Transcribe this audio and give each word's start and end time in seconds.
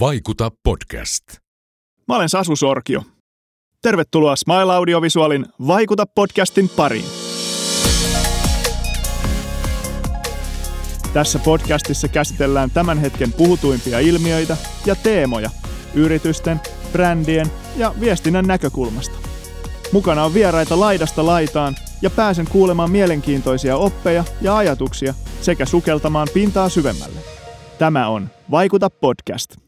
Vaikuta 0.00 0.50
podcast. 0.64 1.24
Mä 2.08 2.16
olen 2.16 2.28
Sasu 2.28 2.56
Sorkio. 2.56 3.02
Tervetuloa 3.82 4.36
Smile 4.36 4.72
Audiovisualin 4.72 5.46
Vaikuta 5.66 6.06
podcastin 6.06 6.68
pariin. 6.68 7.04
Tässä 11.12 11.38
podcastissa 11.38 12.08
käsitellään 12.08 12.70
tämän 12.70 12.98
hetken 12.98 13.32
puhutuimpia 13.32 13.98
ilmiöitä 13.98 14.56
ja 14.86 14.94
teemoja 14.94 15.50
yritysten, 15.94 16.60
brändien 16.92 17.46
ja 17.76 17.94
viestinnän 18.00 18.46
näkökulmasta. 18.46 19.16
Mukana 19.92 20.24
on 20.24 20.34
vieraita 20.34 20.80
laidasta 20.80 21.26
laitaan 21.26 21.74
ja 22.02 22.10
pääsen 22.10 22.46
kuulemaan 22.50 22.90
mielenkiintoisia 22.90 23.76
oppeja 23.76 24.24
ja 24.40 24.56
ajatuksia 24.56 25.14
sekä 25.40 25.66
sukeltamaan 25.66 26.28
pintaa 26.34 26.68
syvemmälle. 26.68 27.20
Tämä 27.78 28.08
on 28.08 28.30
Vaikuta 28.50 28.90
podcast. 28.90 29.63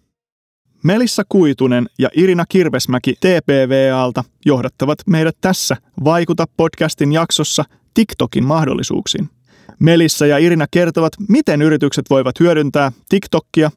Melissa 0.82 1.23
Kuitunen 1.28 1.87
ja 1.98 2.09
Irina 2.14 2.45
Kirvesmäki 2.48 3.14
TPVAlta 3.14 4.24
johdattavat 4.46 4.98
meidät 5.06 5.37
tässä 5.41 5.77
Vaikuta 6.05 6.45
podcastin 6.56 7.12
jaksossa 7.12 7.64
TikTokin 7.95 8.45
mahdollisuuksiin. 8.45 9.30
Melissa 9.78 10.27
ja 10.27 10.38
Irina 10.38 10.66
kertovat, 10.70 11.12
miten 11.28 11.62
yritykset 11.62 12.10
voivat 12.10 12.41
hyödyntää 12.41 12.92
TikTokia 13.09 13.70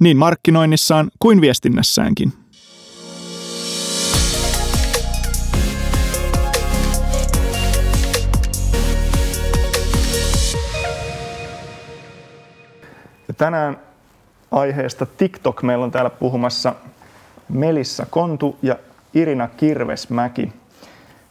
niin 0.00 0.16
markkinoinnissaan 0.16 1.10
kuin 1.18 1.40
viestinnässäänkin. 1.40 2.32
Tänään 13.36 13.93
aiheesta 14.54 15.06
TikTok 15.06 15.62
meillä 15.62 15.84
on 15.84 15.90
täällä 15.90 16.10
puhumassa 16.10 16.74
Melissa 17.48 18.06
Kontu 18.10 18.56
ja 18.62 18.76
Irina 19.14 19.48
Kirvesmäki. 19.56 20.52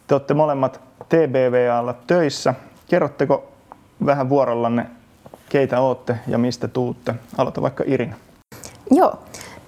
Te 0.06 0.14
olette 0.14 0.34
molemmat 0.34 0.80
TBVAlla 1.08 1.94
töissä. 2.06 2.54
Kerrotteko 2.88 3.52
vähän 4.06 4.28
vuorollanne, 4.28 4.86
keitä 5.48 5.80
olette 5.80 6.16
ja 6.26 6.38
mistä 6.38 6.68
tuutte? 6.68 7.14
Aloita 7.38 7.62
vaikka 7.62 7.84
Irina. 7.86 8.14
Joo, 8.90 9.18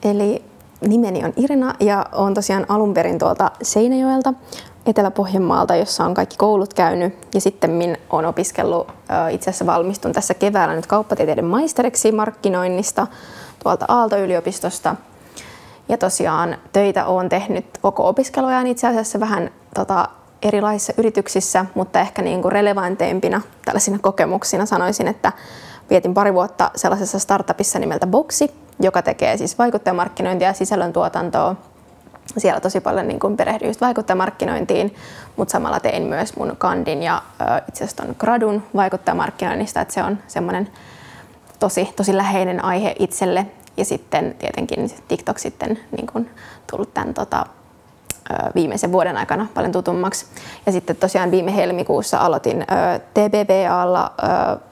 eli 0.04 0.42
nimeni 0.80 1.24
on 1.24 1.32
Irina 1.36 1.74
ja 1.80 2.06
olen 2.12 2.34
tosiaan 2.34 2.66
alun 2.68 2.94
perin 2.94 3.18
tuolta 3.18 3.50
Seinäjoelta 3.62 4.34
Etelä-Pohjanmaalta, 4.86 5.76
jossa 5.76 6.04
on 6.04 6.14
kaikki 6.14 6.36
koulut 6.36 6.74
käynyt 6.74 7.14
ja 7.34 7.40
sitten 7.40 7.98
olen 8.10 8.26
opiskellut, 8.26 8.88
itse 9.30 9.50
asiassa 9.50 9.66
valmistun 9.66 10.12
tässä 10.12 10.34
keväällä 10.34 10.74
nyt 10.74 10.86
kauppatieteiden 10.86 11.44
maisteriksi 11.44 12.12
markkinoinnista 12.12 13.06
tuolta 13.66 13.84
Aalto-yliopistosta. 13.88 14.96
Ja 15.88 15.98
tosiaan 15.98 16.56
töitä 16.72 17.04
olen 17.04 17.28
tehnyt 17.28 17.66
koko 17.82 18.08
opiskeluajan 18.08 18.66
itse 18.66 18.86
asiassa 18.86 19.20
vähän 19.20 19.50
tota, 19.74 20.08
erilaisissa 20.42 20.92
yrityksissä, 20.96 21.66
mutta 21.74 22.00
ehkä 22.00 22.22
niin 22.22 22.42
kuin 22.42 22.52
relevanteimpina 22.52 23.40
tällaisina 23.64 23.98
kokemuksina 23.98 24.66
sanoisin, 24.66 25.08
että 25.08 25.32
vietin 25.90 26.14
pari 26.14 26.34
vuotta 26.34 26.70
sellaisessa 26.76 27.18
startupissa 27.18 27.78
nimeltä 27.78 28.06
Boxi, 28.06 28.54
joka 28.80 29.02
tekee 29.02 29.36
siis 29.36 29.58
vaikuttajamarkkinointia 29.58 30.48
ja 30.48 30.54
sisällöntuotantoa. 30.54 31.56
Siellä 32.38 32.60
tosi 32.60 32.80
paljon 32.80 33.08
niin 33.08 33.20
kuin 33.20 33.36
perehdyin 33.36 33.68
just 33.68 33.80
vaikuttajamarkkinointiin, 33.80 34.94
mutta 35.36 35.52
samalla 35.52 35.80
tein 35.80 36.02
myös 36.02 36.36
mun 36.36 36.54
kandin 36.58 37.02
ja 37.02 37.22
itse 37.68 37.84
asiassa 37.84 38.04
ton 38.04 38.16
gradun 38.18 38.62
vaikuttajamarkkinoinnista, 38.76 39.80
että 39.80 39.94
se 39.94 40.02
on 40.02 40.18
semmoinen 40.26 40.68
tosi, 41.58 41.92
tosi 41.96 42.16
läheinen 42.16 42.64
aihe 42.64 42.94
itselle. 42.98 43.46
Ja 43.76 43.84
sitten 43.84 44.34
tietenkin 44.38 44.90
TikTok 45.08 45.38
sitten 45.38 45.78
niin 45.96 46.06
kuin 46.06 46.30
tullut 46.70 46.94
tämän 46.94 47.14
tota, 47.14 47.46
viimeisen 48.54 48.92
vuoden 48.92 49.16
aikana 49.16 49.46
paljon 49.54 49.72
tutummaksi. 49.72 50.26
Ja 50.66 50.72
sitten 50.72 50.96
tosiaan 50.96 51.30
viime 51.30 51.56
helmikuussa 51.56 52.18
aloitin 52.18 52.66
TBBAlla 53.14 54.12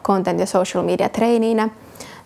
Content 0.04 0.41
ja 0.41 0.47
Social 0.47 0.84
Media 0.84 1.09
Traineeinä. 1.09 1.69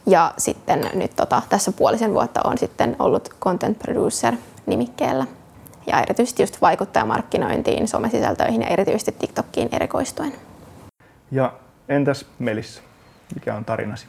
Ja 0.06 0.32
sitten 0.38 0.90
nyt 0.94 1.16
tota, 1.16 1.42
tässä 1.48 1.72
puolisen 1.72 2.14
vuotta 2.14 2.40
on 2.44 2.58
sitten 2.58 2.96
ollut 2.98 3.34
Content 3.40 3.78
Producer 3.78 4.34
nimikkeellä. 4.66 5.26
Ja 5.86 6.00
erityisesti 6.02 6.42
just 6.42 6.60
vaikuttajamarkkinointiin, 6.62 7.88
somesisältöihin 7.88 8.62
ja 8.62 8.68
erityisesti 8.68 9.12
TikTokkiin 9.18 9.68
erikoistuen. 9.72 10.32
Ja 11.30 11.52
entäs 11.88 12.26
Melissa, 12.38 12.82
mikä 13.34 13.54
on 13.54 13.64
tarinasi? 13.64 14.06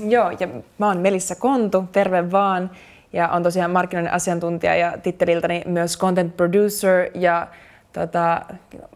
Joo, 0.00 0.30
ja 0.30 0.48
mä 0.78 0.86
oon 0.86 0.98
Melissa 0.98 1.34
Kontu, 1.34 1.84
terve 1.92 2.32
vaan. 2.32 2.70
Ja 3.12 3.28
on 3.28 3.42
tosiaan 3.42 3.70
markkinoinnin 3.70 4.14
asiantuntija 4.14 4.76
ja 4.76 4.98
titteliltäni 5.02 5.62
myös 5.66 5.98
content 5.98 6.36
producer 6.36 7.10
ja 7.14 7.46
tota, 7.92 8.42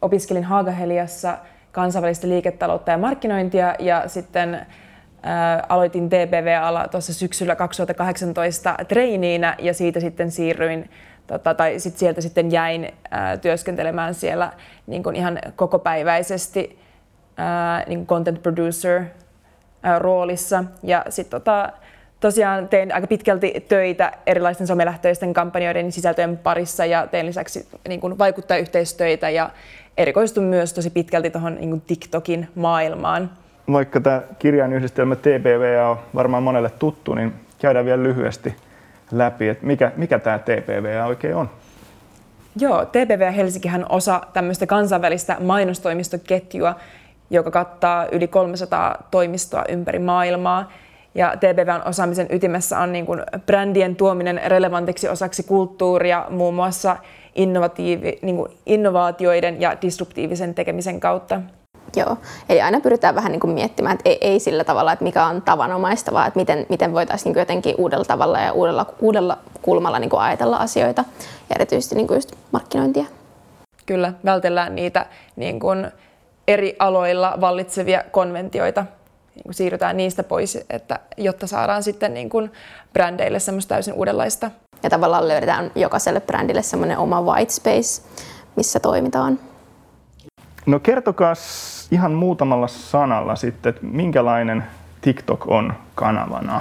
opiskelin 0.03 0.45
Haagaheliassa 0.45 1.39
kansainvälistä 1.73 2.29
liiketaloutta 2.29 2.91
ja 2.91 2.99
markkinointia 2.99 3.75
ja 3.79 4.09
sitten 4.09 4.67
ää, 5.23 5.67
aloitin 5.69 6.09
TPV-ala 6.09 6.89
tuossa 6.89 7.15
syksyllä 7.15 7.57
2018 7.57 8.75
treiniinä 8.89 9.57
ja 9.59 9.75
siitä 9.75 10.01
sitten 10.01 10.31
siirryin 10.31 10.91
tota, 11.27 11.55
tai 11.55 11.79
sit 11.79 11.99
sieltä 11.99 12.21
sitten 12.21 12.53
jäin 12.53 12.93
ää, 13.11 13.37
työskentelemään 13.37 14.15
siellä 14.15 14.53
niin 14.87 15.03
kuin 15.03 15.17
ihan 15.17 15.39
kokopäiväisesti 15.57 16.79
ää, 17.37 17.85
niin 17.87 17.99
kuin 17.99 18.07
content 18.07 18.43
producer 18.43 19.05
roolissa. 19.99 20.65
Ja 20.83 21.05
sitten 21.09 21.41
tota, 21.41 21.73
tosiaan 22.21 22.69
tein 22.69 22.95
aika 22.95 23.07
pitkälti 23.07 23.67
töitä 23.69 24.13
erilaisten 24.27 24.67
somelähtöisten 24.67 25.35
kampanjoiden 25.35 25.93
sisältöjen 25.93 26.37
parissa 26.37 26.87
ja 26.87 27.07
tein 27.07 27.27
lisäksi 27.27 27.69
niin 27.89 28.01
kuin 28.01 28.19
vaikuttajayhteistyötä 28.19 29.31
ja 29.31 29.51
erikoistun 29.97 30.45
myös 30.45 30.73
tosi 30.73 30.91
pitkälti 30.91 31.31
tuohon 31.31 31.55
niin 31.55 31.81
TikTokin 31.81 32.49
maailmaan. 32.55 33.31
Vaikka 33.73 34.01
tämä 34.01 34.23
kirjan 34.39 34.73
yhdistelmä 34.73 35.17
TPV 35.17 35.79
on 35.91 35.99
varmaan 36.15 36.43
monelle 36.43 36.71
tuttu, 36.71 37.15
niin 37.15 37.33
käydään 37.59 37.85
vielä 37.85 38.03
lyhyesti 38.03 38.57
läpi, 39.13 39.49
että 39.49 39.67
mikä, 39.67 39.93
mikä 39.97 40.19
tämä 40.19 40.39
TPV 40.39 41.07
oikein 41.07 41.37
on. 41.37 41.51
Joo, 42.59 42.85
TPV 42.85 43.33
Helsinkihän 43.37 43.85
on 43.85 43.91
osa 43.91 44.21
tämmöistä 44.33 44.67
kansainvälistä 44.67 45.37
mainostoimistoketjua, 45.41 46.75
joka 47.31 47.51
kattaa 47.51 48.07
yli 48.13 48.29
300 48.29 48.97
toimistoa 49.11 49.65
ympäri 49.69 49.99
maailmaa. 49.99 50.73
Ja 51.15 51.35
TBVn 51.37 51.89
osaamisen 51.89 52.27
ytimessä 52.31 52.79
on 52.79 52.93
niin 52.93 53.07
kuin 53.07 53.23
brändien 53.47 53.97
tuominen 53.97 54.41
relevantiksi 54.47 55.09
osaksi 55.09 55.43
kulttuuria 55.43 56.27
muun 56.31 56.55
muassa 56.55 56.97
innovatiivi, 57.35 58.19
niin 58.23 58.37
kuin 58.37 58.53
innovaatioiden 58.67 59.61
ja 59.61 59.77
disruptiivisen 59.83 60.55
tekemisen 60.55 61.01
kautta. 61.01 61.41
Joo, 61.97 62.17
eli 62.49 62.61
aina 62.61 62.81
pyritään 62.81 63.15
vähän 63.15 63.33
niin 63.33 63.41
kuin 63.41 63.51
miettimään, 63.51 63.95
että 63.95 64.11
ei, 64.11 64.19
ei 64.21 64.41
sillä 64.41 64.65
tavalla, 64.65 64.93
että 64.93 65.05
mikä 65.05 65.27
on 65.27 65.43
tavanomaista, 65.43 66.13
vaan 66.13 66.29
että 66.29 66.41
miten, 66.41 66.67
miten 66.69 66.93
voitaisiin 66.93 67.25
niin 67.25 67.35
kuin 67.35 67.41
jotenkin 67.41 67.75
uudella 67.79 68.05
tavalla 68.05 68.41
ja 68.41 68.53
uudella, 68.53 68.87
uudella 69.01 69.39
kulmalla 69.63 69.99
niin 69.99 70.11
kuin 70.11 70.21
ajatella 70.21 70.57
asioita 70.57 71.05
ja 71.51 71.55
erityisesti 71.55 71.95
niin 71.95 72.07
kuin 72.07 72.17
just 72.17 72.33
markkinointia. 72.53 73.05
Kyllä, 73.87 74.13
vältellään 74.25 74.75
niitä 74.75 75.07
niin 75.37 75.61
kuin 75.61 75.87
eri 76.49 76.77
aloilla 76.79 77.35
vallitsevia 77.41 78.05
konventioita. 78.11 78.87
Niin 79.35 79.43
kuin 79.43 79.55
siirrytään 79.55 79.97
niistä 79.97 80.23
pois, 80.23 80.59
että, 80.71 80.99
jotta 81.17 81.47
saadaan 81.47 81.83
sitten 81.83 82.15
niin 82.15 82.29
kuin 82.29 82.53
brändeille 82.93 83.39
semmoista 83.39 83.69
täysin 83.69 83.95
uudenlaista. 83.95 84.51
Ja 84.83 84.91
tavallaan 84.91 85.29
löydetään 85.29 85.71
jokaiselle 85.75 86.21
brändille 86.21 86.63
semmoinen 86.63 86.99
oma 86.99 87.23
white 87.23 87.53
space, 87.53 88.03
missä 88.57 88.81
toimitaan. 88.81 89.39
No 90.67 90.81
kertokaa 90.81 91.35
ihan 91.91 92.13
muutamalla 92.13 92.69
sanalla 92.69 93.37
sitten, 93.37 93.71
että 93.71 93.87
minkälainen 93.87 94.65
TikTok 95.01 95.49
on 95.49 95.75
kanavana? 95.95 96.61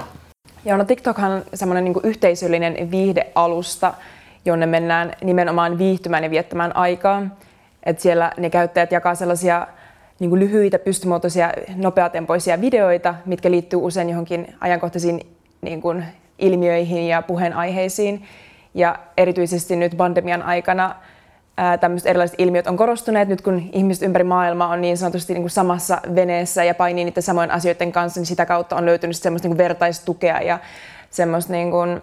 Joo, 0.64 0.76
no 0.76 0.84
TikTokhan 0.84 1.32
on 1.32 1.42
semmoinen 1.54 1.84
niin 1.84 1.94
yhteisöllinen 2.02 2.90
viihdealusta, 2.90 3.94
jonne 4.44 4.66
mennään 4.66 5.12
nimenomaan 5.24 5.78
viihtymään 5.78 6.24
ja 6.24 6.30
viettämään 6.30 6.76
aikaa. 6.76 7.22
Et 7.86 8.00
siellä 8.00 8.32
ne 8.36 8.50
käyttäjät 8.50 8.92
jakaa 8.92 9.14
sellaisia 9.14 9.66
niin 10.18 10.30
kuin 10.30 10.40
lyhyitä, 10.40 10.78
pystymuotoisia, 10.78 11.52
nopeatempoisia 11.76 12.60
videoita, 12.60 13.14
mitkä 13.26 13.50
liittyy 13.50 13.78
usein 13.82 14.10
johonkin 14.10 14.54
ajankohtaisiin 14.60 15.20
niin 15.62 15.80
kuin 15.80 16.04
ilmiöihin 16.38 17.08
ja 17.08 17.22
puheenaiheisiin. 17.22 18.24
Ja 18.74 18.98
erityisesti 19.16 19.76
nyt 19.76 19.96
pandemian 19.96 20.42
aikana 20.42 20.94
tämmöiset 21.80 22.06
erilaiset 22.06 22.40
ilmiöt 22.40 22.66
on 22.66 22.76
korostuneet 22.76 23.28
nyt, 23.28 23.40
kun 23.40 23.70
ihmiset 23.72 24.02
ympäri 24.02 24.24
maailmaa 24.24 24.68
on 24.68 24.80
niin 24.80 24.98
sanotusti 24.98 25.32
niin 25.32 25.42
kuin 25.42 25.50
samassa 25.50 26.00
veneessä 26.14 26.64
ja 26.64 26.74
painii 26.74 27.04
niiden 27.04 27.22
samojen 27.22 27.50
asioiden 27.50 27.92
kanssa, 27.92 28.20
niin 28.20 28.26
sitä 28.26 28.46
kautta 28.46 28.76
on 28.76 28.86
löytynyt 28.86 29.16
semmoista 29.16 29.48
niin 29.48 29.56
kuin 29.56 29.64
vertaistukea 29.64 30.40
ja 30.40 30.58
semmoista 31.10 31.52
niin 31.52 31.70
kuin, 31.70 32.02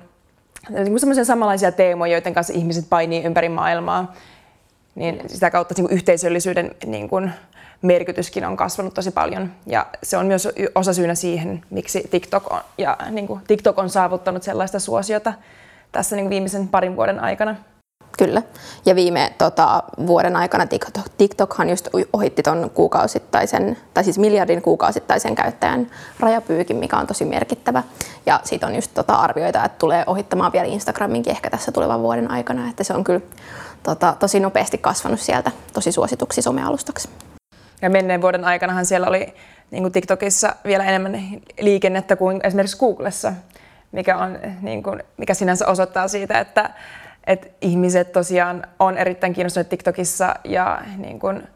niin 0.70 0.90
kuin 0.90 1.00
semmoisia 1.00 1.26
samanlaisia 1.26 1.72
teemoja, 1.72 2.12
joiden 2.12 2.34
kanssa 2.34 2.54
ihmiset 2.54 2.86
painii 2.90 3.24
ympäri 3.24 3.50
maailmaa. 3.50 4.14
Niin 4.96 5.22
sitä 5.28 5.52
kautta 5.52 5.74
niin 5.78 5.88
kuin 5.88 5.96
yhteisöllisyyden 5.96 6.72
niin 6.86 7.10
kuin, 7.10 7.32
merkityskin 7.82 8.46
on 8.46 8.58
kasvanut 8.58 8.94
tosi 8.94 9.12
paljon. 9.12 9.52
Ja 9.66 9.86
se 10.04 10.18
on 10.18 10.26
myös 10.26 10.48
osa 10.76 10.94
syynä 10.94 11.16
siihen, 11.16 11.62
miksi 11.70 12.08
TikTok 12.12 12.52
on, 12.52 12.62
ja, 12.78 12.98
niin 13.10 13.28
kuin 13.28 13.42
TikTok 13.48 13.80
on 13.80 13.90
saavuttanut 13.90 14.44
sellaista 14.44 14.80
suosiota 14.80 15.34
tässä 15.92 16.16
niin 16.16 16.30
viimeisen 16.30 16.68
parin 16.68 16.96
vuoden 16.96 17.20
aikana. 17.20 17.56
Kyllä. 18.18 18.42
Ja 18.86 18.96
viime 18.96 19.34
tota, 19.38 19.84
vuoden 20.08 20.36
aikana 20.36 20.66
TikTok, 20.66 21.06
TikTokhan 21.18 21.70
just 21.70 21.88
ohitti 22.14 22.44
ton 22.44 22.72
kuukausittaisen, 22.74 23.78
tai 23.94 24.04
siis 24.04 24.20
miljardin 24.20 24.62
kuukausittaisen 24.62 25.36
käyttäjän 25.36 25.88
rajapyykin, 26.20 26.78
mikä 26.78 26.98
on 26.98 27.08
tosi 27.08 27.26
merkittävä. 27.26 27.84
Ja 28.26 28.40
siitä 28.44 28.68
on 28.68 28.76
just 28.76 28.92
tota, 28.94 29.14
arvioita, 29.14 29.66
että 29.66 29.80
tulee 29.80 30.04
ohittamaan 30.08 30.54
vielä 30.54 30.68
Instagraminkin 30.68 31.32
ehkä 31.32 31.50
tässä 31.50 31.72
tulevan 31.72 32.02
vuoden 32.02 32.32
aikana. 32.32 32.70
Että 32.70 32.84
se 32.84 32.94
on 32.94 33.04
kyllä 33.04 33.22
tota, 33.84 34.16
tosi 34.20 34.40
nopeasti 34.40 34.78
kasvanut 34.78 35.20
sieltä 35.20 35.52
tosi 35.74 35.92
suosituksi 35.92 36.42
somealustaksi. 36.42 37.10
Ja 37.82 37.90
menneen 37.90 38.22
vuoden 38.22 38.46
aikanahan 38.46 38.86
siellä 38.86 39.08
oli 39.08 39.34
niin 39.72 39.84
kuin 39.84 39.92
TikTokissa 39.94 40.56
vielä 40.66 40.84
enemmän 40.84 41.42
liikennettä 41.60 42.16
kuin 42.16 42.40
esimerkiksi 42.44 42.78
Googlessa, 42.78 43.34
mikä, 43.92 44.18
on, 44.18 44.40
niin 44.62 44.84
kuin, 44.84 45.04
mikä 45.18 45.34
sinänsä 45.34 45.68
osoittaa 45.68 46.08
siitä, 46.08 46.40
että 46.40 46.70
että 47.28 47.48
ihmiset 47.62 48.12
tosiaan 48.12 48.68
on 48.80 48.98
erittäin 48.98 49.34
kiinnostuneet 49.34 49.70
TikTokissa 49.70 50.36
ja 50.44 50.82
niin 50.98 51.20
kuin 51.20 51.48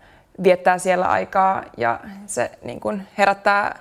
viettää 0.44 0.77
siellä 0.77 1.06
aikaa 1.06 1.63
ja 1.77 2.00
se 2.25 2.51
niin 2.63 2.80
kuin 2.80 3.07
herättää 3.18 3.80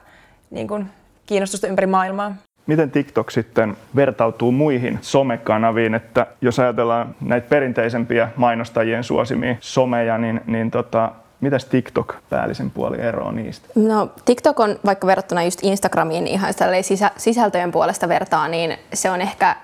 niin 0.50 0.68
kuin 0.68 0.90
kiinnostusta 1.26 1.66
ympäri 1.66 1.86
maailmaa. 1.86 2.34
Miten 2.66 2.90
TikTok 2.90 3.30
sitten 3.30 3.76
vertautuu 3.96 4.52
muihin 4.52 4.98
somekanaviin, 5.02 5.94
että 5.94 6.26
jos 6.40 6.58
ajatellaan 6.58 7.14
näitä 7.20 7.48
perinteisempiä 7.48 8.28
mainostajien 8.36 9.04
suosimia 9.04 9.56
someja, 9.60 10.18
niin, 10.18 10.40
niin 10.46 10.70
tota, 10.70 11.12
Mitäs 11.40 11.64
TikTok 11.64 12.14
päällisen 12.30 12.70
puoli 12.70 13.00
eroa 13.00 13.32
niistä? 13.32 13.68
No 13.74 14.10
TikTok 14.24 14.60
on 14.60 14.78
vaikka 14.84 15.06
verrattuna 15.06 15.42
just 15.42 15.58
Instagramiin 15.62 16.26
ihan 16.26 16.54
sisä, 16.82 17.10
sisältöjen 17.16 17.72
puolesta 17.72 18.08
vertaa, 18.08 18.48
niin 18.48 18.78
se 18.94 19.10
on 19.10 19.20
ehkä 19.20 19.56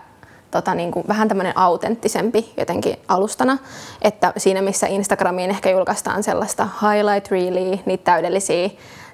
tota, 0.50 0.74
niin 0.74 0.90
kuin 0.90 1.08
vähän 1.08 1.28
tämmöinen 1.28 1.58
autenttisempi 1.58 2.52
jotenkin 2.56 2.96
alustana, 3.08 3.58
että 4.02 4.32
siinä 4.36 4.62
missä 4.62 4.86
Instagramiin 4.86 5.50
ehkä 5.50 5.70
julkaistaan 5.70 6.22
sellaista 6.22 6.68
highlight 6.82 7.30
reelia, 7.30 7.78
niitä 7.86 8.04
täydellisiä, 8.04 8.70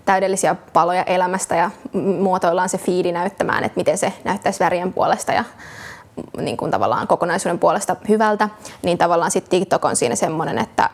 täydellisiä 0.09 0.57
paloja 0.73 1.03
elämästä 1.03 1.57
ja 1.57 1.71
muotoillaan 2.21 2.69
se 2.69 2.79
fiidi 2.79 3.13
näyttämään, 3.13 3.65
että 3.65 3.77
miten 3.77 3.99
se 3.99 4.13
näyttäisi 4.25 4.61
värien 4.61 4.93
puolesta 4.93 5.33
ja 5.33 5.45
niin 6.37 6.57
kuin 6.57 6.71
tavallaan 6.71 7.07
kokonaisuuden 7.07 7.59
puolesta 7.59 7.97
hyvältä, 8.09 8.49
niin 8.83 8.99
tavallaan 8.99 9.31
sitten 9.31 9.51
TikTok 9.51 9.85
on 9.85 9.97
siinä 9.97 10.15
semmoinen, 10.15 10.59
että 10.59 10.91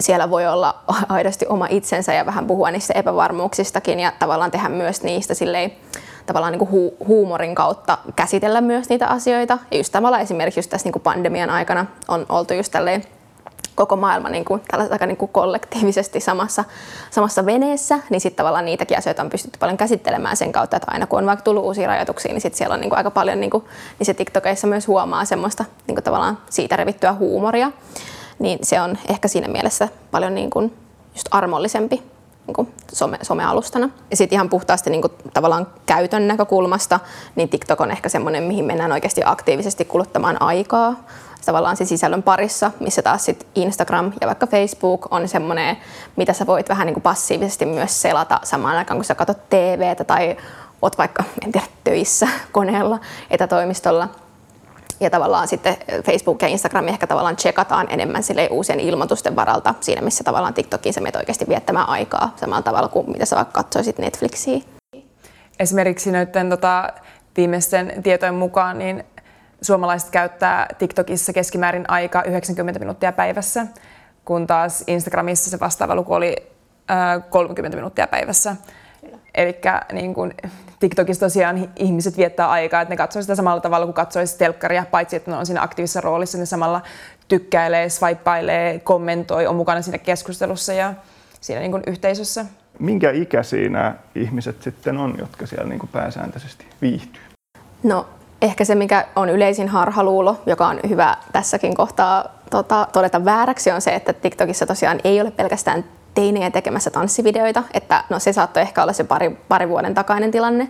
siellä 0.00 0.30
voi 0.30 0.46
olla 0.46 0.74
aidosti 1.08 1.46
oma 1.48 1.66
itsensä 1.70 2.14
ja 2.14 2.26
vähän 2.26 2.46
puhua 2.46 2.70
niistä 2.70 2.94
epävarmuuksistakin 2.96 4.00
ja 4.00 4.12
tavallaan 4.18 4.50
tehdä 4.50 4.68
myös 4.68 5.02
niistä 5.02 5.34
silleen 5.34 5.72
tavallaan 6.26 6.52
niin 6.52 6.66
kuin 6.66 6.70
hu- 6.70 7.06
huumorin 7.06 7.54
kautta 7.54 7.98
käsitellä 8.16 8.60
myös 8.60 8.88
niitä 8.88 9.06
asioita. 9.06 9.58
Ja 9.70 9.76
just 9.76 9.92
tavallaan 9.92 10.22
esimerkiksi 10.22 10.58
just 10.58 10.70
tässä 10.70 10.86
niin 10.86 10.92
kuin 10.92 11.02
pandemian 11.02 11.50
aikana 11.50 11.86
on 12.08 12.26
oltu 12.28 12.54
just 12.54 12.72
tälleen 12.72 13.04
koko 13.74 13.96
maailma 13.96 14.28
niin 14.28 14.44
kuin, 14.44 14.62
aika 14.90 15.06
niin 15.06 15.16
kuin 15.16 15.32
kollektiivisesti 15.32 16.20
samassa, 16.20 16.64
samassa 17.10 17.46
veneessä, 17.46 17.98
niin 18.10 18.20
sitten 18.20 18.36
tavallaan 18.36 18.64
niitäkin 18.64 18.98
asioita 18.98 19.22
on 19.22 19.30
pystytty 19.30 19.58
paljon 19.58 19.76
käsittelemään 19.76 20.36
sen 20.36 20.52
kautta, 20.52 20.76
että 20.76 20.90
aina 20.90 21.06
kun 21.06 21.18
on 21.18 21.26
vaikka 21.26 21.42
tullut 21.42 21.64
uusia 21.64 21.88
rajoituksia, 21.88 22.32
niin 22.32 22.40
sitten 22.40 22.58
siellä 22.58 22.74
on 22.74 22.80
niin 22.80 22.90
kuin 22.90 22.98
aika 22.98 23.10
paljon, 23.10 23.40
niin 23.40 23.50
kuin, 23.50 23.64
niin 23.98 24.06
se 24.06 24.14
TikTokeissa 24.14 24.66
myös 24.66 24.86
huomaa 24.88 25.24
semmoista 25.24 25.64
niin 25.86 25.94
kuin 25.94 26.04
tavallaan 26.04 26.38
siitä 26.50 26.76
revittyä 26.76 27.12
huumoria. 27.12 27.70
Niin 28.38 28.58
se 28.62 28.80
on 28.80 28.98
ehkä 29.08 29.28
siinä 29.28 29.48
mielessä 29.48 29.88
paljon 30.10 30.34
niin 30.34 30.50
kuin 30.50 30.76
just 31.14 31.28
armollisempi 31.30 32.02
niin 32.46 32.54
kuin 32.54 32.74
some, 32.92 33.18
somealustana. 33.22 33.88
Ja 34.10 34.16
sitten 34.16 34.36
ihan 34.36 34.48
puhtaasti 34.48 34.90
niin 34.90 35.02
kuin, 35.02 35.12
tavallaan 35.34 35.66
käytön 35.86 36.28
näkökulmasta, 36.28 37.00
niin 37.36 37.48
TikTok 37.48 37.80
on 37.80 37.90
ehkä 37.90 38.08
semmoinen, 38.08 38.42
mihin 38.42 38.64
mennään 38.64 38.92
oikeasti 38.92 39.20
aktiivisesti 39.24 39.84
kuluttamaan 39.84 40.42
aikaa 40.42 40.94
tavallaan 41.46 41.76
se 41.76 41.84
sisällön 41.84 42.22
parissa, 42.22 42.70
missä 42.80 43.02
taas 43.02 43.24
sit 43.24 43.46
Instagram 43.54 44.12
ja 44.20 44.26
vaikka 44.26 44.46
Facebook 44.46 45.06
on 45.10 45.28
semmoinen, 45.28 45.76
mitä 46.16 46.32
sä 46.32 46.46
voit 46.46 46.68
vähän 46.68 46.86
niin 46.86 46.94
kuin 46.94 47.02
passiivisesti 47.02 47.66
myös 47.66 48.02
selata 48.02 48.40
samaan 48.42 48.76
aikaan, 48.76 48.98
kun 48.98 49.04
sä 49.04 49.14
katsot 49.14 49.48
TVtä 49.50 50.04
tai 50.04 50.36
oot 50.82 50.98
vaikka, 50.98 51.24
en 51.44 51.52
tiedä, 51.52 51.66
töissä 51.84 52.28
koneella, 52.52 52.98
etätoimistolla– 53.30 54.08
ja 55.02 55.10
tavallaan 55.10 55.48
sitten 55.48 55.76
Facebook 56.04 56.42
ja 56.42 56.48
Instagram 56.48 56.88
ehkä 56.88 57.06
tavallaan 57.06 57.36
tsekataan 57.36 57.86
enemmän 57.90 58.22
sille 58.22 58.48
uusien 58.50 58.80
ilmoitusten 58.80 59.36
varalta 59.36 59.74
siinä, 59.80 60.02
missä 60.02 60.24
tavallaan 60.24 60.54
TikTokiin 60.54 60.92
sä 60.92 61.00
menet 61.00 61.16
oikeasti 61.16 61.48
viettämään 61.48 61.88
aikaa 61.88 62.34
samalla 62.36 62.62
tavalla 62.62 62.88
kuin 62.88 63.10
mitä 63.10 63.26
sä 63.26 63.36
vaikka 63.36 63.62
katsoisit 63.62 63.98
Netflixiä. 63.98 64.60
Esimerkiksi 65.60 66.10
näiden 66.10 66.50
tota, 66.50 66.92
viimeisten 67.36 67.92
tietojen 68.02 68.34
mukaan 68.34 68.78
niin 68.78 69.04
suomalaiset 69.62 70.10
käyttää 70.10 70.66
TikTokissa 70.78 71.32
keskimäärin 71.32 71.84
aikaa 71.88 72.22
90 72.22 72.80
minuuttia 72.80 73.12
päivässä, 73.12 73.66
kun 74.24 74.46
taas 74.46 74.84
Instagramissa 74.86 75.50
se 75.50 75.60
vastaava 75.60 75.94
luku 75.94 76.14
oli 76.14 76.36
äh, 76.90 77.30
30 77.30 77.76
minuuttia 77.76 78.06
päivässä. 78.06 78.56
Eli 79.34 79.60
niin 79.92 80.14
kun, 80.14 80.34
TikTokissa 80.80 81.26
tosiaan 81.26 81.68
ihmiset 81.76 82.16
viettää 82.16 82.50
aikaa, 82.50 82.80
että 82.80 82.92
ne 82.92 82.96
katsoo 82.96 83.22
sitä 83.22 83.34
samalla 83.34 83.60
tavalla 83.60 83.86
kuin 83.86 83.94
katsoisi 83.94 84.38
telkkaria, 84.38 84.86
paitsi 84.90 85.16
että 85.16 85.30
ne 85.30 85.36
on 85.36 85.46
siinä 85.46 85.62
aktiivisessa 85.62 86.00
roolissa, 86.00 86.38
ne 86.38 86.46
samalla 86.46 86.80
tykkäilee, 87.28 87.88
swipeilee, 87.88 88.78
kommentoi, 88.78 89.46
on 89.46 89.56
mukana 89.56 89.82
siinä 89.82 89.98
keskustelussa 89.98 90.72
ja 90.72 90.94
siinä 91.40 91.60
niin 91.60 91.70
kuin 91.70 91.82
yhteisössä. 91.86 92.46
Minkä 92.78 93.10
ikäisiä 93.10 93.68
nämä 93.68 93.94
ihmiset 94.14 94.62
sitten 94.62 94.98
on, 94.98 95.14
jotka 95.18 95.46
siellä 95.46 95.68
niin 95.68 95.78
kuin 95.78 95.90
pääsääntöisesti 95.92 96.66
viihtyy? 96.82 97.22
No 97.82 98.06
ehkä 98.42 98.64
se, 98.64 98.74
mikä 98.74 99.06
on 99.16 99.28
yleisin 99.28 99.68
harhaluulo, 99.68 100.36
joka 100.46 100.66
on 100.66 100.80
hyvä 100.88 101.16
tässäkin 101.32 101.74
kohtaa 101.74 102.24
tota, 102.50 102.86
todeta 102.92 103.24
vääräksi, 103.24 103.70
on 103.70 103.80
se, 103.80 103.94
että 103.94 104.12
TikTokissa 104.12 104.66
tosiaan 104.66 105.00
ei 105.04 105.20
ole 105.20 105.30
pelkästään 105.30 105.84
teinejä 106.14 106.50
tekemässä 106.50 106.90
tanssivideoita, 106.90 107.62
että 107.74 108.04
no 108.10 108.18
se 108.18 108.32
saattoi 108.32 108.62
ehkä 108.62 108.82
olla 108.82 108.92
se 108.92 109.04
pari, 109.04 109.30
pari 109.48 109.68
vuoden 109.68 109.94
takainen 109.94 110.30
tilanne, 110.30 110.68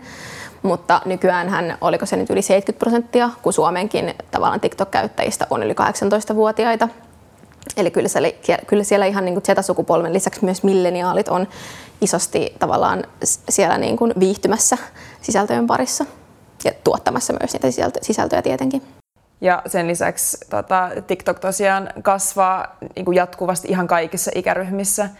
mutta 0.62 1.00
nykyään 1.04 1.48
hän, 1.48 1.78
oliko 1.80 2.06
se 2.06 2.16
nyt 2.16 2.30
yli 2.30 2.42
70 2.42 2.78
prosenttia, 2.78 3.30
kun 3.42 3.52
Suomenkin 3.52 4.14
tavallaan 4.30 4.60
TikTok-käyttäjistä 4.60 5.46
on 5.50 5.62
yli 5.62 5.72
18-vuotiaita. 5.72 6.88
Eli 7.76 7.90
kyllä 7.90 8.08
siellä, 8.08 8.28
kyllä 8.66 8.84
siellä 8.84 9.06
ihan 9.06 9.24
niin 9.24 9.42
Z-sukupolven 9.42 10.12
lisäksi 10.12 10.44
myös 10.44 10.62
milleniaalit 10.62 11.28
on 11.28 11.48
isosti 12.00 12.54
tavallaan 12.58 13.04
siellä 13.48 13.78
niin 13.78 13.96
kuin 13.96 14.12
viihtymässä 14.20 14.78
sisältöjen 15.20 15.66
parissa 15.66 16.04
ja 16.64 16.72
tuottamassa 16.84 17.32
myös 17.40 17.52
niitä 17.52 17.68
sisältöjä 18.02 18.42
tietenkin. 18.42 18.82
Ja 19.40 19.62
sen 19.66 19.88
lisäksi 19.88 20.38
tota, 20.50 20.90
TikTok 21.06 21.38
tosiaan 21.38 21.88
kasvaa 22.02 22.76
niin 22.96 23.04
kuin 23.04 23.16
jatkuvasti 23.16 23.69
ihan 23.69 23.86
kaikissa 23.86 24.31
ikäryhmissä. 24.34 25.10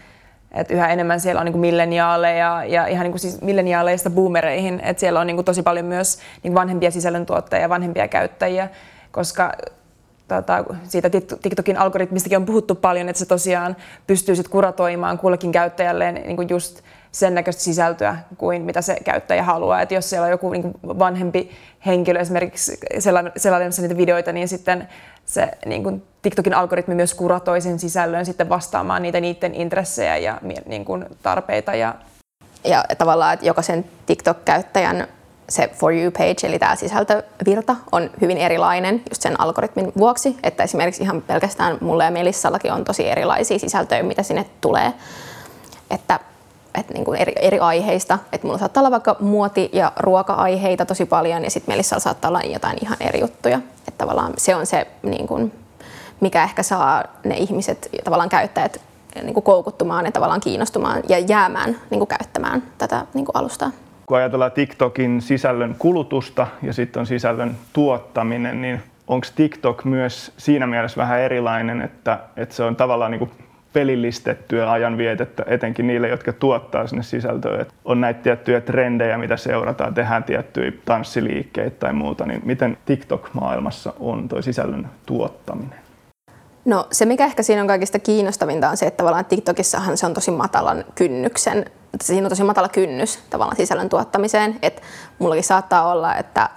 Et 0.52 0.70
yhä 0.70 0.88
enemmän 0.88 1.20
siellä 1.20 1.38
on 1.38 1.44
niin 1.44 1.52
kuin 1.52 1.61
milleniaaleja 1.61 2.64
ja 2.64 2.87
ihan 2.87 3.04
niin 3.04 3.12
kuin 3.12 3.20
siis 3.20 3.40
milleniaaleista 3.40 4.11
boomereihin. 4.11 4.80
Et 4.80 4.99
siellä 4.99 5.20
on 5.20 5.26
niin 5.26 5.37
kuin 5.37 5.44
tosi 5.44 5.62
paljon 5.62 5.87
myös 5.87 6.18
niin 6.42 6.54
vanhempia 6.54 6.90
sisällöntuottajia 6.90 7.62
ja 7.62 7.68
vanhempia 7.68 8.08
käyttäjiä, 8.08 8.68
koska 9.11 9.52
tota, 10.28 10.64
siitä 10.84 11.11
TikTokin 11.42 11.78
algoritmistakin 11.78 12.38
on 12.38 12.46
puhuttu 12.46 12.75
paljon, 12.75 13.08
että 13.08 13.20
se 13.20 13.26
tosiaan 13.26 13.76
pystyy 14.06 14.37
sit 14.37 14.49
kuratoimaan 14.49 15.18
kullekin 15.18 15.52
käyttäjälle 15.52 16.12
niin 16.12 16.37
kuin 16.37 16.49
just 16.49 16.82
sen 17.12 17.35
näköistä 17.35 17.62
sisältöä 17.62 18.16
kuin 18.38 18.62
mitä 18.62 18.83
se 18.83 18.97
käyttäjä 19.04 19.42
haluaa. 19.42 19.83
Et 19.83 19.90
jos 19.90 20.11
siellä 20.11 20.25
on 20.25 20.31
joku 20.31 20.50
niin 20.50 20.62
kuin 20.62 20.99
vanhempi 20.99 21.50
henkilö 21.87 22.21
esimerkiksi 22.21 22.81
selailemassa 23.37 23.83
niitä 23.83 23.97
videoita, 23.97 24.33
niin 24.33 24.49
sitten 24.49 24.88
se 25.25 25.49
niin 25.66 25.83
kuin 25.83 26.02
TikTokin 26.23 26.54
algoritmi 26.54 26.95
myös 26.95 27.14
kuratoi 27.14 27.61
sen 27.61 27.78
sisällön 27.78 28.26
sitten 28.26 28.49
vastaamaan 28.49 29.02
niitä 29.02 29.21
niiden 29.21 29.54
intressejä 29.54 30.16
ja 30.16 30.38
niin 30.66 30.85
kuin 30.85 31.04
tarpeita. 31.23 31.75
Ja, 31.75 31.95
ja 32.64 32.85
tavallaan, 32.99 33.35
että 33.35 33.47
jokaisen 33.47 33.85
TikTok-käyttäjän 34.07 35.07
se 35.49 35.71
For 35.75 35.92
You-page, 35.92 36.47
eli 36.47 36.59
tämä 36.59 36.76
sisältövirta, 36.76 37.76
on 37.92 38.11
hyvin 38.21 38.38
erilainen 38.38 39.02
just 39.11 39.23
sen 39.23 39.40
algoritmin 39.40 39.92
vuoksi, 39.99 40.37
että 40.42 40.62
esimerkiksi 40.62 41.02
ihan 41.02 41.23
pelkästään 41.23 41.78
mulle 41.81 42.04
ja 42.04 42.11
Melissallakin 42.11 42.73
on 42.73 42.85
tosi 42.85 43.09
erilaisia 43.09 43.59
sisältöjä, 43.59 44.02
mitä 44.02 44.23
sinne 44.23 44.47
tulee. 44.61 44.92
Että 45.90 46.21
että 46.75 46.95
niin 46.95 47.05
kuin 47.05 47.19
eri, 47.21 47.33
eri 47.37 47.59
aiheista. 47.59 48.19
Että 48.33 48.47
mulla 48.47 48.59
saattaa 48.59 48.81
olla 48.81 48.91
vaikka 48.91 49.17
muoti- 49.21 49.71
ja 49.73 49.93
ruoka-aiheita 49.97 50.87
tosi 50.87 51.05
paljon 51.05 51.45
ja 51.45 51.50
sitten 51.50 51.73
Melissalla 51.73 52.00
saattaa 52.00 52.29
olla 52.29 52.41
jotain 52.41 52.79
ihan 52.83 52.97
eri 53.00 53.21
juttuja. 53.21 53.61
Että 53.88 53.99
tavallaan 53.99 54.33
se 54.37 54.55
on 54.55 54.67
se, 54.67 54.87
niin 55.02 55.26
kuin, 55.26 55.52
mikä 56.21 56.43
ehkä 56.43 56.62
saa 56.62 57.05
ne 57.25 57.35
ihmiset, 57.35 57.88
tavallaan 58.05 58.29
käyttäjät 58.29 58.81
niin 59.23 59.35
kuin 59.35 59.45
koukuttumaan 59.45 60.05
ja 60.05 60.12
tavallaan 60.12 60.41
kiinnostumaan 60.41 61.02
ja 61.09 61.19
jäämään 61.19 61.76
niin 61.91 61.99
kuin 61.99 62.09
käyttämään 62.09 62.62
tätä 62.79 63.07
niin 63.14 63.25
kuin 63.25 63.37
alustaa. 63.37 63.71
Kun 64.07 64.17
ajatellaan 64.17 64.52
TikTokin 64.52 65.23
sisällön 65.23 65.76
kulutusta 65.79 66.47
ja 66.62 66.73
sitten 66.73 67.00
on 67.00 67.07
sisällön 67.07 67.57
tuottaminen, 67.73 68.62
niin 68.62 68.83
onko 69.09 69.26
TikTok 69.35 69.85
myös 69.85 70.33
siinä 70.37 70.67
mielessä 70.67 71.00
vähän 71.00 71.21
erilainen, 71.21 71.83
että, 71.83 72.19
että 72.37 72.55
se 72.55 72.62
on 72.62 72.76
tavallaan 72.76 73.11
niin 73.11 73.19
kuin 73.19 73.31
pelillistettyä 73.73 74.73
ajanvietettä, 74.73 75.45
etenkin 75.47 75.87
niille, 75.87 76.09
jotka 76.09 76.33
tuottaa 76.33 76.87
sinne 76.87 77.02
sisältöä. 77.02 77.61
Et 77.61 77.75
on 77.85 78.00
näitä 78.00 78.23
tiettyjä 78.23 78.61
trendejä, 78.61 79.19
mitä 79.19 79.37
seurataan, 79.37 79.95
tehdään 79.95 80.25
tiettyjä 80.25 80.73
tanssiliikkeitä 80.85 81.76
tai 81.79 81.93
muuta, 81.93 82.26
niin 82.26 82.41
miten 82.45 82.79
TikTok-maailmassa 82.87 83.93
on 84.00 84.29
tuo 84.29 84.43
sisällön 84.43 84.88
tuottaminen? 85.07 85.79
No 86.64 86.87
se, 86.91 87.05
mikä 87.05 87.25
ehkä 87.25 87.43
siinä 87.43 87.62
on 87.62 87.69
kaikista 87.69 87.99
kiinnostavinta 87.99 88.71
on 88.71 88.76
se, 88.76 88.87
että 88.87 88.97
tavallaan 88.97 89.25
TikTokissahan 89.25 89.97
se 89.97 90.07
on 90.07 90.14
tosi 90.14 90.31
matalan 90.31 90.85
kynnyksen, 90.95 91.64
siinä 92.02 92.26
on 92.26 92.29
tosi 92.29 92.45
matala 92.45 92.69
kynnys 92.69 93.19
tavallaan 93.31 93.57
sisällön 93.57 93.88
tuottamiseen, 93.88 94.59
että 94.62 94.83
mullakin 95.19 95.45
saattaa 95.45 95.93
olla, 95.93 96.17
että 96.17 96.49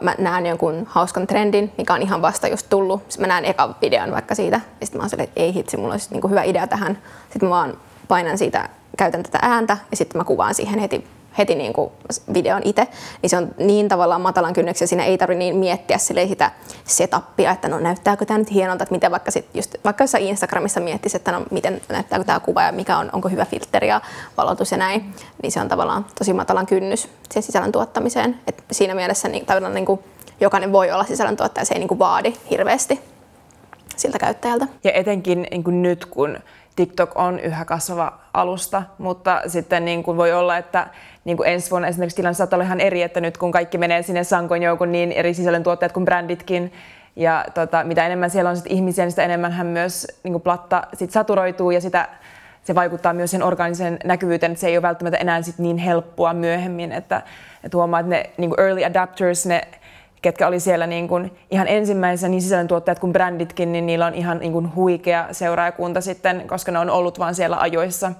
mä 0.00 0.14
näen 0.18 0.46
jonkun 0.46 0.86
hauskan 0.86 1.26
trendin, 1.26 1.72
mikä 1.78 1.94
on 1.94 2.02
ihan 2.02 2.22
vasta 2.22 2.48
just 2.48 2.66
tullut. 2.70 3.02
Sitten 3.08 3.22
mä 3.22 3.26
näen 3.26 3.44
ekan 3.44 3.76
videon 3.80 4.12
vaikka 4.12 4.34
siitä, 4.34 4.60
ja 4.80 4.86
sitten 4.86 4.98
mä 4.98 5.02
oon 5.02 5.10
silleen, 5.10 5.28
että 5.28 5.40
ei 5.40 5.54
hitsi, 5.54 5.76
mulla 5.76 5.94
olisi 5.94 6.10
niinku 6.10 6.28
hyvä 6.28 6.42
idea 6.42 6.66
tähän. 6.66 6.98
Sitten 7.30 7.48
mä 7.48 7.50
vaan 7.50 7.76
painan 8.08 8.38
siitä, 8.38 8.68
käytän 8.96 9.22
tätä 9.22 9.38
ääntä, 9.42 9.76
ja 9.90 9.96
sitten 9.96 10.20
mä 10.20 10.24
kuvaan 10.24 10.54
siihen 10.54 10.78
heti 10.78 11.06
heti 11.38 11.54
niin 11.54 11.72
kuin 11.72 11.90
videon 12.34 12.62
itse, 12.64 12.88
niin 13.22 13.30
se 13.30 13.36
on 13.36 13.54
niin 13.58 13.88
tavallaan 13.88 14.20
matalan 14.20 14.52
kynnyksen, 14.52 14.88
siinä 14.88 15.04
ei 15.04 15.18
tarvitse 15.18 15.38
niin 15.38 15.56
miettiä 15.56 15.98
sitä 15.98 16.50
setupia, 16.84 17.50
että 17.50 17.68
no 17.68 17.80
näyttääkö 17.80 18.24
tämä 18.24 18.38
nyt 18.38 18.50
hienolta, 18.50 18.82
että 18.82 18.94
miten 18.94 19.10
vaikka, 19.10 19.30
sit 19.30 19.46
just, 19.54 19.74
vaikka 19.84 20.04
jossain 20.04 20.24
Instagramissa 20.24 20.80
miettisi, 20.80 21.16
että 21.16 21.32
no 21.32 21.42
miten 21.50 21.80
näyttääkö 21.88 22.24
tämä 22.24 22.40
kuva 22.40 22.62
ja 22.62 22.72
mikä 22.72 22.98
on, 22.98 23.10
onko 23.12 23.28
hyvä 23.28 23.44
filtteri 23.44 23.88
ja 23.88 24.00
valotus 24.36 24.70
ja 24.70 24.78
näin, 24.78 25.14
niin 25.42 25.52
se 25.52 25.60
on 25.60 25.68
tavallaan 25.68 26.06
tosi 26.18 26.32
matalan 26.32 26.66
kynnys 26.66 27.02
siihen 27.02 27.42
sisällön 27.42 27.72
tuottamiseen. 27.72 28.40
Et 28.46 28.64
siinä 28.70 28.94
mielessä 28.94 29.28
niin, 29.28 29.46
tavallaan 29.46 29.74
niin 29.74 29.86
kuin, 29.86 30.00
jokainen 30.40 30.72
voi 30.72 30.90
olla 30.90 31.04
sisällöntuottaja, 31.04 31.64
se 31.64 31.74
ei 31.74 31.78
niin 31.78 31.88
kuin 31.88 31.98
vaadi 31.98 32.34
hirveästi 32.50 33.00
siltä 33.96 34.18
käyttäjältä. 34.18 34.66
Ja 34.84 34.92
etenkin 34.92 35.46
niin 35.50 35.64
kuin 35.64 35.82
nyt, 35.82 36.04
kun 36.04 36.38
TikTok 36.76 37.10
on 37.14 37.40
yhä 37.40 37.64
kasvava 37.64 38.12
alusta, 38.34 38.82
mutta 38.98 39.42
sitten 39.46 39.84
niin 39.84 40.02
kuin 40.02 40.16
voi 40.16 40.32
olla, 40.32 40.56
että 40.56 40.86
niin 41.24 41.36
kuin 41.36 41.48
ensi 41.48 41.70
vuonna 41.70 41.88
esimerkiksi 41.88 42.16
tilanne 42.16 42.34
saattaa 42.34 42.56
olla 42.56 42.64
ihan 42.64 42.80
eri, 42.80 43.02
että 43.02 43.20
nyt 43.20 43.38
kun 43.38 43.52
kaikki 43.52 43.78
menee 43.78 44.02
sinne 44.02 44.24
sankoin 44.24 44.62
joukon 44.62 44.92
niin 44.92 45.12
eri 45.12 45.34
sisällöntuottajat 45.34 45.92
kuin 45.92 46.04
bränditkin, 46.04 46.72
ja 47.16 47.44
tota, 47.54 47.84
mitä 47.84 48.06
enemmän 48.06 48.30
siellä 48.30 48.50
on 48.50 48.56
sit 48.56 48.66
ihmisiä, 48.68 49.04
niin 49.04 49.12
sitä 49.12 49.22
enemmän 49.22 49.52
hän 49.52 49.66
myös 49.66 50.06
niin 50.22 50.32
kuin 50.32 50.42
platta 50.42 50.82
sit 50.94 51.10
saturoituu 51.10 51.70
ja 51.70 51.80
sitä, 51.80 52.08
se 52.64 52.74
vaikuttaa 52.74 53.12
myös 53.12 53.30
sen 53.30 53.42
organiseen 53.42 53.98
näkyvyyteen, 54.04 54.52
että 54.52 54.60
se 54.60 54.66
ei 54.66 54.76
ole 54.76 54.82
välttämättä 54.82 55.18
enää 55.18 55.42
sit 55.42 55.58
niin 55.58 55.78
helppoa 55.78 56.34
myöhemmin, 56.34 56.92
että, 56.92 57.22
että 57.64 57.76
huomaa, 57.76 58.00
että 58.00 58.10
ne 58.10 58.30
niin 58.36 58.50
kuin 58.50 58.60
early 58.60 58.84
adapters, 58.84 59.46
ne 59.46 59.62
ketkä 60.24 60.46
oli 60.46 60.60
siellä 60.60 60.86
niin 60.86 61.08
kuin 61.08 61.32
ihan 61.50 61.68
ensimmäisenä 61.68 62.30
niin 62.30 62.42
sisällöntuottajat 62.42 62.98
kuin 62.98 63.12
bränditkin, 63.12 63.72
niin 63.72 63.86
niillä 63.86 64.06
on 64.06 64.14
ihan 64.14 64.38
niin 64.38 64.52
kuin 64.52 64.74
huikea 64.74 65.28
seuraajakunta 65.32 66.00
sitten, 66.00 66.48
koska 66.48 66.72
ne 66.72 66.78
on 66.78 66.90
ollut 66.90 67.18
vaan 67.18 67.34
siellä 67.34 67.56
ajoissa. 67.60 68.12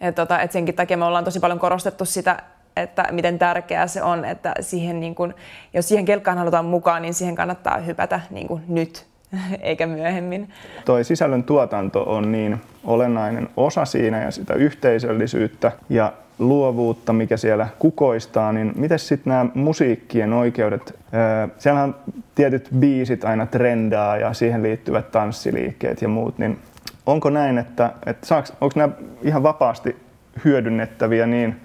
Et 0.00 0.14
tota, 0.14 0.40
et 0.40 0.52
senkin 0.52 0.74
takia 0.74 0.96
me 0.96 1.04
ollaan 1.04 1.24
tosi 1.24 1.40
paljon 1.40 1.58
korostettu 1.58 2.04
sitä, 2.04 2.42
että 2.76 3.04
miten 3.10 3.38
tärkeää 3.38 3.86
se 3.86 4.02
on, 4.02 4.24
että 4.24 4.54
siihen 4.60 5.00
niin 5.00 5.14
kun, 5.14 5.34
jos 5.74 5.88
siihen 5.88 6.04
kelkkaan 6.04 6.38
halutaan 6.38 6.64
mukaan, 6.64 7.02
niin 7.02 7.14
siihen 7.14 7.34
kannattaa 7.34 7.78
hypätä 7.78 8.20
niin 8.30 8.48
kuin 8.48 8.62
nyt 8.68 9.06
eikä 9.60 9.86
myöhemmin. 9.86 10.50
Toi 10.84 11.04
sisällön 11.04 11.44
tuotanto 11.44 12.02
on 12.02 12.32
niin 12.32 12.60
olennainen 12.84 13.48
osa 13.56 13.84
siinä 13.84 14.22
ja 14.22 14.30
sitä 14.30 14.54
yhteisöllisyyttä 14.54 15.72
ja 15.88 16.12
luovuutta, 16.48 17.12
mikä 17.12 17.36
siellä 17.36 17.68
kukoistaa, 17.78 18.52
niin 18.52 18.72
miten 18.76 18.98
sitten 18.98 19.30
nämä 19.30 19.46
musiikkien 19.54 20.32
oikeudet? 20.32 20.98
Siellä 21.58 21.82
on 21.82 21.94
tietyt 22.34 22.68
biisit 22.78 23.24
aina 23.24 23.46
trendaa 23.46 24.16
ja 24.16 24.32
siihen 24.32 24.62
liittyvät 24.62 25.10
tanssiliikkeet 25.10 26.02
ja 26.02 26.08
muut, 26.08 26.38
niin 26.38 26.58
onko 27.06 27.30
näin, 27.30 27.58
että, 27.58 27.92
että 28.06 28.26
saaks, 28.26 28.52
onko 28.60 28.72
nämä 28.76 28.92
ihan 29.22 29.42
vapaasti 29.42 29.96
hyödynnettäviä 30.44 31.26
niin 31.26 31.60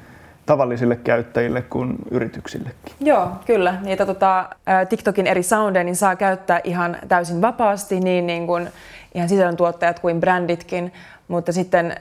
tavallisille 0.46 0.96
käyttäjille 0.96 1.62
kuin 1.62 1.96
yrityksillekin? 2.12 2.96
Joo, 3.00 3.31
kyllä. 3.46 3.75
Niitä 3.81 4.05
tota, 4.05 4.50
TikTokin 4.89 5.27
eri 5.27 5.43
soundeja 5.43 5.84
niin 5.84 5.96
saa 5.96 6.15
käyttää 6.15 6.62
ihan 6.63 6.98
täysin 7.07 7.41
vapaasti, 7.41 8.00
niin, 8.00 8.27
niin 8.27 8.48
kuin 8.48 8.69
ihan 9.15 9.29
sisällöntuottajat 9.29 10.00
kuin 10.00 10.19
bränditkin, 10.19 10.93
mutta 11.27 11.51
sitten 11.51 11.96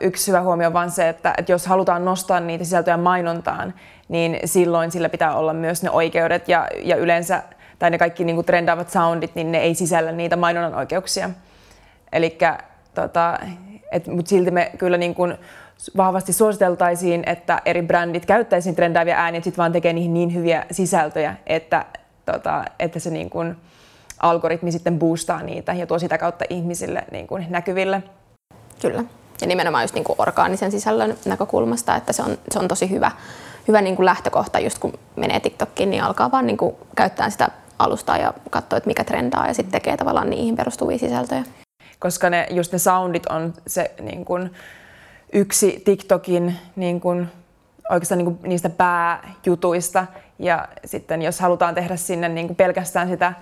yksi 0.00 0.26
hyvä 0.26 0.40
huomio 0.40 0.66
on 0.66 0.72
vain 0.72 0.90
se, 0.90 1.08
että, 1.08 1.34
että 1.38 1.52
jos 1.52 1.66
halutaan 1.66 2.04
nostaa 2.04 2.40
niitä 2.40 2.64
sisältöjä 2.64 2.96
mainontaan, 2.96 3.74
niin 4.08 4.38
silloin 4.44 4.90
sillä 4.90 5.08
pitää 5.08 5.36
olla 5.36 5.52
myös 5.52 5.82
ne 5.82 5.90
oikeudet 5.90 6.48
ja, 6.48 6.68
ja 6.82 6.96
yleensä, 6.96 7.42
tai 7.78 7.90
ne 7.90 7.98
kaikki 7.98 8.24
niin 8.24 8.36
kuin 8.36 8.46
trendaavat 8.46 8.90
soundit, 8.90 9.34
niin 9.34 9.52
ne 9.52 9.58
ei 9.58 9.74
sisällä 9.74 10.12
niitä 10.12 10.36
mainonnan 10.36 10.74
oikeuksia. 10.74 11.30
Eli 12.12 12.38
tota, 12.94 13.38
mutta 14.10 14.28
silti 14.28 14.50
me 14.50 14.72
kyllä 14.78 14.96
niin 14.96 15.14
kuin 15.14 15.34
vahvasti 15.96 16.32
suositeltaisiin, 16.32 17.22
että 17.26 17.62
eri 17.64 17.82
brändit 17.82 18.26
käyttäisiin 18.26 18.74
trendaavia 18.74 19.16
ääniä, 19.16 19.40
sitten 19.40 19.58
vaan 19.58 19.72
tekee 19.72 19.92
niihin 19.92 20.14
niin 20.14 20.34
hyviä 20.34 20.66
sisältöjä, 20.70 21.36
että, 21.46 21.84
tota, 22.26 22.64
että 22.78 22.98
se 22.98 23.10
niin 23.10 23.30
kuin 23.30 23.56
algoritmi 24.20 24.72
sitten 24.72 24.98
boostaa 24.98 25.42
niitä 25.42 25.72
ja 25.72 25.86
tuo 25.86 25.98
sitä 25.98 26.18
kautta 26.18 26.44
ihmisille 26.50 27.04
niin 27.10 27.26
kuin 27.26 27.46
näkyville. 27.50 28.02
Kyllä. 28.82 29.04
Ja 29.40 29.46
nimenomaan 29.46 29.84
just 29.84 29.94
niin 29.94 30.04
kuin 30.04 30.16
orgaanisen 30.18 30.72
sisällön 30.72 31.18
näkökulmasta, 31.24 31.96
että 31.96 32.12
se 32.12 32.22
on, 32.22 32.38
se 32.50 32.58
on 32.58 32.68
tosi 32.68 32.90
hyvä, 32.90 33.10
hyvä 33.68 33.80
niin 33.80 33.96
kuin 33.96 34.06
lähtökohta, 34.06 34.58
just 34.58 34.78
kun 34.78 34.92
menee 35.16 35.40
TikTokkiin, 35.40 35.90
niin 35.90 36.02
alkaa 36.02 36.30
vaan 36.30 36.46
niin 36.46 36.56
kuin 36.56 36.76
käyttää 36.96 37.30
sitä 37.30 37.48
alustaa 37.78 38.18
ja 38.18 38.34
katsoa, 38.50 38.76
että 38.76 38.88
mikä 38.88 39.04
trendaa 39.04 39.46
ja 39.46 39.54
sitten 39.54 39.72
tekee 39.72 39.96
tavallaan 39.96 40.30
niihin 40.30 40.56
perustuvia 40.56 40.98
sisältöjä. 40.98 41.44
Koska 41.98 42.30
ne, 42.30 42.46
just 42.50 42.72
ne 42.72 42.78
soundit 42.78 43.26
on 43.26 43.54
se 43.66 43.90
niin 44.00 44.24
kuin, 44.24 44.50
yksi 45.32 45.82
TikTokin 45.84 46.56
niin 46.76 47.00
kuin, 47.00 47.28
oikeastaan 47.90 48.18
niin 48.18 48.36
kuin, 48.36 48.38
niistä 48.50 48.70
pääjutuista. 48.70 50.06
Ja 50.38 50.68
sitten 50.84 51.22
jos 51.22 51.40
halutaan 51.40 51.74
tehdä 51.74 51.96
sinne 51.96 52.28
niin 52.28 52.46
kuin 52.46 52.56
pelkästään 52.56 53.08
sitä 53.08 53.32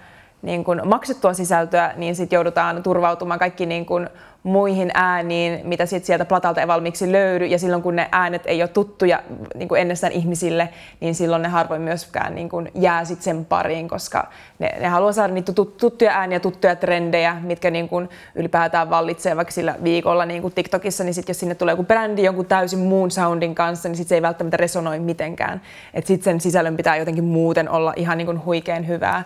niin 0.45 0.65
kuin 0.65 0.89
maksettua 0.89 1.35
sisältöä, 1.35 1.93
niin 1.97 2.17
sitten 2.17 2.37
joudutaan 2.37 2.83
turvautumaan 2.83 3.39
kaikki 3.39 3.67
niin 3.67 3.87
kuin 3.87 4.09
muihin 4.43 4.91
ääniin, 4.95 5.61
mitä 5.65 5.87
sit 5.87 6.05
sieltä 6.05 6.25
platalta 6.25 6.61
ei 6.61 6.67
valmiiksi 6.67 7.13
löydy. 7.13 7.47
Ja 7.47 7.59
silloin 7.59 7.83
kun 7.83 7.97
ne 7.97 8.09
äänet 8.13 8.43
ei 8.47 8.63
ole 8.63 8.69
tuttuja 8.69 9.23
niin 9.55 9.69
kuin 9.69 9.81
ennestään 9.81 10.13
ihmisille, 10.13 10.69
niin 11.01 11.15
silloin 11.15 11.43
ne 11.43 11.49
harvoin 11.49 11.83
myöskään 11.83 12.35
niin 12.35 12.49
kuin 12.49 12.71
jää 12.75 13.05
sit 13.05 13.23
sen 13.23 13.45
pariin, 13.45 13.89
koska 13.89 14.29
ne, 14.59 14.75
ne 14.81 14.89
haluaa 14.89 15.13
saada 15.13 15.35
niitä 15.35 15.53
tuttuja 15.53 16.13
ääniä, 16.13 16.41
tuttuja 16.41 16.77
trendejä, 16.77 17.37
mitkä 17.43 17.71
niin 17.71 17.89
kuin 17.89 18.09
ylipäätään 18.35 18.91
vallitsee 18.91 19.37
vaikka 19.37 19.53
sillä 19.53 19.75
viikolla 19.85 20.27
niin 20.27 20.43
kuin 20.43 20.55
TikTokissa, 20.55 21.05
niin 21.05 21.15
sit 21.15 21.29
jos 21.29 21.41
sinne 21.41 21.55
tulee 21.55 21.73
joku 21.73 21.85
brändi 21.85 22.23
jonkun 22.23 22.47
täysin 22.47 22.79
muun 22.79 23.11
soundin 23.11 23.55
kanssa, 23.55 23.89
niin 23.89 23.97
sit 23.97 24.09
se 24.09 24.15
ei 24.15 24.23
välttämättä 24.23 24.57
resonoi 24.57 24.99
mitenkään. 24.99 25.61
Sitten 25.95 26.23
sen 26.25 26.41
sisällön 26.41 26.77
pitää 26.77 26.97
jotenkin 26.97 27.25
muuten 27.25 27.69
olla 27.69 27.93
ihan 27.97 28.19
niin 28.19 28.27
kuin 28.27 28.45
huikean 28.45 28.87
hyvää, 28.87 29.25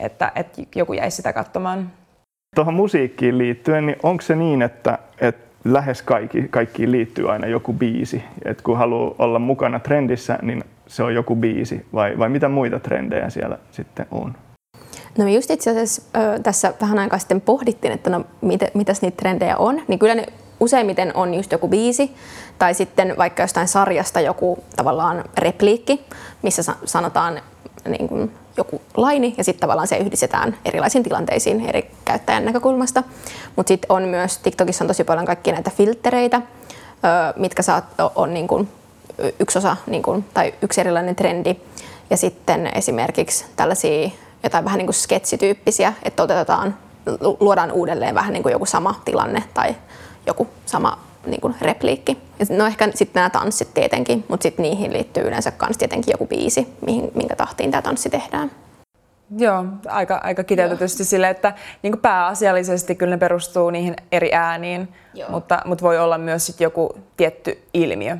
että, 0.00 0.32
että 0.34 0.62
joku 0.74 0.92
jäisi 0.92 1.16
sitä 1.16 1.32
katsomaan. 1.32 1.90
Tuohon 2.56 2.74
musiikkiin 2.74 3.38
liittyen, 3.38 3.86
niin 3.86 3.96
onko 4.02 4.22
se 4.22 4.36
niin, 4.36 4.62
että, 4.62 4.98
että 5.20 5.50
lähes 5.64 6.02
kaikki, 6.02 6.48
kaikkiin 6.50 6.92
liittyy 6.92 7.32
aina 7.32 7.46
joku 7.46 7.72
biisi? 7.72 8.24
Et 8.44 8.62
kun 8.62 8.78
haluaa 8.78 9.14
olla 9.18 9.38
mukana 9.38 9.78
trendissä, 9.78 10.38
niin 10.42 10.64
se 10.86 11.02
on 11.02 11.14
joku 11.14 11.36
biisi, 11.36 11.86
vai, 11.94 12.18
vai 12.18 12.28
mitä 12.28 12.48
muita 12.48 12.80
trendejä 12.80 13.30
siellä 13.30 13.58
sitten 13.70 14.06
on? 14.10 14.34
No 15.18 15.28
just 15.28 15.50
itse 15.50 15.70
asiassa 15.70 16.02
ö, 16.16 16.38
tässä 16.38 16.74
vähän 16.80 16.98
aikaa 16.98 17.18
sitten 17.18 17.40
pohdittiin, 17.40 17.92
että 17.92 18.10
no 18.10 18.24
mit, 18.40 18.60
mitäs 18.74 19.02
niitä 19.02 19.16
trendejä 19.16 19.56
on, 19.56 19.82
niin 19.88 19.98
kyllä 19.98 20.14
ne 20.14 20.26
useimmiten 20.60 21.16
on 21.16 21.34
just 21.34 21.52
joku 21.52 21.68
biisi 21.68 22.14
tai 22.58 22.74
sitten 22.74 23.14
vaikka 23.18 23.42
jostain 23.42 23.68
sarjasta 23.68 24.20
joku 24.20 24.64
tavallaan 24.76 25.24
repliikki, 25.38 26.04
missä 26.42 26.74
sanotaan 26.84 27.40
niin 27.88 28.08
kuin 28.08 28.32
joku 28.56 28.80
laini 28.96 29.34
ja 29.38 29.44
sitten 29.44 29.60
tavallaan 29.60 29.88
se 29.88 29.96
yhdistetään 29.96 30.56
erilaisiin 30.64 31.04
tilanteisiin 31.04 31.68
eri 31.68 31.90
käyttäjän 32.04 32.44
näkökulmasta. 32.44 33.02
Mutta 33.56 33.68
sitten 33.68 33.92
on 33.92 34.02
myös, 34.02 34.38
TikTokissa 34.38 34.84
on 34.84 34.88
tosi 34.88 35.04
paljon 35.04 35.26
kaikkia 35.26 35.52
näitä 35.52 35.70
filtreitä, 35.70 36.42
mitkä 37.36 37.62
saat, 37.62 37.84
on 38.14 38.34
niin 38.34 38.48
kuin 38.48 38.68
yksi 39.40 39.58
osa 39.58 39.76
niin 39.86 40.02
kuin, 40.02 40.24
tai 40.34 40.54
yksi 40.62 40.80
erilainen 40.80 41.16
trendi. 41.16 41.56
Ja 42.10 42.16
sitten 42.16 42.70
esimerkiksi 42.74 43.44
tällaisia 43.56 44.10
jotain 44.42 44.64
vähän 44.64 44.78
niin 44.78 44.86
kuin 44.86 44.94
sketsityyppisiä, 44.94 45.92
että 46.02 46.22
otetaan, 46.22 46.76
luodaan 47.40 47.72
uudelleen 47.72 48.14
vähän 48.14 48.32
niin 48.32 48.42
kuin 48.42 48.52
joku 48.52 48.66
sama 48.66 49.00
tilanne 49.04 49.44
tai 49.54 49.76
joku 50.26 50.48
sama 50.66 50.98
niin 51.26 51.40
kuin 51.40 51.54
repliikki. 51.60 52.18
No 52.50 52.66
ehkä 52.66 52.88
sitten 52.94 53.20
nämä 53.20 53.30
tanssit 53.30 53.74
tietenkin, 53.74 54.24
mutta 54.28 54.42
sitten 54.42 54.62
niihin 54.62 54.92
liittyy 54.92 55.22
yleensä 55.28 55.52
myös 55.66 55.78
tietenkin 55.78 56.12
joku 56.12 56.26
biisi, 56.26 56.68
mihin, 56.86 57.10
minkä 57.14 57.36
tahtiin 57.36 57.70
tämä 57.70 57.82
tanssi 57.82 58.10
tehdään. 58.10 58.50
Joo, 59.38 59.64
aika, 59.88 60.20
aika 60.24 60.44
kiteytetysti 60.44 61.04
sille, 61.04 61.28
että 61.28 61.52
niin 61.82 61.92
kuin 61.92 62.00
pääasiallisesti 62.00 62.94
kyllä 62.94 63.16
ne 63.16 63.18
perustuu 63.18 63.70
niihin 63.70 63.96
eri 64.12 64.34
ääniin, 64.34 64.88
mutta, 65.28 65.62
mutta 65.64 65.82
voi 65.82 65.98
olla 65.98 66.18
myös 66.18 66.46
sit 66.46 66.60
joku 66.60 66.98
tietty 67.16 67.58
ilmiö 67.74 68.16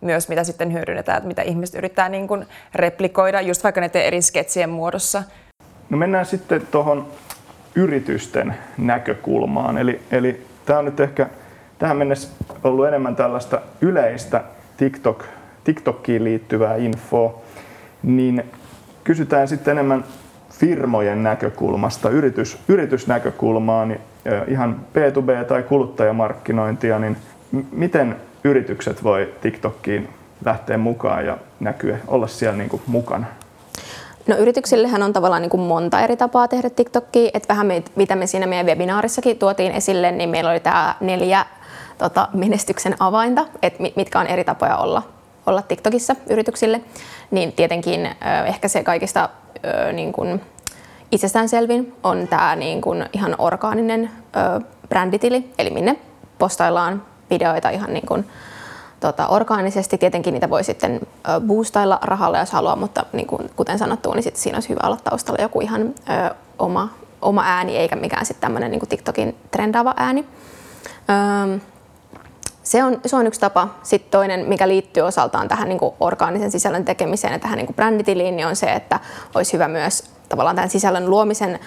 myös, 0.00 0.28
mitä 0.28 0.44
sitten 0.44 0.72
hyödynnetään, 0.72 1.18
että 1.18 1.28
mitä 1.28 1.42
ihmiset 1.42 1.74
yrittää 1.74 2.08
niin 2.08 2.28
kuin 2.28 2.46
replikoida, 2.74 3.40
just 3.40 3.64
vaikka 3.64 3.80
näiden 3.80 4.04
eri 4.04 4.22
sketsien 4.22 4.70
muodossa. 4.70 5.22
No 5.90 5.98
mennään 5.98 6.26
sitten 6.26 6.66
tuohon 6.70 7.06
yritysten 7.74 8.54
näkökulmaan. 8.78 9.78
Eli, 9.78 10.00
eli 10.10 10.46
Tämä 10.66 10.78
on 10.78 10.84
nyt 10.84 11.00
ehkä 11.00 11.28
tähän 11.82 11.96
mennessä 11.96 12.28
ollut 12.64 12.86
enemmän 12.88 13.16
tällaista 13.16 13.60
yleistä 13.80 14.44
TikTok, 14.76 15.24
TikTokiin 15.64 16.24
liittyvää 16.24 16.76
infoa, 16.76 17.40
niin 18.02 18.44
kysytään 19.04 19.48
sitten 19.48 19.72
enemmän 19.72 20.04
firmojen 20.50 21.22
näkökulmasta, 21.22 22.10
yritys, 22.10 22.58
yritysnäkökulmaa, 22.68 23.86
niin 23.86 24.00
ihan 24.48 24.80
B2B- 24.94 25.44
tai 25.44 25.62
kuluttajamarkkinointia, 25.62 26.98
niin 26.98 27.16
miten 27.72 28.16
yritykset 28.44 29.04
voi 29.04 29.32
TikTokiin 29.40 30.08
lähteä 30.44 30.78
mukaan 30.78 31.26
ja 31.26 31.38
näkyä, 31.60 31.98
olla 32.08 32.26
siellä 32.26 32.56
niin 32.56 32.70
kuin 32.70 32.82
mukana? 32.86 33.26
No 34.26 34.36
yrityksillehän 34.36 35.02
on 35.02 35.12
tavallaan 35.12 35.42
niin 35.42 35.50
kuin 35.50 35.62
monta 35.62 36.00
eri 36.00 36.16
tapaa 36.16 36.48
tehdä 36.48 36.70
TikTokia, 36.70 37.30
että 37.34 37.48
vähän 37.48 37.66
me, 37.66 37.82
mitä 37.96 38.16
me 38.16 38.26
siinä 38.26 38.46
meidän 38.46 38.66
webinaarissakin 38.66 39.38
tuotiin 39.38 39.72
esille, 39.72 40.12
niin 40.12 40.30
meillä 40.30 40.50
oli 40.50 40.60
tämä 40.60 40.94
neljä 41.00 41.46
tota, 41.98 42.28
menestyksen 42.34 42.96
avainta, 43.00 43.46
että 43.62 43.82
mitkä 43.96 44.20
on 44.20 44.26
eri 44.26 44.44
tapoja 44.44 44.76
olla, 44.76 45.02
olla 45.46 45.62
TikTokissa 45.62 46.16
yrityksille, 46.30 46.80
niin 47.30 47.52
tietenkin 47.52 48.10
ehkä 48.46 48.68
se 48.68 48.82
kaikista 48.82 49.28
niin 49.92 50.12
kuin 50.12 50.40
itsestäänselvin 51.12 51.94
on 52.02 52.28
tämä 52.28 52.56
niin 52.56 52.80
kuin 52.80 53.04
ihan 53.12 53.34
orgaaninen 53.38 54.10
bränditili, 54.88 55.52
eli 55.58 55.70
minne 55.70 55.96
postaillaan 56.38 57.02
videoita 57.30 57.70
ihan 57.70 57.94
niin 57.94 58.06
kuin, 58.06 58.26
tota, 59.02 59.26
orgaanisesti. 59.26 59.98
Tietenkin 59.98 60.34
niitä 60.34 60.50
voi 60.50 60.64
sitten 60.64 61.00
boostailla 61.46 61.98
rahalla, 62.02 62.38
jos 62.38 62.52
haluaa, 62.52 62.76
mutta 62.76 63.06
niin 63.12 63.26
kuin, 63.26 63.50
kuten 63.56 63.78
sanottu, 63.78 64.12
niin 64.12 64.22
sit 64.22 64.36
siinä 64.36 64.56
olisi 64.56 64.68
hyvä 64.68 64.80
olla 64.84 64.98
taustalla 65.04 65.42
joku 65.42 65.60
ihan 65.60 65.82
ö, 65.82 66.34
oma, 66.58 66.88
oma 67.22 67.42
ääni, 67.46 67.76
eikä 67.76 67.96
mikään 67.96 68.26
sitten 68.26 68.40
tämmöinen 68.40 68.70
niin 68.70 68.88
TikTokin 68.88 69.36
trendaava 69.50 69.94
ääni. 69.96 70.24
Ö, 71.56 71.58
se 72.72 72.84
on, 72.84 73.00
se 73.06 73.16
on 73.16 73.26
yksi 73.26 73.40
tapa. 73.40 73.68
Sitten 73.82 74.10
toinen, 74.10 74.46
mikä 74.46 74.68
liittyy 74.68 75.02
osaltaan 75.02 75.48
tähän 75.48 75.68
niin 75.68 75.78
kuin 75.78 75.94
orgaanisen 76.00 76.50
sisällön 76.50 76.84
tekemiseen 76.84 77.32
ja 77.32 77.38
tähän 77.38 77.56
niin 77.56 77.66
kuin 77.66 77.76
bränditiliin, 77.76 78.36
niin 78.36 78.46
on 78.46 78.56
se, 78.56 78.72
että 78.72 79.00
olisi 79.34 79.52
hyvä 79.52 79.68
myös 79.68 80.04
tavallaan 80.28 80.56
tämän 80.56 80.70
sisällön 80.70 81.10
luomisen 81.10 81.58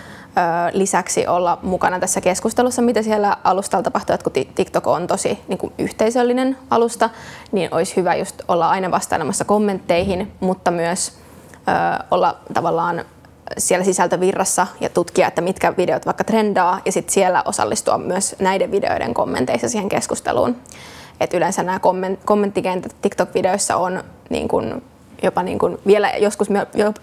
lisäksi 0.71 1.27
olla 1.27 1.57
mukana 1.61 1.99
tässä 1.99 2.21
keskustelussa, 2.21 2.81
mitä 2.81 3.01
siellä 3.01 3.37
alustalla 3.43 3.83
tapahtuu, 3.83 4.13
että 4.13 4.29
kun 4.29 4.45
TikTok 4.55 4.87
on 4.87 5.07
tosi 5.07 5.39
niin 5.47 5.57
kuin 5.57 5.73
yhteisöllinen 5.77 6.57
alusta, 6.69 7.09
niin 7.51 7.73
olisi 7.73 7.95
hyvä 7.95 8.15
just 8.15 8.41
olla 8.47 8.69
aina 8.69 8.91
vastailemassa 8.91 9.45
kommentteihin, 9.45 10.31
mutta 10.39 10.71
myös 10.71 11.13
olla 12.11 12.37
tavallaan 12.53 13.05
siellä 13.57 13.85
sisältövirrassa 13.85 14.67
ja 14.81 14.89
tutkia, 14.89 15.27
että 15.27 15.41
mitkä 15.41 15.77
videot 15.77 16.05
vaikka 16.05 16.23
trendaa 16.23 16.79
ja 16.85 16.91
sitten 16.91 17.13
siellä 17.13 17.43
osallistua 17.45 17.97
myös 17.97 18.35
näiden 18.39 18.71
videoiden 18.71 19.13
kommenteissa 19.13 19.69
siihen 19.69 19.89
keskusteluun. 19.89 20.55
Et 21.19 21.33
yleensä 21.33 21.63
nämä 21.63 21.79
kommenttikentät 22.25 22.95
TikTok-videoissa 23.01 23.75
on 23.75 24.03
niin 24.29 24.47
kuin 24.47 24.83
jopa 25.23 25.43
niin 25.43 25.59
kuin 25.59 25.77
vielä 25.87 26.09
joskus 26.09 26.47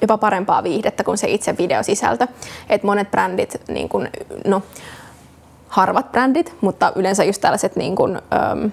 jopa 0.00 0.18
parempaa 0.18 0.62
viihdettä 0.62 1.04
kuin 1.04 1.18
se 1.18 1.28
itse 1.28 1.58
videosisältö. 1.58 2.26
Et 2.70 2.82
monet 2.82 3.10
brändit, 3.10 3.60
niin 3.68 3.88
kuin, 3.88 4.10
no, 4.46 4.62
harvat 5.68 6.12
brändit, 6.12 6.54
mutta 6.60 6.92
yleensä 6.96 7.24
just 7.24 7.40
tällaiset 7.40 7.76
niin 7.76 7.96
kuin, 7.96 8.16
äm, 8.16 8.70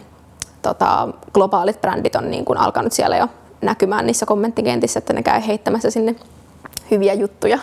tota, 0.61 1.07
globaalit 1.33 1.81
brändit 1.81 2.15
on 2.15 2.31
niin 2.31 2.45
kuin 2.45 2.57
alkanut 2.57 2.93
siellä 2.93 3.17
jo 3.17 3.27
näkymään 3.61 4.05
niissä 4.05 4.25
kommenttikentissä, 4.25 4.97
että 4.97 5.13
ne 5.13 5.23
käy 5.23 5.41
heittämässä 5.47 5.91
sinne 5.91 6.15
hyviä 6.91 7.13
juttuja 7.13 7.59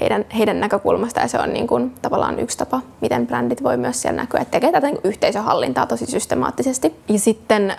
heidän, 0.00 0.24
heidän 0.38 0.60
näkökulmasta 0.60 1.20
ja 1.20 1.28
se 1.28 1.38
on 1.38 1.52
niin 1.52 1.66
kuin 1.66 1.94
tavallaan 2.02 2.38
yksi 2.38 2.58
tapa, 2.58 2.80
miten 3.00 3.26
brändit 3.26 3.62
voi 3.62 3.76
myös 3.76 4.02
siellä 4.02 4.20
näkyä, 4.22 4.40
että 4.40 4.52
tekee 4.52 4.72
tätä 4.72 4.86
niin 4.86 5.00
yhteisöhallintaa 5.04 5.86
tosi 5.86 6.06
systemaattisesti. 6.06 6.96
Ja 7.08 7.18
sitten 7.18 7.70
ö, 7.70 7.74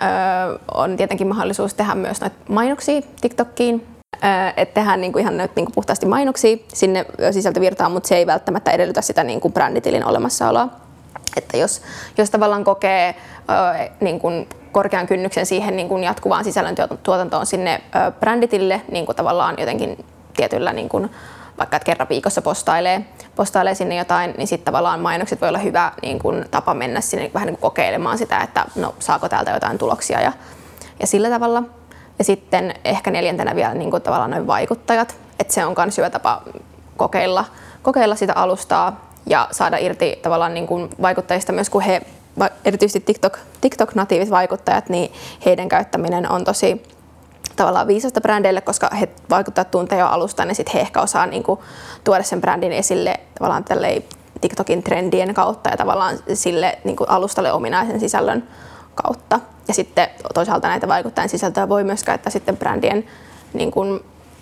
on 0.74 0.96
tietenkin 0.96 1.26
mahdollisuus 1.26 1.74
tehdä 1.74 1.94
myös 1.94 2.20
noita 2.20 2.36
mainoksia 2.48 3.02
TikTokiin, 3.20 3.86
että 4.56 4.74
tehdään 4.74 5.00
niinku 5.00 5.18
ihan 5.18 5.36
nyt 5.36 5.56
niinku 5.56 5.72
puhtaasti 5.74 6.06
mainoksia 6.06 6.56
sinne 6.68 7.06
sisältövirtaan, 7.30 7.92
mutta 7.92 8.08
se 8.08 8.16
ei 8.16 8.26
välttämättä 8.26 8.70
edellytä 8.70 9.02
sitä 9.02 9.24
niinku 9.24 9.50
bränditilin 9.50 10.04
olemassaoloa. 10.04 10.68
Että 11.36 11.56
jos, 11.56 11.82
jos 12.18 12.30
tavallaan 12.30 12.64
kokee 12.64 13.14
ö, 13.38 13.88
niinku 14.00 14.28
korkean 14.72 15.06
kynnyksen 15.06 15.46
siihen 15.46 15.76
niin 15.76 15.88
kuin 15.88 16.04
jatkuvaan 16.04 16.44
sisällön 16.44 16.74
tuotantoon 17.02 17.46
sinne 17.46 17.82
ö, 18.06 18.10
bränditille 18.20 18.80
niin 18.90 19.06
kuin 19.06 19.16
tavallaan 19.16 19.54
jotenkin 19.58 20.04
tietyllä 20.36 20.72
niin 20.72 20.88
kuin, 20.88 21.10
vaikka 21.58 21.76
että 21.76 21.86
kerran 21.86 22.08
viikossa 22.08 22.42
postailee, 22.42 23.04
postailee 23.36 23.74
sinne 23.74 23.94
jotain, 23.94 24.34
niin 24.38 24.48
sitten 24.48 24.64
tavallaan 24.64 25.00
mainokset 25.00 25.40
voi 25.40 25.48
olla 25.48 25.58
hyvä 25.58 25.92
niin 26.02 26.18
kuin, 26.18 26.44
tapa 26.50 26.74
mennä 26.74 27.00
sinne 27.00 27.30
vähän 27.34 27.46
niin 27.46 27.56
kuin 27.56 27.70
kokeilemaan 27.70 28.18
sitä, 28.18 28.40
että 28.40 28.64
no 28.76 28.94
saako 28.98 29.28
täältä 29.28 29.50
jotain 29.50 29.78
tuloksia 29.78 30.20
ja, 30.20 30.32
ja 31.00 31.06
sillä 31.06 31.30
tavalla. 31.30 31.62
Ja 32.18 32.24
sitten 32.24 32.74
ehkä 32.84 33.10
neljäntenä 33.10 33.56
vielä 33.56 33.74
niin 33.74 33.90
kuin, 33.90 34.02
tavallaan 34.02 34.30
noin 34.30 34.46
vaikuttajat, 34.46 35.16
että 35.40 35.54
se 35.54 35.66
on 35.66 35.74
myös 35.78 35.98
hyvä 35.98 36.10
tapa 36.10 36.42
kokeilla, 36.96 37.44
kokeilla 37.82 38.16
sitä 38.16 38.32
alustaa 38.36 39.12
ja 39.26 39.48
saada 39.50 39.76
irti 39.76 40.18
tavallaan 40.22 40.54
niin 40.54 40.66
kuin 40.66 40.90
vaikuttajista 41.02 41.52
myös, 41.52 41.70
kun 41.70 41.82
he, 41.82 42.02
erityisesti 42.64 43.00
TikTok, 43.00 43.38
TikTok-natiivit 43.60 44.30
vaikuttajat, 44.30 44.88
niin 44.88 45.12
heidän 45.46 45.68
käyttäminen 45.68 46.30
on 46.32 46.44
tosi 46.44 46.82
tavallaan 47.62 47.86
viisasta 47.86 48.20
brändeille, 48.20 48.60
koska 48.60 48.90
he 49.00 49.08
vaikuttaa 49.30 49.64
tuntee 49.64 49.98
jo 49.98 50.06
alusta, 50.06 50.44
niin 50.44 50.54
sitten 50.54 50.74
he 50.74 50.80
ehkä 50.80 51.00
osaa 51.00 51.26
niin 51.26 51.42
kuin, 51.42 51.60
tuoda 52.04 52.22
sen 52.22 52.40
brändin 52.40 52.72
esille 52.72 53.20
tavallaan 53.38 53.64
tälleen 53.64 54.02
TikTokin 54.40 54.82
trendien 54.82 55.34
kautta 55.34 55.70
ja 55.70 55.76
tavallaan 55.76 56.18
sille 56.34 56.78
niin 56.84 56.96
kuin 56.96 57.10
alustalle 57.10 57.52
ominaisen 57.52 58.00
sisällön 58.00 58.48
kautta. 58.94 59.40
Ja 59.68 59.74
sitten 59.74 60.08
toisaalta 60.34 60.68
näitä 60.68 60.88
vaikuttajan 60.88 61.28
sisältöä 61.28 61.68
voi 61.68 61.84
myös 61.84 62.04
käyttää 62.04 62.30
sitten 62.30 62.56
brändien 62.56 63.04
niin 63.52 63.70
kuin, 63.70 64.00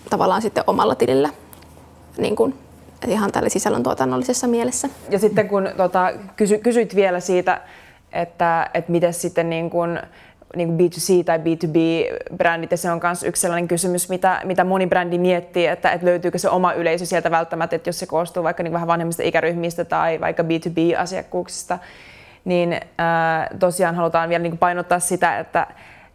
tavallaan 0.09 0.41
sitten 0.41 0.63
omalla 0.67 0.95
tilillä 0.95 1.29
niin 2.17 2.35
kuin, 2.35 2.59
ihan 3.07 3.31
tällä 3.31 3.49
sisällön 3.49 3.83
tuotannollisessa 3.83 4.47
mielessä. 4.47 4.89
Ja 5.09 5.19
sitten 5.19 5.47
kun 5.47 5.69
tota, 5.77 6.11
kysy, 6.35 6.57
kysyit 6.57 6.95
vielä 6.95 7.19
siitä, 7.19 7.61
että, 8.13 8.69
että 8.73 8.91
miten 8.91 9.13
sitten 9.13 9.49
niin 9.49 9.69
kuin, 9.69 9.99
niin 10.55 10.77
B2C 10.77 11.23
tai 11.25 11.37
B2B-brändit, 11.37 12.71
ja 12.71 12.77
se 12.77 12.91
on 12.91 12.99
myös 13.03 13.23
yksi 13.23 13.41
sellainen 13.41 13.67
kysymys, 13.67 14.09
mitä, 14.09 14.41
mitä 14.43 14.63
moni 14.63 14.87
brändi 14.87 15.17
miettii, 15.17 15.67
että, 15.67 15.91
että 15.91 16.07
löytyykö 16.07 16.37
se 16.37 16.49
oma 16.49 16.73
yleisö 16.73 17.05
sieltä 17.05 17.31
välttämättä, 17.31 17.75
että 17.75 17.89
jos 17.89 17.99
se 17.99 18.05
koostuu 18.05 18.43
vaikka 18.43 18.63
niin 18.63 18.73
vähän 18.73 18.87
vanhemmista 18.87 19.23
ikäryhmistä 19.23 19.85
tai 19.85 20.19
vaikka 20.21 20.43
B2B-asiakkuuksista, 20.43 21.79
niin 22.45 22.79
ää, 22.97 23.47
tosiaan 23.59 23.95
halutaan 23.95 24.29
vielä 24.29 24.43
niin 24.43 24.57
painottaa 24.57 24.99
sitä, 24.99 25.39
että, 25.39 25.67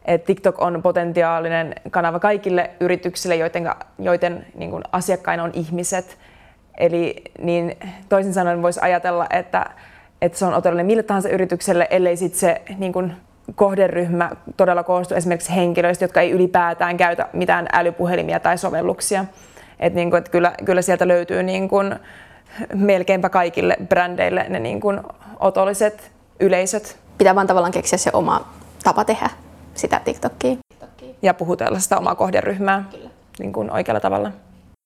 että 0.05 0.27
TikTok 0.27 0.62
on 0.62 0.83
potentiaalinen 0.83 1.75
kanava 1.90 2.18
kaikille 2.18 2.70
yrityksille, 2.81 3.37
joiden, 3.37 3.70
joiden 3.99 4.46
niin 4.55 4.70
kuin 4.70 4.83
asiakkaina 4.92 5.42
on 5.42 5.51
ihmiset. 5.55 6.18
Eli 6.79 7.22
niin 7.38 7.77
toisin 8.09 8.35
sanoen 8.35 8.62
voisi 8.62 8.81
ajatella, 8.83 9.27
että, 9.31 9.66
että 10.22 10.38
se 10.38 10.44
on 10.44 10.55
otollinen 10.55 10.87
mille 10.87 11.03
tahansa 11.03 11.29
yritykselle, 11.29 11.87
ellei 11.90 12.16
sitten 12.16 12.40
se 12.40 12.62
niin 12.79 12.92
kuin 12.92 13.12
kohderyhmä 13.54 14.30
todella 14.56 14.82
koostuu 14.82 15.16
esimerkiksi 15.16 15.54
henkilöistä, 15.54 16.04
jotka 16.04 16.20
ei 16.20 16.30
ylipäätään 16.30 16.96
käytä 16.96 17.28
mitään 17.32 17.66
älypuhelimia 17.72 18.40
tai 18.40 18.59
sovelluksia. 18.59 19.24
Et 19.80 19.94
niin 19.94 20.11
kuin, 20.11 20.18
että 20.18 20.30
kyllä, 20.30 20.52
kyllä 20.64 20.82
sieltä 20.82 21.09
löytyy 21.09 21.42
niin 21.42 21.68
kuin 21.68 21.96
melkeinpä 22.74 23.28
kaikille 23.28 23.76
brändeille 23.88 24.46
ne 24.48 24.59
niin 24.59 24.80
kuin 24.80 25.00
otolliset 25.40 26.11
yleisöt. 26.40 26.98
Pitää 27.18 27.35
vaan 27.35 27.46
tavallaan 27.46 27.72
keksiä 27.72 27.98
se 27.98 28.11
oma 28.12 28.48
tapa 28.85 29.04
tehdä 29.04 29.30
sitä 29.74 30.00
TikTokia. 30.04 30.56
Ja 31.22 31.35
puhutella 31.35 31.78
sitä 31.78 31.98
omaa 31.98 32.14
kohderyhmää 32.14 32.85
niin 33.38 33.52
kuin 33.52 33.70
oikealla 33.70 34.00
tavalla. 34.00 34.32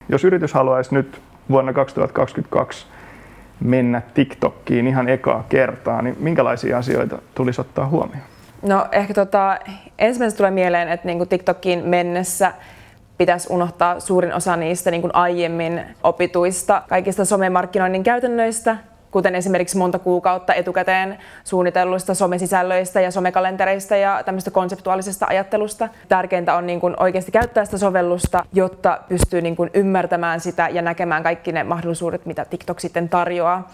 Jos 0.09 0.25
yritys 0.25 0.55
haluaisi 0.55 0.94
nyt 0.94 1.20
vuonna 1.51 1.73
2022 1.73 2.87
mennä 3.61 4.03
TikTokkiin 4.14 4.87
ihan 4.87 5.09
ekaa 5.09 5.46
kertaa, 5.49 6.03
niin 6.03 6.16
minkälaisia 6.20 6.79
asioita 6.79 7.18
tulisi 7.35 7.61
ottaa 7.61 7.88
huomioon? 7.88 8.25
No 8.62 8.87
ehkä 8.92 9.14
tota, 9.14 9.59
ensimmäisenä 9.99 10.37
tulee 10.37 10.51
mieleen, 10.51 10.88
että 10.88 11.07
niin 11.07 11.29
TikTokin 11.29 11.85
mennessä 11.85 12.53
pitäisi 13.18 13.49
unohtaa 13.51 14.01
suurin 14.01 14.35
osa 14.35 14.57
niistä 14.57 14.90
niin 14.90 15.01
kuin 15.01 15.14
aiemmin 15.14 15.83
opituista 16.03 16.83
kaikista 16.88 17.25
somemarkkinoinnin 17.25 18.03
käytännöistä, 18.03 18.77
kuten 19.11 19.35
esimerkiksi 19.35 19.79
monta 19.79 19.99
kuukautta 19.99 20.55
etukäteen 20.55 21.18
suunnitelluista 21.44 22.14
somesisällöistä 22.14 23.01
ja 23.01 23.11
somekalentereista 23.11 23.96
ja 23.96 24.23
tämmöistä 24.25 24.51
konseptuaalisesta 24.51 25.27
ajattelusta. 25.29 25.88
Tärkeintä 26.09 26.55
on 26.55 26.66
niin 26.66 26.81
kuin 26.81 26.94
oikeasti 27.01 27.33
käyttää 27.33 27.64
sitä 27.64 27.79
sovellusta, 27.79 28.44
jotta 28.53 28.99
pystyy 29.09 29.40
niin 29.42 29.57
kuin 29.57 29.70
ymmärtämään 29.75 30.40
sitä 30.40 30.68
ja 30.68 30.83
näkemään 30.83 31.23
kaikki 31.23 31.53
ne 31.53 31.64
mahdollisuudet, 31.64 32.27
mitä 32.27 32.44
TikTok 32.44 32.81
sitten 32.81 33.09
tarjoaa. 33.09 33.70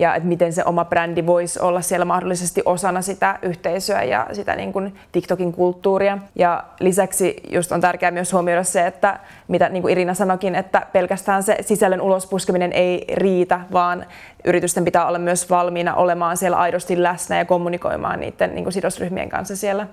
Ja 0.00 0.14
että 0.14 0.28
miten 0.28 0.52
se 0.52 0.62
oma 0.64 0.84
brändi 0.84 1.26
voisi 1.26 1.60
olla 1.60 1.80
siellä 1.80 2.04
mahdollisesti 2.04 2.62
osana 2.64 3.02
sitä 3.02 3.38
yhteisöä 3.42 4.02
ja 4.02 4.26
sitä 4.32 4.56
niin 4.56 4.72
kuin 4.72 4.94
TikTokin 5.12 5.52
kulttuuria. 5.52 6.18
Ja 6.34 6.64
lisäksi 6.80 7.36
just 7.50 7.72
on 7.72 7.80
tärkeää 7.80 8.10
myös 8.10 8.32
huomioida 8.32 8.64
se, 8.64 8.86
että 8.86 9.18
mitä 9.48 9.68
niin 9.68 9.82
kuin 9.82 9.92
Irina 9.92 10.14
sanokin, 10.14 10.54
että 10.54 10.86
pelkästään 10.92 11.42
se 11.42 11.56
sisällön 11.60 12.00
ulospuskeminen 12.00 12.72
ei 12.72 13.04
riitä, 13.14 13.60
vaan 13.72 14.06
yritysten 14.44 14.84
pitää 14.84 15.06
olla 15.06 15.18
myös 15.18 15.50
valmiina 15.50 15.94
olemaan 15.94 16.36
siellä 16.36 16.56
aidosti 16.56 17.02
läsnä 17.02 17.38
ja 17.38 17.44
kommunikoimaan 17.44 18.20
niiden 18.20 18.54
niin 18.54 18.64
kuin 18.64 18.72
sidosryhmien 18.72 19.28
kanssa 19.28 19.56
siellä. 19.56 19.86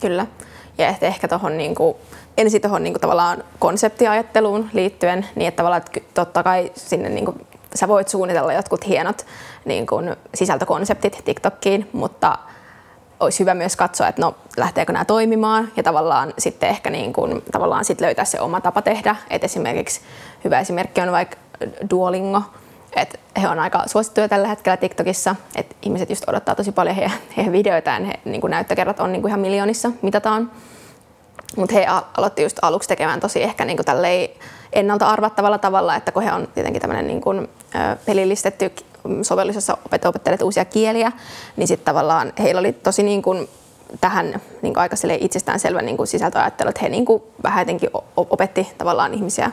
Kyllä. 0.00 0.26
Ja 0.78 0.94
ehkä, 1.00 1.28
tuohon 1.28 1.58
niin 1.58 1.74
ensin 2.38 2.60
tuohon 2.60 2.82
niin 2.82 2.92
kuin, 2.92 3.00
tavallaan 3.00 3.44
konseptiajatteluun 3.58 4.70
liittyen, 4.72 5.26
niin 5.34 5.48
että 5.48 5.56
tavallaan 5.56 5.82
että 5.86 6.00
totta 6.14 6.42
kai 6.42 6.72
sinne 6.74 7.08
niin 7.08 7.24
kuin, 7.24 7.46
sä 7.74 7.88
voit 7.88 8.08
suunnitella 8.08 8.52
jotkut 8.52 8.86
hienot 8.86 9.26
niin 9.64 9.86
kuin, 9.86 10.16
sisältökonseptit 10.34 11.22
TikTokkiin, 11.24 11.88
mutta 11.92 12.38
olisi 13.20 13.40
hyvä 13.40 13.54
myös 13.54 13.76
katsoa, 13.76 14.08
että 14.08 14.22
no 14.22 14.34
lähteekö 14.56 14.92
nämä 14.92 15.04
toimimaan 15.04 15.72
ja 15.76 15.82
tavallaan 15.82 16.34
sitten 16.38 16.68
ehkä 16.68 16.90
niin 16.90 17.12
kuin, 17.12 17.42
tavallaan 17.52 17.84
sit 17.84 18.00
löytää 18.00 18.24
se 18.24 18.40
oma 18.40 18.60
tapa 18.60 18.82
tehdä. 18.82 19.16
Et 19.30 19.44
esimerkiksi 19.44 20.00
hyvä 20.44 20.60
esimerkki 20.60 21.00
on 21.00 21.12
vaikka 21.12 21.36
Duolingo, 21.90 22.42
et 22.96 23.20
he 23.42 23.48
on 23.48 23.58
aika 23.58 23.82
suosittuja 23.86 24.28
tällä 24.28 24.48
hetkellä 24.48 24.76
TikTokissa, 24.76 25.36
että 25.56 25.76
ihmiset 25.82 26.10
just 26.10 26.28
odottaa 26.28 26.54
tosi 26.54 26.72
paljon 26.72 26.96
heidän, 26.96 27.12
heidän 27.36 27.52
videoitaan, 27.52 28.04
he, 28.04 28.14
niin 28.24 28.40
näyttökerrat 28.48 29.00
on 29.00 29.12
niin 29.12 29.28
ihan 29.28 29.40
miljoonissa 29.40 29.90
mitataan. 30.02 30.50
Mutta 31.56 31.74
he 31.74 31.86
aloitti 32.16 32.42
just 32.42 32.58
aluksi 32.62 32.88
tekemään 32.88 33.20
tosi 33.20 33.42
ehkä 33.42 33.64
niin 33.64 33.76
kuin 33.76 33.86
ennalta 34.72 35.06
arvattavalla 35.06 35.58
tavalla, 35.58 35.96
että 35.96 36.12
kun 36.12 36.22
he 36.22 36.32
on 36.32 36.48
tietenkin 36.54 36.80
tämmöinen 36.82 37.06
niin 37.06 37.20
kuin, 37.20 37.48
pelillistetty 38.06 38.72
sovellus, 39.22 39.54
jossa 39.54 39.78
opettelet 40.04 40.42
uusia 40.42 40.64
kieliä, 40.64 41.12
niin 41.56 41.68
sitten 41.68 41.84
tavallaan 41.84 42.32
heillä 42.38 42.58
oli 42.58 42.72
tosi 42.72 43.02
niin 43.02 43.22
kuin 43.22 43.48
tähän 44.00 44.40
niin 44.62 44.74
kuin 44.74 44.78
aika 44.78 44.96
itsestäänselvä 45.18 45.82
niin 45.82 45.96
kuin 45.96 46.06
sisältöajattelu, 46.06 46.68
että 46.68 46.82
he 46.82 46.88
niin 46.88 47.04
kuin 47.04 47.22
vähän 47.42 47.60
jotenkin 47.60 47.90
opetti 48.16 48.68
tavallaan 48.78 49.14
ihmisiä 49.14 49.50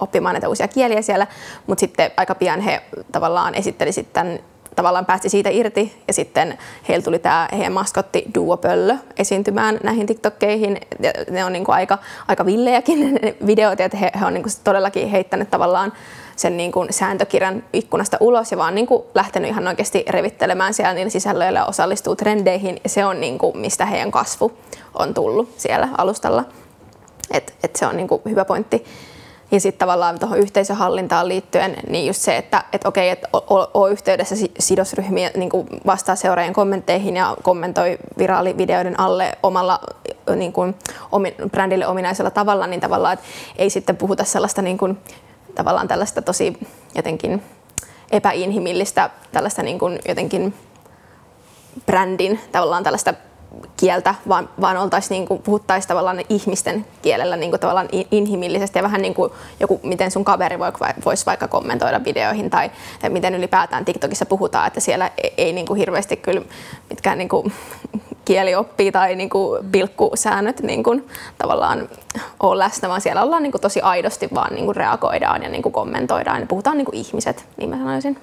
oppimaan 0.00 0.34
näitä 0.34 0.48
uusia 0.48 0.68
kieliä 0.68 1.02
siellä, 1.02 1.26
mutta 1.66 1.80
sitten 1.80 2.10
aika 2.16 2.34
pian 2.34 2.60
he 2.60 2.82
tavallaan 3.12 3.54
esitteli 3.54 3.92
sitten 3.92 4.40
tavallaan 4.76 5.06
päästi 5.06 5.28
siitä 5.28 5.50
irti 5.50 6.02
ja 6.08 6.12
sitten 6.12 6.58
heillä 6.88 7.04
tuli 7.04 7.18
tämä 7.18 7.48
heidän 7.52 7.72
maskotti 7.72 8.24
Duopöllö 8.34 8.96
esiintymään 9.18 9.80
näihin 9.82 10.06
TikTokkeihin. 10.06 10.80
Ja 11.02 11.12
ne 11.30 11.44
on 11.44 11.52
niinku 11.52 11.72
aika, 11.72 11.98
aika 12.28 12.46
villejäkin 12.46 13.14
ne 13.14 13.36
videot, 13.46 13.80
että 13.80 13.96
he, 13.96 14.10
he 14.20 14.26
on 14.26 14.34
niinku 14.34 14.48
todellakin 14.64 15.08
heittänyt 15.08 15.50
tavallaan 15.50 15.92
sen 16.36 16.56
niin 16.56 16.72
kuin 16.72 16.92
sääntökirjan 16.92 17.64
ikkunasta 17.72 18.16
ulos 18.20 18.50
ja 18.50 18.58
vaan 18.58 18.74
niin 18.74 18.86
kuin 18.86 19.02
lähtenyt 19.14 19.50
ihan 19.50 19.68
oikeasti 19.68 20.04
revittelemään 20.08 20.74
siellä 20.74 20.94
niillä 20.94 21.10
sisällöillä 21.10 21.58
ja 21.58 21.66
osallistuu 21.66 22.16
trendeihin. 22.16 22.80
Ja 22.84 22.88
se 22.88 23.04
on 23.04 23.20
niin 23.20 23.38
kuin, 23.38 23.58
mistä 23.58 23.86
heidän 23.86 24.10
kasvu 24.10 24.58
on 24.94 25.14
tullut 25.14 25.50
siellä 25.56 25.88
alustalla. 25.98 26.44
Et, 27.30 27.54
et 27.62 27.76
se 27.76 27.86
on 27.86 27.96
niin 27.96 28.08
kuin 28.08 28.22
hyvä 28.24 28.44
pointti. 28.44 28.84
Ja 29.50 29.60
sitten 29.60 29.78
tavallaan 29.78 30.18
tuohon 30.18 30.38
yhteisöhallintaan 30.38 31.28
liittyen, 31.28 31.76
niin 31.88 32.06
just 32.06 32.22
se, 32.22 32.36
että 32.36 32.64
et 32.72 32.86
okei, 32.86 33.10
että 33.10 33.28
ole 33.74 33.90
yhteydessä 33.92 34.34
sidosryhmiä, 34.58 35.30
niin 35.36 35.50
vastaa 35.86 36.16
seuraajien 36.16 36.54
kommentteihin 36.54 37.16
ja 37.16 37.36
kommentoi 37.42 37.98
viraalivideoiden 38.18 39.00
alle 39.00 39.38
omalla 39.42 39.80
niin 40.36 40.52
kuin, 40.52 40.74
omi, 41.12 41.34
brändille 41.50 41.86
ominaisella 41.86 42.30
tavalla, 42.30 42.66
niin 42.66 42.80
tavallaan, 42.80 43.14
että 43.14 43.26
ei 43.56 43.70
sitten 43.70 43.96
puhuta 43.96 44.24
sellaista 44.24 44.62
niin 44.62 44.78
kuin, 44.78 44.98
tavallaan 45.54 45.88
tällaista 45.88 46.22
tosi 46.22 46.58
jotenkin 46.94 47.42
epäinhimillistä 48.10 49.10
tällaista 49.32 49.62
niin 49.62 49.78
kuin 49.78 49.98
jotenkin 50.08 50.54
brändin 51.86 52.40
tavallaan 52.52 52.84
tällaista 52.84 53.14
kieltä, 53.76 54.14
vaan, 54.28 54.48
vaan 54.60 54.76
oltaisiin 54.76 55.16
niin 55.16 55.28
kuin, 55.28 55.42
puhuttaisiin 55.42 55.88
tavallaan 55.88 56.20
ihmisten 56.28 56.86
kielellä 57.02 57.36
niin 57.36 57.50
kuin, 57.50 57.60
tavallaan 57.60 57.88
inhimillisesti 58.10 58.78
ja 58.78 58.82
vähän 58.82 59.02
niin 59.02 59.14
kuin 59.14 59.32
joku, 59.60 59.80
miten 59.82 60.10
sun 60.10 60.24
kaveri 60.24 60.58
voi, 60.58 60.72
voisi 61.04 61.26
vaikka 61.26 61.48
kommentoida 61.48 62.04
videoihin 62.04 62.50
tai, 62.50 62.70
tai 63.00 63.10
miten 63.10 63.34
ylipäätään 63.34 63.84
TikTokissa 63.84 64.26
puhutaan, 64.26 64.66
että 64.66 64.80
siellä 64.80 65.10
ei, 65.22 65.34
ei 65.36 65.52
niin 65.52 65.66
kuin 65.66 65.78
hirveästi 65.78 66.16
kyllä 66.16 66.42
mitkään 66.90 67.18
niin 67.18 67.28
kuin, 67.28 67.52
kielioppii 68.24 68.92
tai 68.92 69.14
niin 69.14 69.30
kuin, 69.30 69.66
pilkkusäännöt 69.72 70.60
niin 70.60 70.82
kuin, 70.82 71.06
tavallaan 71.38 71.88
ole 72.40 72.58
läsnä, 72.58 72.88
vaan 72.88 73.00
siellä 73.00 73.22
ollaan 73.22 73.42
niin 73.42 73.52
kuin, 73.52 73.62
tosi 73.62 73.80
aidosti 73.80 74.28
vaan 74.34 74.54
niin 74.54 74.64
kuin, 74.64 74.76
reagoidaan 74.76 75.42
ja 75.42 75.48
niin 75.48 75.62
kuin, 75.62 75.72
kommentoidaan 75.72 76.40
ja 76.40 76.46
puhutaan 76.46 76.76
niin 76.76 76.84
kuin 76.84 76.96
ihmiset, 76.96 77.44
niin 77.56 77.70
mä 77.70 77.76
sanoisin. 77.76 78.18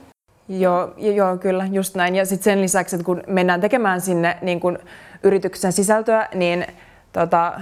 Joo, 0.50 0.93
joo, 0.98 1.38
kyllä, 1.38 1.67
just 1.72 1.96
näin. 1.96 2.15
Ja 2.15 2.26
sitten 2.26 2.43
sen 2.43 2.62
lisäksi, 2.62 2.96
että 2.96 3.06
kun 3.06 3.24
mennään 3.28 3.62
tekemään 3.62 4.02
sinne 4.02 4.38
niin 4.41 4.60
kun 4.60 4.80
yrityksen 5.23 5.71
sisältöä, 5.71 6.27
niin 6.33 6.65
tota, 7.13 7.53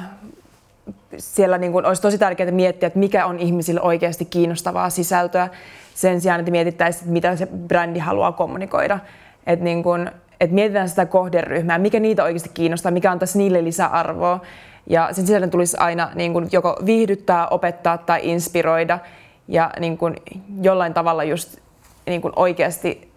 siellä 1.18 1.58
niin 1.58 1.72
kun 1.72 1.86
olisi 1.86 2.02
tosi 2.02 2.18
tärkeää 2.18 2.52
miettiä, 2.52 2.88
että 2.88 3.00
mikä 3.00 3.26
on 3.26 3.40
ihmisille 3.40 3.82
oikeasti 3.82 4.26
kiinnostavaa 4.26 4.90
sisältöä 4.90 5.50
sen 5.96 6.22
sijaan, 6.22 6.40
että 6.40 6.52
mietittäisiin, 6.52 7.02
että 7.02 7.14
mitä 7.14 7.36
se 7.36 7.46
brändi 7.46 8.00
haluaa 8.00 8.32
kommunikoida. 8.32 9.00
Että 9.48 9.66
niin 9.66 9.84
kun, 9.84 10.12
et 10.40 10.52
mietitään 10.52 10.90
sitä 10.90 11.06
kohderyhmää, 11.06 11.78
mikä 11.78 12.00
niitä 12.00 12.24
oikeasti 12.24 12.50
kiinnostaa, 12.54 12.92
mikä 12.92 13.12
antaisi 13.12 13.38
niille 13.38 13.64
lisäarvoa. 13.64 14.42
Ja 14.88 15.10
sen 15.12 15.28
sisällön 15.28 15.50
tulisi 15.50 15.78
aina 15.78 16.12
niin 16.16 16.34
kun 16.34 16.50
joko 16.52 16.80
viihdyttää, 16.86 17.48
opettaa 17.48 17.98
tai 17.98 18.20
inspiroida 18.24 19.00
ja 19.48 19.72
niin 19.80 19.98
kun 19.98 20.16
jollain 20.62 20.94
tavalla 20.94 21.24
just 21.24 21.58
niin 22.06 22.22
kuin 22.22 22.34
oikeasti 22.36 23.12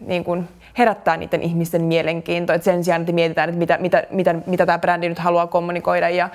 niin 0.00 0.24
kuin 0.24 0.48
herättää 0.78 1.16
niiden 1.16 1.42
ihmisten 1.42 1.82
mielenkiintoa. 1.82 2.56
Et 2.56 2.62
sen 2.62 2.84
sijaan, 2.84 3.02
että 3.02 3.12
mietitään, 3.12 3.48
että 3.48 3.58
mitä, 3.58 3.78
mitä, 3.80 4.04
mitä, 4.10 4.34
mitä 4.46 4.66
tämä 4.66 4.78
brändi 4.78 5.08
nyt 5.08 5.18
haluaa 5.18 5.46
kommunikoida 5.46 6.08
ja 6.08 6.28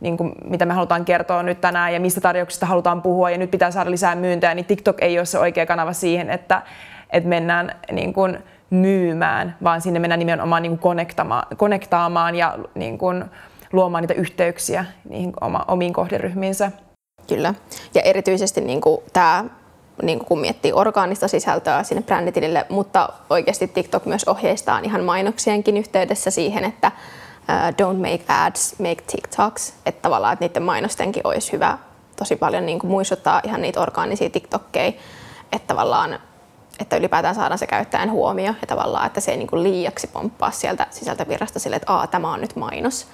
niin 0.00 0.16
kuin, 0.16 0.32
mitä 0.44 0.66
me 0.66 0.74
halutaan 0.74 1.04
kertoa 1.04 1.42
nyt 1.42 1.60
tänään 1.60 1.94
ja 1.94 2.00
mistä 2.00 2.20
tarjouksista 2.20 2.66
halutaan 2.66 3.02
puhua 3.02 3.30
ja 3.30 3.38
nyt 3.38 3.50
pitää 3.50 3.70
saada 3.70 3.90
lisää 3.90 4.14
myyntejä, 4.14 4.54
niin 4.54 4.66
TikTok 4.66 4.96
ei 5.02 5.18
ole 5.18 5.26
se 5.26 5.38
oikea 5.38 5.66
kanava 5.66 5.92
siihen, 5.92 6.30
että, 6.30 6.62
että 7.10 7.28
mennään 7.28 7.74
niin 7.92 8.12
kuin, 8.12 8.38
myymään, 8.70 9.56
vaan 9.64 9.80
sinne 9.80 10.00
mennään 10.00 10.18
nimenomaan 10.18 10.62
niin 10.62 10.78
kuin 10.78 10.96
konektaamaan 11.56 12.34
ja 12.34 12.58
niin 12.74 12.98
kuin, 12.98 13.24
luomaan 13.72 14.02
niitä 14.02 14.14
yhteyksiä 14.14 14.84
niihin 15.08 15.32
oma, 15.40 15.64
omiin 15.68 15.92
kohderyhmiinsä. 15.92 16.72
Kyllä. 17.28 17.54
Ja 17.94 18.02
erityisesti 18.02 18.60
niin 18.60 18.80
kuin 18.80 19.00
tämä 19.12 19.44
niin 20.02 20.18
kun 20.18 20.40
miettii 20.40 20.72
orgaanista 20.72 21.28
sisältöä 21.28 21.82
sinne 21.82 22.02
bränditilille, 22.02 22.66
mutta 22.68 23.08
oikeasti 23.30 23.68
TikTok 23.68 24.06
myös 24.06 24.24
ohjeistaa 24.24 24.78
ihan 24.78 25.04
mainoksienkin 25.04 25.76
yhteydessä 25.76 26.30
siihen, 26.30 26.64
että 26.64 26.92
uh, 26.94 27.86
don't 27.86 27.98
make 27.98 28.24
ads, 28.28 28.78
make 28.78 29.02
TikToks. 29.06 29.74
Että 29.86 30.02
tavallaan, 30.02 30.32
että 30.32 30.44
niiden 30.44 30.62
mainostenkin 30.62 31.26
olisi 31.26 31.52
hyvä 31.52 31.78
tosi 32.16 32.36
paljon 32.36 32.66
niin 32.66 32.78
muistuttaa 32.84 33.40
ihan 33.44 33.62
niitä 33.62 33.80
orgaanisia 33.80 34.30
TikTokkeja, 34.30 34.92
että 35.52 35.66
tavallaan 35.66 36.18
että 36.80 36.96
ylipäätään 36.96 37.34
saadaan 37.34 37.58
se 37.58 37.66
käyttäjän 37.66 38.10
huomio 38.10 38.54
ja 38.60 38.66
tavallaan, 38.66 39.06
että 39.06 39.20
se 39.20 39.30
ei 39.30 39.36
niin 39.36 39.48
kuin 39.48 39.62
liiaksi 39.62 40.06
pomppaa 40.06 40.50
sieltä 40.50 40.86
sisältövirrasta 40.90 41.58
sille, 41.58 41.76
että 41.76 41.92
Aa, 41.92 42.06
tämä 42.06 42.32
on 42.32 42.40
nyt 42.40 42.56
mainos. 42.56 43.06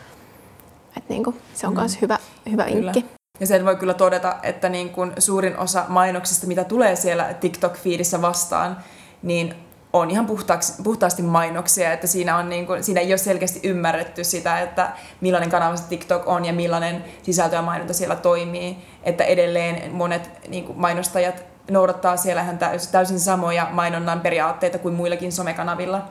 Että 0.97 1.13
niin 1.13 1.25
kuin, 1.25 1.41
se 1.55 1.67
on 1.67 1.75
myös 1.75 1.95
mm. 1.95 2.01
hyvä, 2.01 2.19
hyvä 2.51 2.65
inkki. 2.65 3.20
Ja 3.41 3.47
sen 3.47 3.65
voi 3.65 3.77
kyllä 3.77 3.95
todeta, 3.95 4.37
että 4.43 4.69
niin 4.69 4.91
kuin 4.91 5.13
suurin 5.19 5.59
osa 5.59 5.85
mainoksista, 5.89 6.47
mitä 6.47 6.65
tulee 6.65 6.97
siellä 6.97 7.35
TikTok-fiidissä 7.41 8.23
vastaan, 8.23 8.77
niin 9.23 9.55
on 9.93 10.11
ihan 10.11 10.27
puhtaaksi, 10.27 10.83
puhtaasti 10.83 11.23
mainoksia, 11.23 11.93
että 11.93 12.07
siinä, 12.07 12.37
on 12.37 12.49
niin 12.49 12.67
kuin, 12.67 12.85
siinä 12.85 13.01
ei 13.01 13.13
ole 13.13 13.19
selkeästi 13.19 13.61
ymmärretty 13.63 14.25
sitä, 14.25 14.61
että 14.61 14.91
millainen 15.21 15.51
kanava 15.51 15.77
se 15.77 15.85
TikTok 15.89 16.29
on 16.29 16.45
ja 16.45 16.53
millainen 16.53 17.05
sisältö 17.23 17.57
ja 17.57 17.63
mainonta 17.63 17.95
siellä 17.95 18.17
toimii. 18.17 18.77
Että 19.03 19.25
edelleen 19.25 19.93
monet 19.93 20.31
niin 20.49 20.65
kuin 20.65 20.79
mainostajat 20.79 21.45
noudattaa 21.71 22.17
siellä 22.17 22.43
ihan 22.43 22.59
täysin 22.93 23.21
samoja 23.21 23.69
mainonnan 23.71 24.21
periaatteita 24.21 24.79
kuin 24.79 24.95
muillakin 24.95 25.33
somekanavilla. 25.33 26.09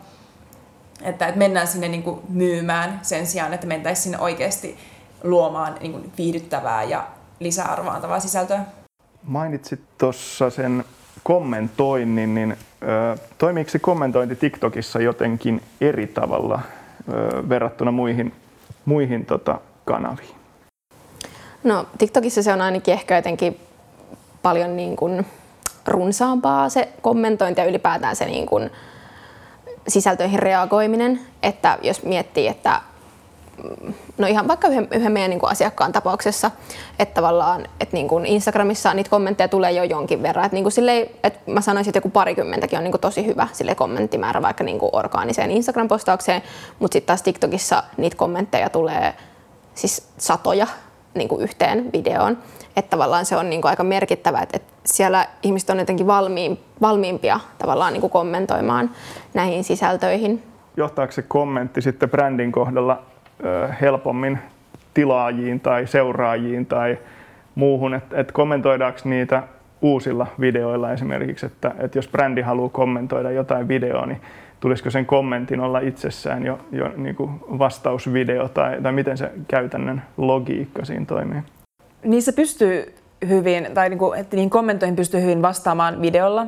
Että, 1.04 1.28
että 1.28 1.40
mennään 1.40 1.68
sinne 1.68 1.88
niin 1.88 2.04
kuin 2.04 2.20
myymään 2.30 3.00
sen 3.02 3.28
sijaan, 3.28 3.54
että 3.54 3.68
mentäisiin 3.68 4.04
sinne 4.04 4.20
oikeasti 4.20 4.78
luomaan 5.24 5.76
niin 5.80 5.92
kuin 5.92 6.14
viihdyttävää 6.18 6.84
ja 6.84 7.08
lisäarvoa 7.40 7.94
antavaa 7.94 8.20
sisältöä. 8.20 8.66
Mainitsit 9.24 9.80
tuossa 9.98 10.50
sen 10.50 10.84
kommentoinnin, 11.24 12.36
niin 12.36 12.58
ö, 12.84 13.18
toimiiko 13.38 13.70
se 13.70 13.80
kommentointi 13.80 14.36
TikTokissa 14.36 15.00
jotenkin 15.00 15.62
eri 15.82 16.08
tavalla 16.08 16.62
ö, 17.14 17.50
verrattuna 17.50 17.92
muihin, 17.92 18.34
muihin 18.86 19.26
tota, 19.26 19.60
kanaviin? 19.86 20.36
No 21.64 21.86
TikTokissa 21.98 22.44
se 22.44 22.54
on 22.54 22.62
ainakin 22.62 22.94
ehkä 22.94 23.16
jotenkin 23.16 23.60
paljon 24.42 24.76
niin 24.76 24.96
kuin 24.96 25.26
runsaampaa 25.88 26.70
se 26.70 26.90
kommentointi 27.02 27.62
ja 27.62 27.68
ylipäätään 27.68 28.16
se 28.16 28.26
niin 28.26 28.46
kuin 28.46 28.70
sisältöihin 29.88 30.40
reagoiminen. 30.40 31.20
Että 31.44 31.78
jos 31.84 32.04
miettii, 32.04 32.48
että 32.48 32.82
no 34.18 34.28
ihan 34.28 34.48
vaikka 34.48 34.68
yhden, 34.68 34.88
yhden 34.92 35.12
meidän 35.12 35.30
niin 35.30 35.40
kuin 35.40 35.52
asiakkaan 35.52 35.92
tapauksessa, 35.92 36.52
että 37.00 37.14
tavallaan 37.14 37.68
että 37.80 37.96
niin 37.96 38.08
kuin 38.08 38.26
Instagramissa 38.26 38.94
niitä 38.94 39.10
kommentteja 39.10 39.48
tulee 39.48 39.72
jo 39.72 39.84
jonkin 39.84 40.24
verran. 40.24 40.46
Että 40.46 40.56
niin 40.56 40.64
kuin 40.64 40.72
silleen, 40.72 41.08
että 41.24 41.52
mä 41.52 41.62
sanoisin, 41.62 41.90
että 41.90 41.98
joku 41.98 42.10
parikymmentäkin 42.10 42.78
on 42.78 42.84
niin 42.84 42.92
kuin 42.92 43.02
tosi 43.02 43.26
hyvä 43.26 43.48
sille 43.52 43.76
kommenttimäärä 43.76 44.42
vaikka 44.42 44.64
niin 44.64 44.80
kuin 44.80 44.90
orgaaniseen 44.94 45.52
Instagram-postaukseen, 45.52 46.42
mutta 46.80 46.94
sitten 46.94 47.08
taas 47.08 47.22
TikTokissa 47.22 47.84
niitä 47.98 48.16
kommentteja 48.16 48.70
tulee 48.70 49.14
siis 49.74 50.10
satoja 50.18 50.68
niin 51.14 51.30
kuin 51.30 51.42
yhteen 51.42 51.90
videoon. 51.94 52.38
Että 52.76 52.90
tavallaan 52.90 53.26
se 53.26 53.36
on 53.38 53.50
niin 53.50 53.62
kuin 53.62 53.70
aika 53.70 53.84
merkittävä, 53.84 54.40
että, 54.40 54.58
että 54.58 54.74
siellä 54.86 55.28
ihmiset 55.44 55.70
on 55.70 55.80
jotenkin 55.80 56.08
valmiin, 56.08 56.60
valmiimpia 56.82 57.40
tavallaan 57.58 57.94
niin 57.94 58.02
kuin 58.02 58.12
kommentoimaan 58.12 58.92
näihin 59.34 59.64
sisältöihin. 59.64 60.44
Johtaako 60.78 61.12
se 61.12 61.22
kommentti 61.22 61.82
sitten 61.82 62.10
brändin 62.10 62.52
kohdalla 62.52 63.04
helpommin 63.82 64.40
tilaajiin 64.94 65.60
tai 65.60 65.88
seuraajiin 65.88 66.66
tai 66.66 66.98
muuhun, 67.56 67.94
että 67.94 68.20
et 68.20 68.32
kommentoidaanko 68.32 69.00
niitä 69.04 69.44
uusilla 69.82 70.28
videoilla 70.40 70.92
esimerkiksi, 70.92 71.46
että, 71.46 71.72
että 71.80 71.98
jos 71.98 72.08
brändi 72.08 72.42
haluaa 72.42 72.70
kommentoida 72.70 73.32
jotain 73.32 73.68
videoa, 73.68 74.06
niin 74.06 74.22
tulisiko 74.60 74.90
sen 74.90 75.06
kommentin 75.06 75.60
olla 75.60 75.80
itsessään 75.80 76.46
jo, 76.46 76.60
jo 76.72 76.92
niin 76.98 77.16
kuin 77.16 77.32
vastausvideo 77.60 78.48
tai, 78.48 78.82
tai 78.82 78.92
miten 78.92 79.18
se 79.18 79.32
käytännön 79.48 80.02
logiikka 80.18 80.86
siinä 80.86 81.06
toimii? 81.06 81.42
Niissä 82.04 82.34
pystyy 82.34 82.94
hyvin, 83.28 83.68
tai 83.74 83.90
niin 83.90 84.00
kuin, 84.00 84.20
että 84.20 84.36
niihin 84.36 84.50
kommentoihin 84.50 84.96
pystyy 84.96 85.22
hyvin 85.22 85.42
vastaamaan 85.42 86.02
videolla. 86.02 86.48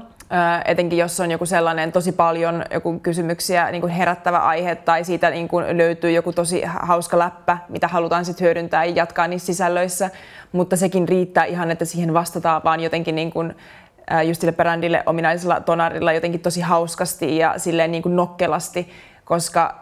Etenkin 0.66 1.00
jos 1.00 1.20
on 1.20 1.32
joku 1.32 1.46
sellainen 1.46 1.92
tosi 1.92 2.12
paljon 2.12 2.64
joku 2.74 3.00
kysymyksiä 3.00 3.72
niin 3.72 3.82
kuin 3.82 3.94
herättävä 3.94 4.38
aihe 4.38 4.76
tai 4.76 5.04
siitä 5.04 5.30
niin 5.30 5.48
kuin 5.48 5.78
löytyy 5.78 6.12
joku 6.12 6.34
tosi 6.34 6.64
hauska 6.66 7.20
läppä, 7.20 7.58
mitä 7.70 7.88
halutaan 7.88 8.26
sitten 8.26 8.46
hyödyntää 8.46 8.86
ja 8.86 8.94
jatkaa 8.96 9.28
niissä 9.28 9.46
sisällöissä. 9.46 10.10
Mutta 10.52 10.78
sekin 10.78 11.08
riittää 11.08 11.46
ihan, 11.46 11.72
että 11.72 11.86
siihen 11.86 12.14
vastataan 12.14 12.62
vaan 12.64 12.80
jotenkin 12.80 13.16
niin 13.16 13.32
kuin 13.32 13.56
just 14.28 14.42
sille 14.42 14.54
brändille 14.54 15.04
ominaisella 15.06 15.60
tonarilla 15.60 16.14
jotenkin 16.14 16.42
tosi 16.42 16.62
hauskasti 16.62 17.38
ja 17.38 17.54
silleen 17.58 17.92
niin 17.92 18.04
kuin 18.04 18.16
nokkelasti, 18.16 18.90
koska 19.26 19.82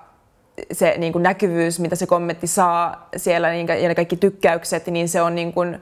se 0.71 0.95
niin 0.97 1.13
kuin 1.13 1.23
näkyvyys, 1.23 1.79
mitä 1.79 1.95
se 1.95 2.05
kommentti 2.05 2.47
saa 2.47 3.09
siellä 3.15 3.49
niin, 3.49 3.67
ja 3.67 3.87
ne 3.87 3.95
kaikki 3.95 4.15
tykkäykset, 4.15 4.87
niin 4.87 5.09
se 5.09 5.21
on 5.21 5.35
niin 5.35 5.53
kuin 5.53 5.79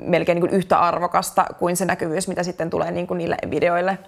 melkein 0.00 0.36
niin 0.36 0.48
kuin 0.48 0.58
yhtä 0.58 0.78
arvokasta 0.78 1.46
kuin 1.58 1.76
se 1.76 1.84
näkyvyys, 1.84 2.28
mitä 2.28 2.42
sitten 2.42 2.70
tulee 2.70 2.90
niin 2.90 3.06
kuin 3.06 3.18
niille 3.18 3.36
videoille. 3.50 3.98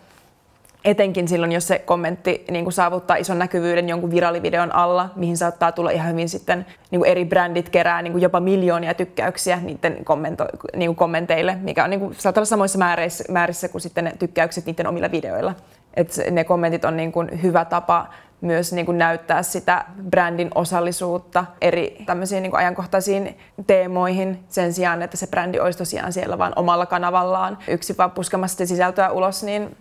Etenkin 0.85 1.29
silloin, 1.29 1.53
jos 1.53 1.67
se 1.67 1.79
kommentti 1.79 2.45
niin 2.51 2.65
kuin 2.65 2.73
saavuttaa 2.73 3.17
ison 3.17 3.39
näkyvyyden 3.39 3.89
jonkun 3.89 4.11
virallivideon 4.11 4.75
alla, 4.75 5.11
mihin 5.17 5.37
saattaa 5.37 5.73
tulla 5.73 5.91
ihan 5.91 6.13
hyvin 6.13 6.29
sitten 6.29 6.67
niin 6.91 7.01
kuin 7.01 7.11
eri 7.11 7.25
brändit 7.25 7.69
kerää 7.69 8.03
niin 8.03 8.13
kuin 8.13 8.23
jopa 8.23 8.41
miljoonia 8.41 8.95
tykkäyksiä 8.95 9.59
niiden 9.63 9.97
kommento- 10.05 10.77
niin 10.77 10.89
kuin 10.89 10.97
kommenteille, 10.97 11.57
mikä 11.63 11.85
on 11.85 11.91
niin 11.91 12.01
kuin, 12.01 12.15
saattaa 12.15 12.41
olla 12.41 12.47
samoissa 12.47 12.79
määrissä, 12.79 13.25
määrissä 13.29 13.69
kuin 13.69 13.83
sitten 13.83 14.05
ne 14.05 14.13
tykkäykset 14.19 14.67
niiden 14.67 14.87
omilla 14.87 15.11
videoilla. 15.11 15.55
Et 15.99 16.21
ne 16.31 16.45
kommentit 16.45 16.85
on 16.85 16.97
niin 16.97 17.13
kuin 17.13 17.43
hyvä 17.43 17.65
tapa 17.65 18.07
myös 18.41 18.73
niin 18.73 18.87
kuin 18.87 18.99
näyttää 18.99 19.43
sitä 19.43 19.85
brändin 20.11 20.51
osallisuutta 20.55 21.45
eri 21.61 21.97
tämmöisiin 22.07 22.43
niin 22.43 22.51
kuin 22.51 22.61
ajankohtaisiin 22.61 23.39
teemoihin 23.67 24.45
sen 24.49 24.73
sijaan, 24.73 25.03
että 25.03 25.17
se 25.17 25.27
brändi 25.27 25.61
olisi 25.61 25.79
tosiaan 25.79 26.13
siellä 26.13 26.39
vaan 26.39 26.53
omalla 26.57 26.87
kanavallaan 26.87 27.59
yksin 27.69 27.97
vaan 27.99 28.11
puskemassa 28.11 28.67
sisältöä 28.67 29.11
ulos, 29.11 29.43
niin 29.43 29.77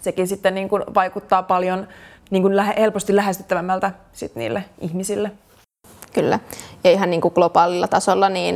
sekin 0.00 0.28
sitten 0.28 0.54
niin 0.54 0.68
kuin 0.68 0.82
vaikuttaa 0.94 1.42
paljon 1.42 1.88
niin 2.30 2.42
kuin 2.42 2.58
helposti 2.78 3.16
lähestyttävämmältä 3.16 3.92
sit 4.12 4.34
niille 4.34 4.64
ihmisille. 4.80 5.30
Kyllä. 6.14 6.40
Ja 6.84 6.90
ihan 6.90 7.10
niin 7.10 7.20
kuin 7.20 7.34
globaalilla 7.34 7.88
tasolla, 7.88 8.28
niin, 8.28 8.54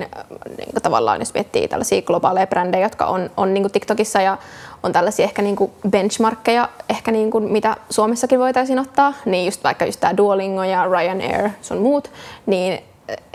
niin 0.59 0.73
kuin 0.73 0.83
tavallaan 0.83 1.21
jos 1.21 1.35
miettii 1.35 1.69
tällaisia 1.69 2.03
globaaleja 2.03 2.47
brändejä, 2.47 2.87
jotka 2.87 3.07
on, 3.07 3.31
on 3.37 3.55
niin 3.55 3.63
kuin 3.63 3.73
TikTokissa 3.73 4.21
ja 4.21 4.39
on 4.83 4.93
tällaisia 4.93 5.25
ehkä 5.25 5.43
niin 5.43 5.57
kuin 5.57 5.71
benchmarkkeja, 5.91 6.69
ehkä 6.89 7.13
niin 7.13 7.31
kuin 7.31 7.53
mitä 7.53 7.77
Suomessakin 7.91 8.39
voitaisiin 8.39 8.79
ottaa, 8.79 9.15
niin 9.25 9.45
just 9.45 9.65
vaikka 9.65 9.87
just 9.87 10.01
tämä 10.01 10.17
Duolingo 10.17 10.65
ja 10.65 10.87
Ryanair 10.87 11.51
sun 11.63 11.79
muut, 11.79 12.11
niin 12.47 12.83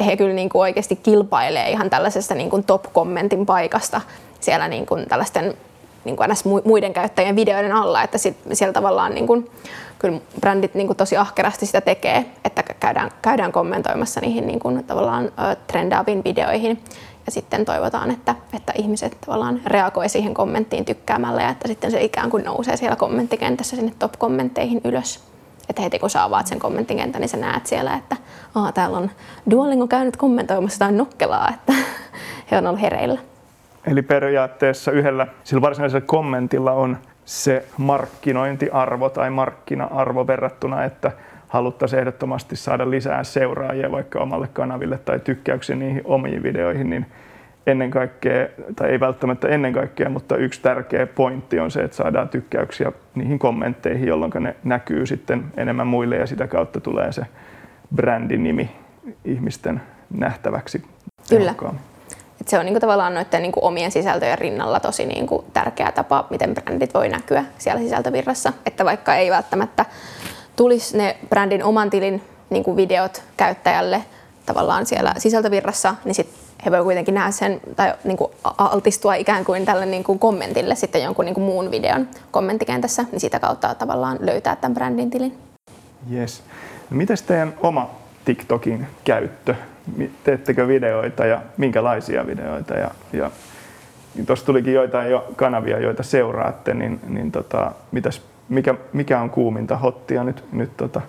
he 0.05 0.17
kyllä 0.17 0.33
niin 0.33 0.49
kuin 0.49 0.61
oikeasti 0.61 0.95
kilpailee 0.95 1.69
ihan 1.69 1.89
tällaisesta 1.89 2.35
niin 2.35 2.49
kuin 2.49 2.63
top-kommentin 2.63 3.45
paikasta 3.45 4.01
siellä 4.39 4.67
niin 4.67 4.85
kuin 4.85 5.05
tällaisten 5.09 5.57
niin 6.05 6.15
kuin 6.15 6.29
muiden 6.65 6.93
käyttäjien 6.93 7.35
videoiden 7.35 7.71
alla, 7.71 8.03
että 8.03 8.17
sit 8.17 8.37
siellä 8.53 8.73
tavallaan 8.73 9.15
niin 9.15 9.27
kuin, 9.27 9.49
kyllä 9.99 10.19
brändit 10.41 10.73
niin 10.73 10.87
kuin 10.87 10.97
tosi 10.97 11.17
ahkerasti 11.17 11.65
sitä 11.65 11.81
tekee, 11.81 12.25
että 12.45 12.63
käydään, 12.79 13.11
käydään 13.21 13.51
kommentoimassa 13.51 14.21
niihin 14.21 14.47
niin 14.47 14.59
kuin 14.59 14.83
tavallaan 14.83 15.31
trendaaviin 15.67 16.23
videoihin 16.23 16.79
ja 17.25 17.31
sitten 17.31 17.65
toivotaan, 17.65 18.11
että, 18.11 18.35
että 18.53 18.73
ihmiset 18.75 19.17
tavallaan 19.21 19.61
reagoi 19.65 20.09
siihen 20.09 20.33
kommenttiin 20.33 20.85
tykkäämällä 20.85 21.41
ja 21.41 21.49
että 21.49 21.67
sitten 21.67 21.91
se 21.91 22.03
ikään 22.03 22.29
kuin 22.29 22.43
nousee 22.43 22.77
siellä 22.77 22.95
kommenttikentässä 22.95 23.75
sinne 23.75 23.93
top-kommentteihin 23.99 24.81
ylös. 24.83 25.23
Että 25.69 25.81
heti 25.81 25.99
kun 25.99 26.09
sä 26.09 26.23
avaat 26.23 26.47
sen 26.47 26.59
kommenttikentän, 26.59 27.21
niin 27.21 27.29
sä 27.29 27.37
näet 27.37 27.67
siellä, 27.67 27.95
että 27.95 28.17
Aa, 28.55 28.71
täällä 28.71 28.97
on 28.97 29.11
Duolingo 29.51 29.87
käynyt 29.87 30.17
kommentoimassa 30.17 30.75
jotain 30.75 30.97
nokkelaa, 30.97 31.49
että 31.53 31.73
he 32.51 32.57
on 32.57 32.67
ollut 32.67 32.81
hereillä. 32.81 33.19
Eli 33.87 34.01
periaatteessa 34.01 34.91
yhdellä 34.91 35.27
sillä 35.43 35.61
varsinaisella 35.61 36.05
kommentilla 36.05 36.71
on 36.71 36.97
se 37.27 37.65
markkinointiarvo 37.77 39.09
tai 39.09 39.29
markkina-arvo 39.29 40.27
verrattuna, 40.27 40.83
että 40.83 41.11
haluttaisiin 41.47 41.99
ehdottomasti 41.99 42.55
saada 42.55 42.89
lisää 42.89 43.23
seuraajia 43.23 43.91
vaikka 43.91 44.19
omalle 44.19 44.49
kanaville 44.53 44.97
tai 44.97 45.19
tykkäyksiä 45.19 45.75
niihin 45.75 46.01
omiin 46.05 46.43
videoihin, 46.43 46.89
niin 46.89 47.05
ennen 47.67 47.91
kaikkea, 47.91 48.47
tai 48.75 48.89
ei 48.89 48.99
välttämättä 48.99 49.47
ennen 49.47 49.73
kaikkea, 49.73 50.09
mutta 50.09 50.37
yksi 50.37 50.61
tärkeä 50.61 51.07
pointti 51.07 51.59
on 51.59 51.71
se, 51.71 51.81
että 51.81 51.97
saadaan 51.97 52.29
tykkäyksiä 52.29 52.91
niihin 53.15 53.39
kommentteihin, 53.39 54.07
jolloin 54.07 54.31
ne 54.39 54.55
näkyy 54.63 55.05
sitten 55.05 55.45
enemmän 55.57 55.87
muille 55.87 56.15
ja 56.15 56.27
sitä 56.27 56.47
kautta 56.47 56.79
tulee 56.79 57.11
se 57.11 57.21
brändinimi 57.95 58.69
ihmisten 59.25 59.81
nähtäväksi. 60.09 60.83
Kyllä. 61.29 61.53
Et 62.41 62.47
se 62.47 62.59
on 62.59 62.65
niinku 62.65 62.79
tavallaan 62.79 63.13
noiden 63.13 63.41
niinku 63.41 63.59
omien 63.63 63.91
sisältöjen 63.91 64.37
rinnalla 64.37 64.79
tosi 64.79 65.05
niinku 65.05 65.45
tärkeä 65.53 65.91
tapa, 65.91 66.27
miten 66.29 66.53
brändit 66.53 66.93
voi 66.93 67.09
näkyä 67.09 67.45
siellä 67.57 67.81
sisältövirrassa. 67.81 68.53
Että 68.65 68.85
vaikka 68.85 69.15
ei 69.15 69.31
välttämättä 69.31 69.85
tulisi 70.55 70.97
ne 70.97 71.17
brändin 71.29 71.63
oman 71.63 71.89
tilin 71.89 72.23
niinku 72.49 72.75
videot 72.75 73.23
käyttäjälle 73.37 74.03
tavallaan 74.45 74.85
siellä 74.85 75.13
sisältövirrassa, 75.17 75.95
niin 76.05 76.15
sit 76.15 76.29
he 76.65 76.71
voi 76.71 76.83
kuitenkin 76.83 77.13
nähdä 77.13 77.31
sen 77.31 77.61
tai 77.75 77.93
niinku 78.03 78.31
altistua 78.57 79.15
ikään 79.15 79.45
kuin 79.45 79.65
tälle 79.65 79.85
niinku 79.85 80.17
kommentille 80.17 80.75
sitten 80.75 81.03
jonkun 81.03 81.25
niinku 81.25 81.41
muun 81.41 81.71
videon 81.71 82.07
kommenttikentässä, 82.31 83.05
niin 83.11 83.19
sitä 83.19 83.39
kautta 83.39 83.75
tavallaan 83.75 84.17
löytää 84.21 84.55
tämän 84.55 84.73
brändin 84.73 85.09
tilin. 85.09 85.37
Yes. 86.11 86.43
No 86.89 86.97
mites 86.97 87.21
teidän 87.21 87.53
oma 87.63 87.89
TikTokin 88.25 88.87
käyttö? 89.03 89.55
Teettekö 90.23 90.67
videoita 90.67 91.25
ja 91.25 91.41
minkälaisia 91.57 92.27
videoita? 92.27 92.73
Ja, 92.73 92.91
ja 93.13 93.31
niin 94.15 94.25
tuossa 94.25 94.45
tulikin 94.45 94.73
joitain 94.73 95.11
jo 95.11 95.27
kanavia, 95.35 95.79
joita 95.79 96.03
seuraatte, 96.03 96.73
niin, 96.73 96.99
niin 97.07 97.31
tota, 97.31 97.71
mitäs, 97.91 98.21
mikä, 98.49 98.75
mikä 98.93 99.19
on 99.19 99.29
kuuminta 99.29 99.77
hottia 99.77 100.23
nyt, 100.23 100.43
nyt 100.51 100.77
tota 100.77 101.01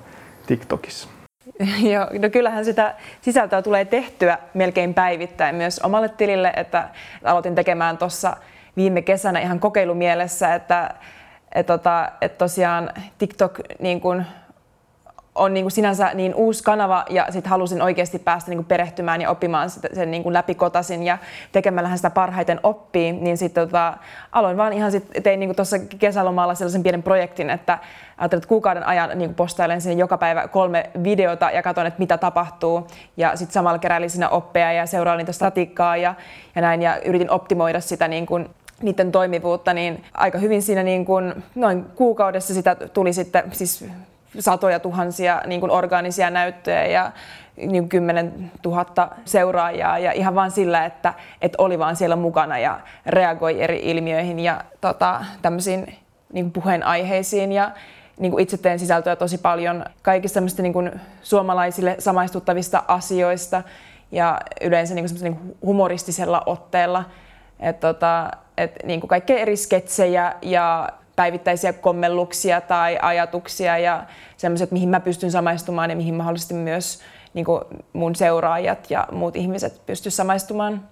TikTokissa? 0.46 1.08
Joo, 1.92 2.06
no 2.18 2.30
kyllähän 2.30 2.64
sitä 2.64 2.94
sisältöä 3.20 3.62
tulee 3.62 3.84
tehtyä 3.84 4.38
melkein 4.54 4.94
päivittäin 4.94 5.56
myös 5.56 5.78
omalle 5.78 6.08
tilille, 6.08 6.52
että 6.56 6.88
aloitin 7.24 7.54
tekemään 7.54 7.98
tuossa 7.98 8.36
viime 8.76 9.02
kesänä 9.02 9.40
ihan 9.40 9.60
kokeilumielessä, 9.60 10.54
että, 10.54 10.94
että, 11.54 11.72
tota, 11.78 12.12
että 12.20 12.38
tosiaan 12.38 12.90
TikTok 13.18 13.60
niin 13.78 14.00
kuin 14.00 14.26
on 15.38 15.54
niin 15.54 15.64
kuin 15.64 15.72
sinänsä 15.72 16.10
niin 16.14 16.34
uusi 16.34 16.64
kanava 16.64 17.04
ja 17.10 17.26
sitten 17.30 17.50
halusin 17.50 17.82
oikeasti 17.82 18.18
päästä 18.18 18.50
niin 18.50 18.58
kuin 18.58 18.66
perehtymään 18.66 19.20
ja 19.20 19.30
oppimaan 19.30 19.70
sitä, 19.70 19.88
sen 19.92 20.10
niin 20.10 20.22
kuin 20.22 20.32
läpikotasin 20.32 21.02
ja 21.02 21.18
tekemällähän 21.52 21.98
sitä 21.98 22.10
parhaiten 22.10 22.60
oppii, 22.62 23.12
niin 23.12 23.38
sitten 23.38 23.66
tota, 23.66 23.94
aloin 24.32 24.56
vaan 24.56 24.72
ihan 24.72 24.92
sit, 24.92 25.04
tein 25.22 25.40
niin 25.40 25.56
tuossa 25.56 25.78
kesälomalla 25.78 26.54
sellaisen 26.54 26.82
pienen 26.82 27.02
projektin, 27.02 27.50
että 27.50 27.78
ajattelin, 28.18 28.40
että 28.40 28.48
kuukauden 28.48 28.86
ajan 28.86 29.10
niin 29.14 29.34
postailen 29.34 29.80
sinne 29.80 30.00
joka 30.00 30.18
päivä 30.18 30.48
kolme 30.48 30.90
videota 31.04 31.50
ja 31.50 31.62
katson, 31.62 31.86
että 31.86 31.98
mitä 31.98 32.18
tapahtuu. 32.18 32.86
Ja 33.16 33.36
sitten 33.36 33.52
samalla 33.52 33.78
keräilin 33.78 34.10
siinä 34.10 34.28
oppeja 34.28 34.72
ja 34.72 34.86
seurailin 34.86 35.18
niitä 35.18 35.32
statiikkaa 35.32 35.96
ja, 35.96 36.14
ja 36.54 36.62
näin 36.62 36.82
ja 36.82 37.00
yritin 37.04 37.30
optimoida 37.30 37.80
sitä 37.80 38.08
niin 38.08 38.26
kuin 38.26 38.48
niiden 38.82 39.12
toimivuutta, 39.12 39.74
niin 39.74 40.04
aika 40.14 40.38
hyvin 40.38 40.62
siinä 40.62 40.82
niin 40.82 41.04
kuin 41.04 41.44
noin 41.54 41.84
kuukaudessa 41.84 42.54
sitä 42.54 42.74
tuli 42.74 43.12
sitten 43.12 43.44
siis 43.52 43.84
satoja 44.38 44.80
tuhansia 44.80 45.42
niin 45.46 45.60
kuin 45.60 45.72
orgaanisia 45.72 46.30
näyttöjä 46.30 46.86
ja 46.86 47.12
niin 47.56 47.88
10 47.88 48.50
000 48.64 49.10
seuraajaa 49.24 49.98
ja 49.98 50.12
ihan 50.12 50.34
vain 50.34 50.50
sillä, 50.50 50.84
että, 50.84 51.14
että 51.42 51.56
oli 51.62 51.78
vaan 51.78 51.96
siellä 51.96 52.16
mukana 52.16 52.58
ja 52.58 52.80
reagoi 53.06 53.62
eri 53.62 53.80
ilmiöihin 53.82 54.40
ja 54.40 54.64
tota, 54.80 55.24
tämmöisiin 55.42 55.94
niin 56.32 56.52
puheenaiheisiin 56.52 57.52
ja 57.52 57.70
niin 58.18 58.30
kuin 58.32 58.42
itse 58.42 58.56
teen 58.56 58.78
sisältöä 58.78 59.16
tosi 59.16 59.38
paljon 59.38 59.84
kaikista 60.02 60.40
niin 60.58 60.72
kuin 60.72 61.00
suomalaisille 61.22 61.96
samaistuttavista 61.98 62.82
asioista 62.88 63.62
ja 64.12 64.40
yleensä 64.60 64.94
niin 64.94 65.06
kuin 65.08 65.22
niin 65.22 65.56
humoristisella 65.62 66.42
otteella. 66.46 67.04
Et 67.60 67.80
tota, 67.80 68.30
et 68.56 68.72
niin 68.84 69.00
kuin 69.00 69.08
kaikkea 69.08 69.38
eri 69.38 69.56
sketsejä 69.56 70.34
ja 70.42 70.88
päivittäisiä 71.18 71.72
kommelluksia 71.72 72.60
tai 72.60 72.98
ajatuksia 73.02 73.78
ja 73.78 74.04
semmoiset, 74.36 74.70
mihin 74.70 74.88
mä 74.88 75.00
pystyn 75.00 75.30
samaistumaan 75.30 75.90
ja 75.90 75.96
mihin 75.96 76.14
mahdollisesti 76.14 76.54
myös 76.54 77.00
niin 77.34 77.44
kuin 77.44 77.60
mun 77.92 78.14
seuraajat 78.14 78.90
ja 78.90 79.08
muut 79.12 79.36
ihmiset 79.36 79.82
pysty 79.86 80.10
samaistumaan. 80.10 80.82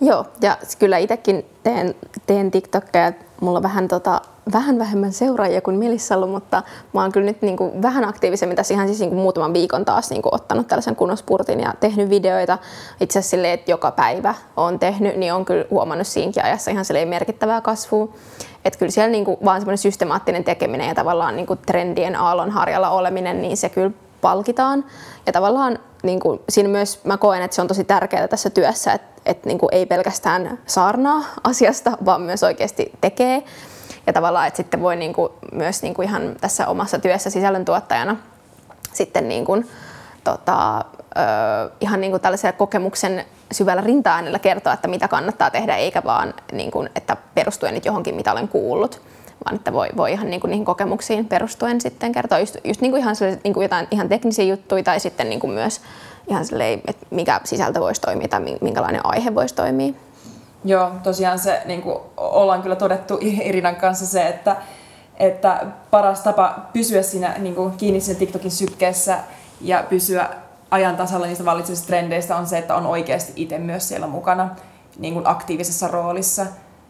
Joo, 0.00 0.26
ja 0.40 0.56
kyllä 0.78 0.98
itsekin 0.98 1.46
teen, 1.62 1.94
teen 2.26 2.50
TikTokia. 2.50 3.12
Mulla 3.40 3.58
on 3.58 3.62
vähän, 3.62 3.88
tota, 3.88 4.20
vähän 4.52 4.78
vähemmän 4.78 5.12
seuraajia 5.12 5.60
kuin 5.60 5.78
Melissalla, 5.78 6.26
mutta 6.26 6.62
mä 6.94 7.02
oon 7.02 7.12
kyllä 7.12 7.26
nyt 7.26 7.42
niin 7.42 7.56
kuin 7.56 7.82
vähän 7.82 8.04
aktiivisemmin 8.04 8.56
tässä 8.56 8.74
ihan 8.74 8.86
siis 8.86 9.00
niin 9.00 9.10
kuin 9.10 9.20
muutaman 9.20 9.52
viikon 9.52 9.84
taas 9.84 10.10
niin 10.10 10.22
kuin 10.22 10.34
ottanut 10.34 10.68
tällaisen 10.68 10.96
kunnospurtin 10.96 11.60
ja 11.60 11.74
tehnyt 11.80 12.10
videoita. 12.10 12.58
Itse 13.00 13.18
asiassa 13.18 13.30
silleen, 13.30 13.54
että 13.54 13.70
joka 13.70 13.90
päivä 13.90 14.34
on 14.56 14.78
tehnyt, 14.78 15.16
niin 15.16 15.34
on 15.34 15.44
kyllä 15.44 15.64
huomannut 15.70 16.06
siinäkin 16.06 16.44
ajassa 16.44 16.70
ihan 16.70 16.84
silleen 16.84 17.08
merkittävää 17.08 17.60
kasvua. 17.60 18.08
Että 18.64 18.78
kyllä 18.78 18.92
siellä 18.92 19.10
niin 19.10 19.24
kuin 19.24 19.36
vaan 19.44 19.60
semmoinen 19.60 19.78
systemaattinen 19.78 20.44
tekeminen 20.44 20.88
ja 20.88 20.94
tavallaan 20.94 21.36
niin 21.36 21.46
kuin 21.46 21.58
trendien 21.66 22.16
aallonharjalla 22.16 22.90
oleminen, 22.90 23.42
niin 23.42 23.56
se 23.56 23.68
kyllä 23.68 23.90
palkitaan. 24.20 24.84
Ja 25.26 25.32
tavallaan 25.32 25.78
niin 26.02 26.20
kuin, 26.20 26.40
siinä 26.48 26.68
myös 26.68 27.00
mä 27.04 27.16
koen, 27.16 27.42
että 27.42 27.54
se 27.54 27.62
on 27.62 27.68
tosi 27.68 27.84
tärkeää 27.84 28.28
tässä 28.28 28.50
työssä, 28.50 28.92
että, 28.92 29.22
että 29.26 29.48
niin 29.48 29.58
kuin 29.58 29.68
ei 29.72 29.86
pelkästään 29.86 30.58
saarnaa 30.66 31.24
asiasta, 31.44 31.98
vaan 32.04 32.22
myös 32.22 32.42
oikeasti 32.42 32.92
tekee. 33.00 33.42
Ja 34.06 34.12
tavallaan, 34.12 34.46
että 34.46 34.56
sitten 34.56 34.82
voi 34.82 34.96
niin 34.96 35.12
kuin, 35.12 35.32
myös 35.52 35.82
niin 35.82 35.94
kuin 35.94 36.08
ihan 36.08 36.36
tässä 36.40 36.66
omassa 36.66 36.98
työssä 36.98 37.30
sisällöntuottajana 37.30 38.16
sitten 38.92 39.28
niin 39.28 39.44
kuin, 39.44 39.70
tota, 40.24 40.84
ö, 41.16 41.70
ihan 41.80 42.00
niin 42.00 42.10
kuin 42.10 42.22
tällaisen 42.22 42.54
kokemuksen 42.54 43.24
syvällä 43.52 43.82
rinta-äänellä 43.82 44.38
kertoa, 44.38 44.72
että 44.72 44.88
mitä 44.88 45.08
kannattaa 45.08 45.50
tehdä, 45.50 45.76
eikä 45.76 46.02
vaan, 46.04 46.34
niin 46.52 46.70
kuin, 46.70 46.90
että 46.96 47.16
perustuen 47.34 47.74
nyt 47.74 47.84
johonkin, 47.84 48.14
mitä 48.14 48.32
olen 48.32 48.48
kuullut 48.48 49.02
vaan 49.44 49.56
että 49.56 49.72
voi, 49.72 49.88
voi 49.96 50.12
ihan 50.12 50.30
niin 50.30 50.40
kuin 50.40 50.50
niihin 50.50 50.64
kokemuksiin 50.64 51.28
perustuen 51.28 51.80
sitten 51.80 52.12
kertoa 52.12 52.38
just, 52.38 52.56
just 52.64 52.80
niin 52.80 52.90
kuin 52.90 53.00
ihan, 53.00 53.16
niin 53.44 53.54
kuin 53.54 53.62
jotain 53.62 53.88
ihan 53.90 54.08
teknisiä 54.08 54.44
juttuja 54.44 54.82
tai 54.82 55.00
sitten 55.00 55.30
niin 55.30 55.40
kuin 55.40 55.52
myös 55.52 55.80
ihan 56.28 56.44
silleen, 56.44 56.80
että 56.86 57.06
mikä 57.10 57.40
sisältö 57.44 57.80
voisi 57.80 58.00
toimia 58.00 58.28
tai 58.28 58.40
minkälainen 58.60 59.06
aihe 59.06 59.34
voisi 59.34 59.54
toimia. 59.54 59.92
Joo, 60.64 60.90
tosiaan 61.02 61.38
se 61.38 61.62
niin 61.64 61.82
kuin 61.82 61.98
ollaan 62.16 62.62
kyllä 62.62 62.76
todettu 62.76 63.18
Irinan 63.20 63.76
kanssa 63.76 64.06
se, 64.06 64.26
että, 64.26 64.56
että 65.16 65.66
paras 65.90 66.20
tapa 66.20 66.58
pysyä 66.72 67.02
siinä 67.02 67.34
niin 67.38 67.54
kuin 67.54 67.76
kiinni 67.76 68.00
siinä 68.00 68.18
TikTokin 68.18 68.50
sykkeessä 68.50 69.18
ja 69.60 69.84
pysyä 69.88 70.28
ajan 70.70 70.96
tasalla 70.96 71.26
niistä 71.26 71.44
vallitsevista 71.44 71.86
trendeistä 71.86 72.36
on 72.36 72.46
se, 72.46 72.58
että 72.58 72.74
on 72.74 72.86
oikeasti 72.86 73.32
itse 73.36 73.58
myös 73.58 73.88
siellä 73.88 74.06
mukana 74.06 74.48
niin 74.98 75.14
kuin 75.14 75.26
aktiivisessa 75.26 75.88
roolissa. 75.88 76.46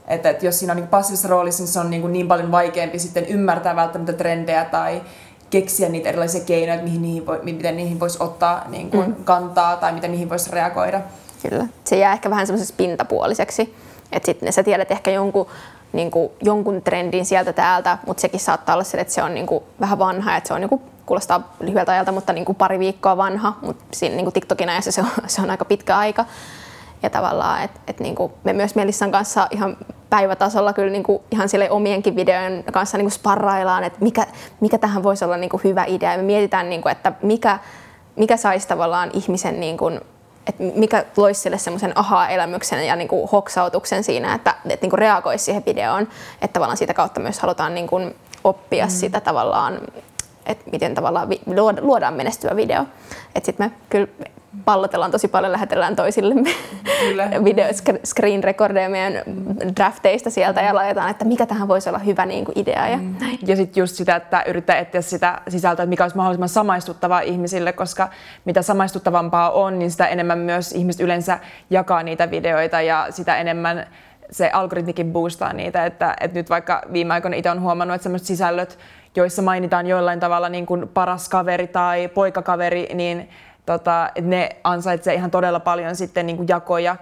Että, 0.08 0.30
että 0.30 0.46
jos 0.46 0.58
siinä 0.58 0.72
on 0.72 0.76
niin 0.76 0.88
passiivisessa 0.88 1.28
roolissa, 1.28 1.62
niin 1.62 1.72
se 1.72 1.80
on 1.80 1.90
niin, 1.90 2.02
kuin 2.02 2.12
niin 2.12 2.28
paljon 2.28 2.50
vaikeampi 2.50 2.98
sitten 2.98 3.26
ymmärtää 3.26 3.76
välttämättä 3.76 4.12
trendejä 4.12 4.64
tai 4.64 5.02
keksiä 5.50 5.88
niitä 5.88 6.08
erilaisia 6.08 6.44
keinoja, 6.44 6.74
että 6.74 6.86
mihin 6.86 7.02
niihin 7.02 7.26
voi, 7.26 7.40
miten 7.42 7.76
niihin 7.76 8.00
voisi 8.00 8.18
ottaa 8.20 8.64
niin 8.68 8.90
kuin 8.90 9.08
mm. 9.08 9.24
kantaa 9.24 9.76
tai 9.76 9.92
miten 9.92 10.10
niihin 10.10 10.30
voisi 10.30 10.50
reagoida. 10.50 11.00
Kyllä. 11.48 11.66
Se 11.84 11.96
jää 11.96 12.12
ehkä 12.12 12.30
vähän 12.30 12.46
semmoisessa 12.46 12.74
pintapuoliseksi. 12.76 13.76
Että 14.12 14.26
sitten 14.26 14.52
sä 14.52 14.62
tiedät 14.62 14.90
ehkä 14.90 15.10
jonkun, 15.10 15.46
niin 15.92 16.10
kuin, 16.10 16.30
jonkun 16.42 16.82
trendin 16.82 17.26
sieltä 17.26 17.52
täältä, 17.52 17.98
mutta 18.06 18.20
sekin 18.20 18.40
saattaa 18.40 18.74
olla 18.74 18.84
se, 18.84 18.98
että 19.00 19.14
se 19.14 19.22
on 19.22 19.34
niin 19.34 19.46
kuin, 19.46 19.64
vähän 19.80 19.98
vanha, 19.98 20.36
että 20.36 20.48
se 20.48 20.54
on 20.54 20.60
niin 20.60 20.68
kuin, 20.68 20.82
kuulostaa 21.10 21.52
lyhyeltä 21.60 21.92
ajalta, 21.92 22.12
mutta 22.12 22.32
niin 22.32 22.44
kuin 22.44 22.56
pari 22.56 22.78
viikkoa 22.78 23.16
vanha, 23.16 23.56
mutta 23.62 23.84
siinä 23.92 24.16
niin 24.16 24.24
kuin 24.24 24.32
TikTokin 24.34 24.68
ajassa 24.68 24.92
se 24.92 25.00
on, 25.00 25.08
se 25.26 25.42
on 25.42 25.50
aika 25.50 25.64
pitkä 25.64 25.98
aika. 25.98 26.24
Ja 27.02 27.10
tavallaan, 27.10 27.62
että 27.62 27.80
et 27.86 28.00
niinku, 28.00 28.32
me 28.44 28.52
myös 28.52 28.74
Melissan 28.74 29.10
kanssa 29.10 29.48
ihan 29.50 29.76
päivätasolla 30.10 30.72
kyllä 30.72 30.90
niinku, 30.90 31.22
ihan 31.30 31.48
sille 31.48 31.70
omienkin 31.70 32.16
videojen 32.16 32.64
kanssa 32.72 32.98
niinku 32.98 33.10
sparraillaan, 33.10 33.84
että 33.84 33.98
mikä, 34.00 34.26
mikä 34.60 34.78
tähän 34.78 35.02
voisi 35.02 35.24
olla 35.24 35.36
niinku 35.36 35.60
hyvä 35.64 35.84
idea. 35.84 36.12
Ja 36.12 36.16
me 36.16 36.22
mietitään, 36.22 36.70
niinku, 36.70 36.88
että 36.88 37.12
mikä, 37.22 37.58
mikä 38.16 38.36
saisi 38.36 38.68
tavallaan 38.68 39.10
ihmisen, 39.12 39.60
niinku, 39.60 39.90
että 40.46 40.62
mikä 40.74 41.04
loisi 41.16 41.40
sille 41.40 41.58
semmoisen 41.58 41.92
aha-elämyksen 41.94 42.86
ja 42.86 42.96
niinku 42.96 43.26
hoksautuksen 43.26 44.04
siinä, 44.04 44.34
että, 44.34 44.54
että 44.68 44.84
niinku 44.84 44.96
reagoisi 44.96 45.44
siihen 45.44 45.62
videoon. 45.66 46.02
Että 46.42 46.52
tavallaan 46.52 46.76
siitä 46.76 46.94
kautta 46.94 47.20
myös 47.20 47.40
halutaan 47.40 47.74
niinku 47.74 48.00
oppia 48.44 48.84
mm. 48.84 48.90
sitä 48.90 49.20
tavallaan 49.20 49.80
että 50.46 50.70
miten 50.72 50.94
tavallaan 50.94 51.28
luodaan 51.80 52.14
menestyvä 52.14 52.56
video. 52.56 52.86
Että 53.34 53.46
sitten 53.46 53.66
me 53.66 53.72
kyllä 53.88 54.08
pallotellaan 54.64 55.10
tosi 55.10 55.28
paljon, 55.28 55.52
lähetellään 55.52 55.96
toisillemme 55.96 56.50
video 57.44 57.66
screen 58.04 58.44
recordeja 58.44 58.88
meidän 58.88 59.22
drafteista 59.76 60.30
sieltä 60.30 60.60
ja 60.60 60.74
laitetaan, 60.74 61.10
että 61.10 61.24
mikä 61.24 61.46
tähän 61.46 61.68
voisi 61.68 61.88
olla 61.88 61.98
hyvä 61.98 62.26
niin 62.26 62.44
kuin 62.44 62.58
idea. 62.58 62.88
Ja, 62.88 62.96
mm. 62.96 63.16
ja 63.46 63.56
sitten 63.56 63.80
just 63.80 63.96
sitä, 63.96 64.16
että 64.16 64.44
yrittää 64.46 64.78
etsiä 64.78 65.00
sitä 65.00 65.40
sisältöä, 65.48 65.82
että 65.82 65.90
mikä 65.90 66.04
olisi 66.04 66.16
mahdollisimman 66.16 66.48
samaistuttavaa 66.48 67.20
ihmisille, 67.20 67.72
koska 67.72 68.08
mitä 68.44 68.62
samaistuttavampaa 68.62 69.50
on, 69.50 69.78
niin 69.78 69.90
sitä 69.90 70.06
enemmän 70.06 70.38
myös 70.38 70.72
ihmiset 70.72 71.00
yleensä 71.00 71.38
jakaa 71.70 72.02
niitä 72.02 72.30
videoita 72.30 72.80
ja 72.80 73.06
sitä 73.10 73.36
enemmän 73.36 73.86
se 74.30 74.50
algoritmikin 74.52 75.12
boostaa 75.12 75.52
niitä, 75.52 75.86
että, 75.86 76.16
että 76.20 76.38
nyt 76.38 76.50
vaikka 76.50 76.82
viime 76.92 77.14
aikoina 77.14 77.36
itse 77.36 77.50
on 77.50 77.60
huomannut, 77.60 77.94
että 77.94 78.02
sellaiset 78.02 78.26
sisällöt, 78.26 78.78
joissa 79.16 79.42
mainitaan 79.42 79.86
jollain 79.86 80.20
tavalla 80.20 80.48
niin 80.48 80.66
kuin 80.66 80.88
paras 80.88 81.28
kaveri 81.28 81.66
tai 81.66 82.08
poikakaveri, 82.08 82.88
niin 82.94 83.30
tota, 83.66 84.10
ne 84.20 84.48
ansaitsee 84.64 85.14
ihan 85.14 85.30
todella 85.30 85.60
paljon 85.60 85.96
sitten 85.96 86.26
niin 86.26 86.36
kuin 86.36 86.48
jakoja 86.48 86.96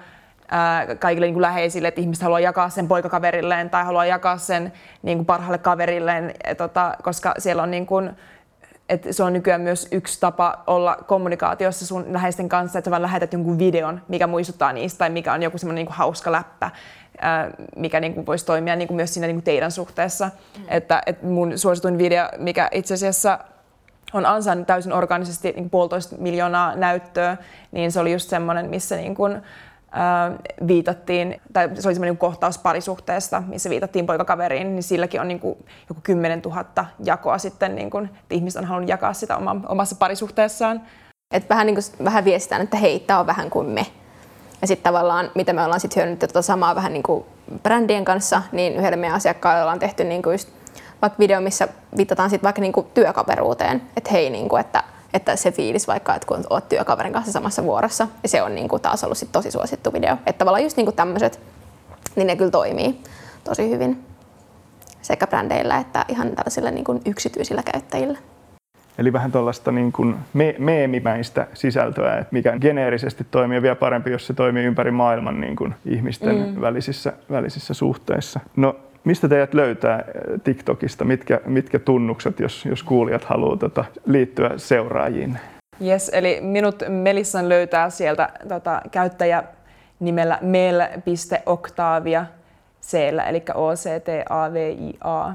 ää, 0.51 0.95
kaikille 0.97 1.27
niin 1.27 1.35
kuin 1.35 1.43
läheisille, 1.43 1.89
että 1.89 2.01
ihmiset 2.01 2.23
haluaa 2.23 2.41
jakaa 2.41 2.69
sen 2.69 2.89
poikakaverilleen 2.89 3.71
tai 3.71 3.85
haluaa 3.85 4.07
jakaa 4.07 4.39
sen 4.39 4.73
niin 5.03 5.19
kuin 5.19 5.27
parhaalle 5.27 5.59
kaverilleen, 5.59 6.35
et, 6.45 6.59
tota, 6.59 6.97
koska 7.03 7.35
siellä 7.39 7.63
on 7.63 7.71
niin 7.71 7.87
kuin, 7.87 8.11
et 8.89 9.07
se 9.11 9.23
on 9.23 9.33
nykyään 9.33 9.61
myös 9.61 9.89
yksi 9.93 10.21
tapa 10.21 10.63
olla 10.67 10.97
kommunikaatiossa 11.07 11.87
sun 11.87 12.13
läheisten 12.13 12.49
kanssa, 12.49 12.79
että 12.79 12.89
sä 12.89 12.91
vaan 12.91 13.03
lähetät 13.03 13.33
jonkun 13.33 13.59
videon, 13.59 14.01
mikä 14.09 14.27
muistuttaa 14.27 14.73
niistä 14.73 14.99
tai 14.99 15.11
mikä 15.11 15.33
on 15.33 15.43
joku 15.43 15.59
semmoinen 15.59 15.85
niin 15.85 15.95
hauska 15.95 16.33
läppä, 16.33 16.71
mikä 17.77 18.01
niin 18.01 18.15
kuin 18.15 18.27
voisi 18.27 18.47
toimia 18.47 18.77
niin 18.77 18.89
kuin 18.89 18.97
myös 18.97 19.15
siinä 19.15 19.27
niin 19.27 19.37
kuin 19.37 19.45
teidän 19.45 19.71
suhteessa. 19.71 20.31
Mm. 20.59 20.65
Että, 20.69 21.03
et 21.07 21.23
mun 21.23 21.59
suosituin 21.59 21.99
video, 21.99 22.25
mikä 22.39 22.69
itse 22.73 22.95
asiassa 22.95 23.39
on 24.13 24.27
ansainnut 24.27 24.67
täysin 24.67 24.93
organisesti 24.93 25.53
niin 25.53 25.71
puolitoista 25.71 26.17
miljoonaa 26.19 26.75
näyttöä, 26.75 27.37
niin 27.73 27.93
se 27.93 28.01
oli 28.01 28.13
just 28.13 28.31
semmoinen, 28.31 28.71
missä 28.71 28.97
niin 28.97 29.15
kuin, 29.15 29.43
ää, 29.91 30.33
viitattiin, 30.67 31.41
tai 31.53 31.71
se 31.75 31.89
oli 31.89 31.95
semmoinen 31.95 32.17
kohtaus 32.17 32.59
parisuhteesta, 32.59 33.43
missä 33.47 33.71
viitattiin 33.71 34.07
poikakaveriin, 34.07 34.75
niin 34.75 34.83
silläkin 34.83 35.21
on 35.21 35.29
niin 35.29 35.41
kuin 35.41 35.59
joku 35.89 36.01
10 36.03 36.41
000 36.45 36.65
jakoa 37.05 37.39
sitten, 37.39 37.75
niin 37.75 37.91
kuin, 37.91 38.05
että 38.05 38.35
ihmiset 38.35 38.63
on 38.63 38.69
halunnut 38.69 38.91
jakaa 38.91 39.13
sitä 39.13 39.37
oma, 39.37 39.57
omassa 39.69 39.97
parisuhteessaan. 39.97 40.83
Et 41.35 41.51
vähän, 41.51 41.67
niin 41.67 41.75
kuin, 41.75 42.05
vähän 42.05 42.25
viestitään, 42.25 42.63
että 42.63 42.77
hei, 42.77 43.01
tämä 43.01 43.21
on 43.21 43.27
vähän 43.27 43.51
kuin 43.51 43.67
me. 43.67 43.87
Ja 44.61 44.67
sitten 44.67 44.93
tavallaan, 44.93 45.31
mitä 45.35 45.53
me 45.53 45.65
ollaan 45.65 45.81
sitten 45.81 45.97
hyödynnetty 45.97 46.27
tuota 46.27 46.43
samaa 46.43 46.75
vähän 46.75 46.93
niin 46.93 47.03
kuin 47.03 47.25
brändien 47.63 48.05
kanssa, 48.05 48.43
niin 48.53 48.77
yhdelle 48.77 48.97
meidän 48.97 49.17
asiakkaalle 49.17 49.63
ollaan 49.63 49.79
tehty 49.79 50.05
niin 50.05 50.23
kuin 50.23 50.35
just 50.35 50.49
vaikka 51.03 51.19
video, 51.19 51.41
missä 51.41 51.69
viitataan 51.97 52.31
sitten 52.31 52.45
vaikka 52.45 52.61
niinku 52.61 52.83
työkaveruuteen, 52.95 53.83
että 53.97 54.11
hei, 54.11 54.31
niinku, 54.31 54.57
että, 54.57 54.83
että 55.15 55.37
se 55.37 55.53
fiilis 55.53 55.89
vaikka, 55.89 56.15
että 56.15 56.29
kun 56.29 56.45
olet 56.51 56.69
työkaverin 56.69 57.13
kanssa 57.13 57.33
samassa 57.33 57.65
vuorossa, 57.65 58.09
ja 58.23 58.29
se 58.29 58.43
on 58.43 58.55
niinku 58.55 58.79
taas 58.79 59.05
ollut 59.05 59.19
sit 59.19 59.33
tosi 59.33 59.51
suosittu 59.51 59.93
video. 59.93 60.17
Että 60.27 60.39
tavallaan 60.39 60.63
just 60.63 60.77
niinku 60.77 60.93
tämmöiset, 60.93 61.41
niin 62.17 62.27
ne 62.27 62.37
kyllä 62.37 62.51
toimii 62.51 63.03
tosi 63.45 63.71
hyvin 63.71 64.05
sekä 65.03 65.27
brändeillä 65.27 65.79
että 65.79 66.05
ihan 66.09 66.31
tällaisilla 66.31 66.71
niinku 66.71 67.01
yksityisillä 67.05 67.63
käyttäjillä. 67.63 68.19
Eli 68.99 69.13
vähän 69.13 69.33
tuollaista 69.33 69.73
niin 69.73 69.93
kuin 69.93 70.15
me- 70.35 70.55
meemimäistä 70.59 71.47
sisältöä, 71.55 72.19
että 72.19 72.29
mikä 72.31 72.59
geneerisesti 72.61 73.27
toimii 73.31 73.63
vielä 73.63 73.77
parempi, 73.77 74.11
jos 74.11 74.27
se 74.27 74.35
toimii 74.35 74.65
ympäri 74.65 74.91
maailman 74.91 75.41
niin 75.41 75.57
kuin 75.57 75.75
ihmisten 75.87 76.37
mm. 76.37 76.61
välisissä, 76.61 77.13
välisissä 77.31 77.75
suhteissa. 77.75 78.41
No 78.57 78.77
Mistä 79.05 79.29
teidät 79.29 79.55
löytää 79.55 79.99
eh, 79.99 80.41
TikTokista? 80.45 81.05
Mitkä, 81.05 81.41
mitkä 81.47 81.79
tunnukset, 81.79 82.41
jos, 82.41 82.65
jos 82.65 82.83
kuulijat 82.83 83.25
haluavat 83.25 83.59
tota, 83.59 83.85
liittyä 84.07 84.51
seuraajiin? 84.57 85.39
Yes, 85.87 86.11
eli 86.15 86.39
minut 86.41 86.83
Melissan 86.89 87.49
löytää 87.49 87.91
sieltä 87.91 88.29
tota, 88.49 88.83
käyttäjä 88.91 89.45
nimellä 90.01 90.39
mel.octavia 90.43 92.27
c 92.83 92.95
eli 93.29 93.43
O-C-T-A-V-I-A. 93.55 95.33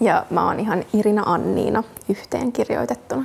Ja 0.00 0.26
mä 0.30 0.46
oon 0.46 0.60
ihan 0.60 0.84
Irina 0.92 1.22
Anniina 1.26 1.82
yhteen 2.08 2.52
kirjoitettuna. 2.52 3.24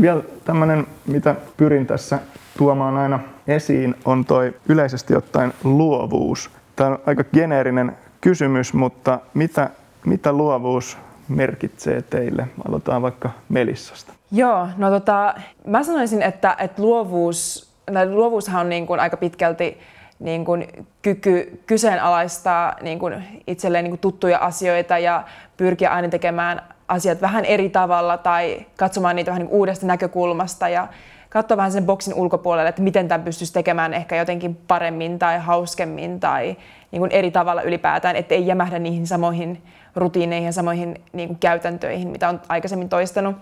Vielä 0.00 0.22
tämmöinen, 0.44 0.86
mitä 1.06 1.34
pyrin 1.56 1.86
tässä 1.86 2.18
tuomaan 2.58 2.96
aina 2.96 3.20
esiin, 3.46 3.94
on 4.04 4.24
toi 4.24 4.54
yleisesti 4.68 5.16
ottaen 5.16 5.52
luovuus. 5.64 6.50
Tämä 6.76 6.90
on 6.90 6.98
aika 7.06 7.24
geneerinen 7.24 7.96
kysymys, 8.20 8.74
mutta 8.74 9.18
mitä, 9.34 9.70
mitä 10.04 10.32
luovuus 10.32 10.98
merkitsee 11.28 12.02
teille? 12.02 12.48
Aloitetaan 12.68 13.02
vaikka 13.02 13.30
Melissasta. 13.48 14.12
Joo, 14.32 14.68
no 14.76 14.90
tota, 14.90 15.34
mä 15.66 15.82
sanoisin, 15.82 16.22
että, 16.22 16.56
että 16.58 16.82
luovuus, 16.82 17.70
luovuushan 18.10 18.60
on 18.60 18.68
niin 18.68 18.86
kuin 18.86 19.00
aika 19.00 19.16
pitkälti 19.16 19.78
niin 20.18 20.44
kuin 20.44 20.86
kyky 21.02 21.62
kyseenalaistaa 21.66 22.76
niin 22.82 22.98
kuin 22.98 23.24
itselleen 23.46 23.84
niin 23.84 23.92
kuin 23.92 24.00
tuttuja 24.00 24.38
asioita 24.38 24.98
ja 24.98 25.24
pyrkiä 25.56 25.90
aina 25.90 26.08
tekemään 26.08 26.62
asiat 26.88 27.20
vähän 27.20 27.44
eri 27.44 27.68
tavalla 27.68 28.18
tai 28.18 28.66
katsomaan 28.76 29.16
niitä 29.16 29.30
vähän 29.30 29.42
niin 29.42 29.54
uudesta 29.54 29.86
näkökulmasta 29.86 30.68
ja 30.68 30.88
katsoa 31.30 31.56
vähän 31.56 31.72
sen 31.72 31.86
boksin 31.86 32.14
ulkopuolelle, 32.14 32.68
että 32.68 32.82
miten 32.82 33.08
tämän 33.08 33.24
pystyisi 33.24 33.52
tekemään 33.52 33.94
ehkä 33.94 34.16
jotenkin 34.16 34.56
paremmin 34.68 35.18
tai 35.18 35.38
hauskemmin 35.38 36.20
tai 36.20 36.56
niin 36.90 37.00
kuin 37.00 37.10
eri 37.10 37.30
tavalla 37.30 37.62
ylipäätään, 37.62 38.16
että 38.16 38.34
ei 38.34 38.46
jämähdä 38.46 38.78
niihin 38.78 39.06
samoihin 39.06 39.62
rutiineihin 39.96 40.46
ja 40.46 40.52
samoihin 40.52 41.00
niin 41.12 41.28
kuin 41.28 41.38
käytäntöihin, 41.38 42.08
mitä 42.08 42.28
on 42.28 42.40
aikaisemmin 42.48 42.88
toistanut. 42.88 43.36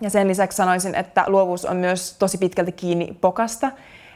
Ja 0.00 0.10
sen 0.10 0.28
lisäksi 0.28 0.56
sanoisin, 0.56 0.94
että 0.94 1.24
luovuus 1.26 1.64
on 1.64 1.76
myös 1.76 2.16
tosi 2.18 2.38
pitkälti 2.38 2.72
kiinni 2.72 3.16
pokasta, 3.20 3.70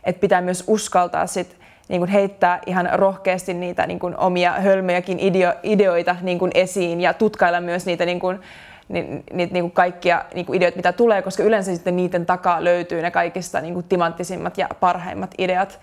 että 0.04 0.20
pitää 0.20 0.40
myös 0.40 0.64
uskaltaa 0.66 1.26
sit 1.26 1.59
niin 1.90 2.00
kuin 2.00 2.10
heittää 2.10 2.60
ihan 2.66 2.88
rohkeasti 2.92 3.54
niitä 3.54 3.86
niin 3.86 3.98
kuin 3.98 4.16
omia 4.16 4.52
hölmöjäkin 4.52 5.20
ideo, 5.20 5.54
ideoita 5.62 6.16
niin 6.22 6.38
kuin 6.38 6.50
esiin 6.54 7.00
ja 7.00 7.14
tutkailla 7.14 7.60
myös 7.60 7.86
niitä 7.86 8.04
niin 8.04 8.20
kuin, 8.20 8.40
ni, 8.88 9.24
niitä 9.32 9.52
niin 9.52 9.62
kuin 9.62 9.72
kaikkia 9.72 10.24
niin 10.34 10.46
kuin 10.46 10.56
ideoita, 10.56 10.76
mitä 10.76 10.92
tulee, 10.92 11.22
koska 11.22 11.42
yleensä 11.42 11.74
sitten 11.74 11.96
niiden 11.96 12.26
takaa 12.26 12.64
löytyy 12.64 13.02
ne 13.02 13.10
kaikista 13.10 13.60
niin 13.60 13.74
kuin 13.74 13.86
timanttisimmat 13.88 14.58
ja 14.58 14.68
parhaimmat 14.80 15.34
ideat. 15.38 15.80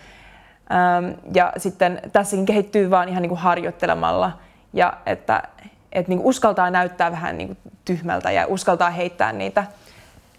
Ähm, 0.72 1.12
ja 1.34 1.54
sitten 1.58 2.02
tässäkin 2.12 2.46
kehittyy 2.46 2.90
vaan 2.90 3.10
ihan 3.10 3.22
niin 3.22 3.30
kuin 3.30 3.40
harjoittelemalla 3.40 4.32
ja 4.74 4.94
että, 5.06 5.44
että 5.92 6.10
niin 6.10 6.20
kuin 6.20 6.30
uskaltaa 6.30 6.70
näyttää 6.70 7.12
vähän 7.12 7.38
niin 7.38 7.48
kuin 7.48 7.58
tyhmältä 7.86 8.32
ja 8.32 8.46
uskaltaa 8.48 8.90
heittää 8.90 9.34
niitä, 9.34 9.64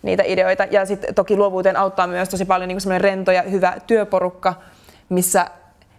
niitä 0.03 0.23
ideoita. 0.27 0.64
Ja 0.71 0.87
sitten 0.87 1.14
toki 1.14 1.37
luovuuteen 1.37 1.77
auttaa 1.77 2.07
myös 2.07 2.29
tosi 2.29 2.45
paljon 2.45 2.69
niin 2.69 2.79
kuin 2.85 3.01
rento 3.01 3.33
ja 3.33 3.43
hyvä 3.43 3.75
työporukka, 3.87 4.55
missä 5.09 5.47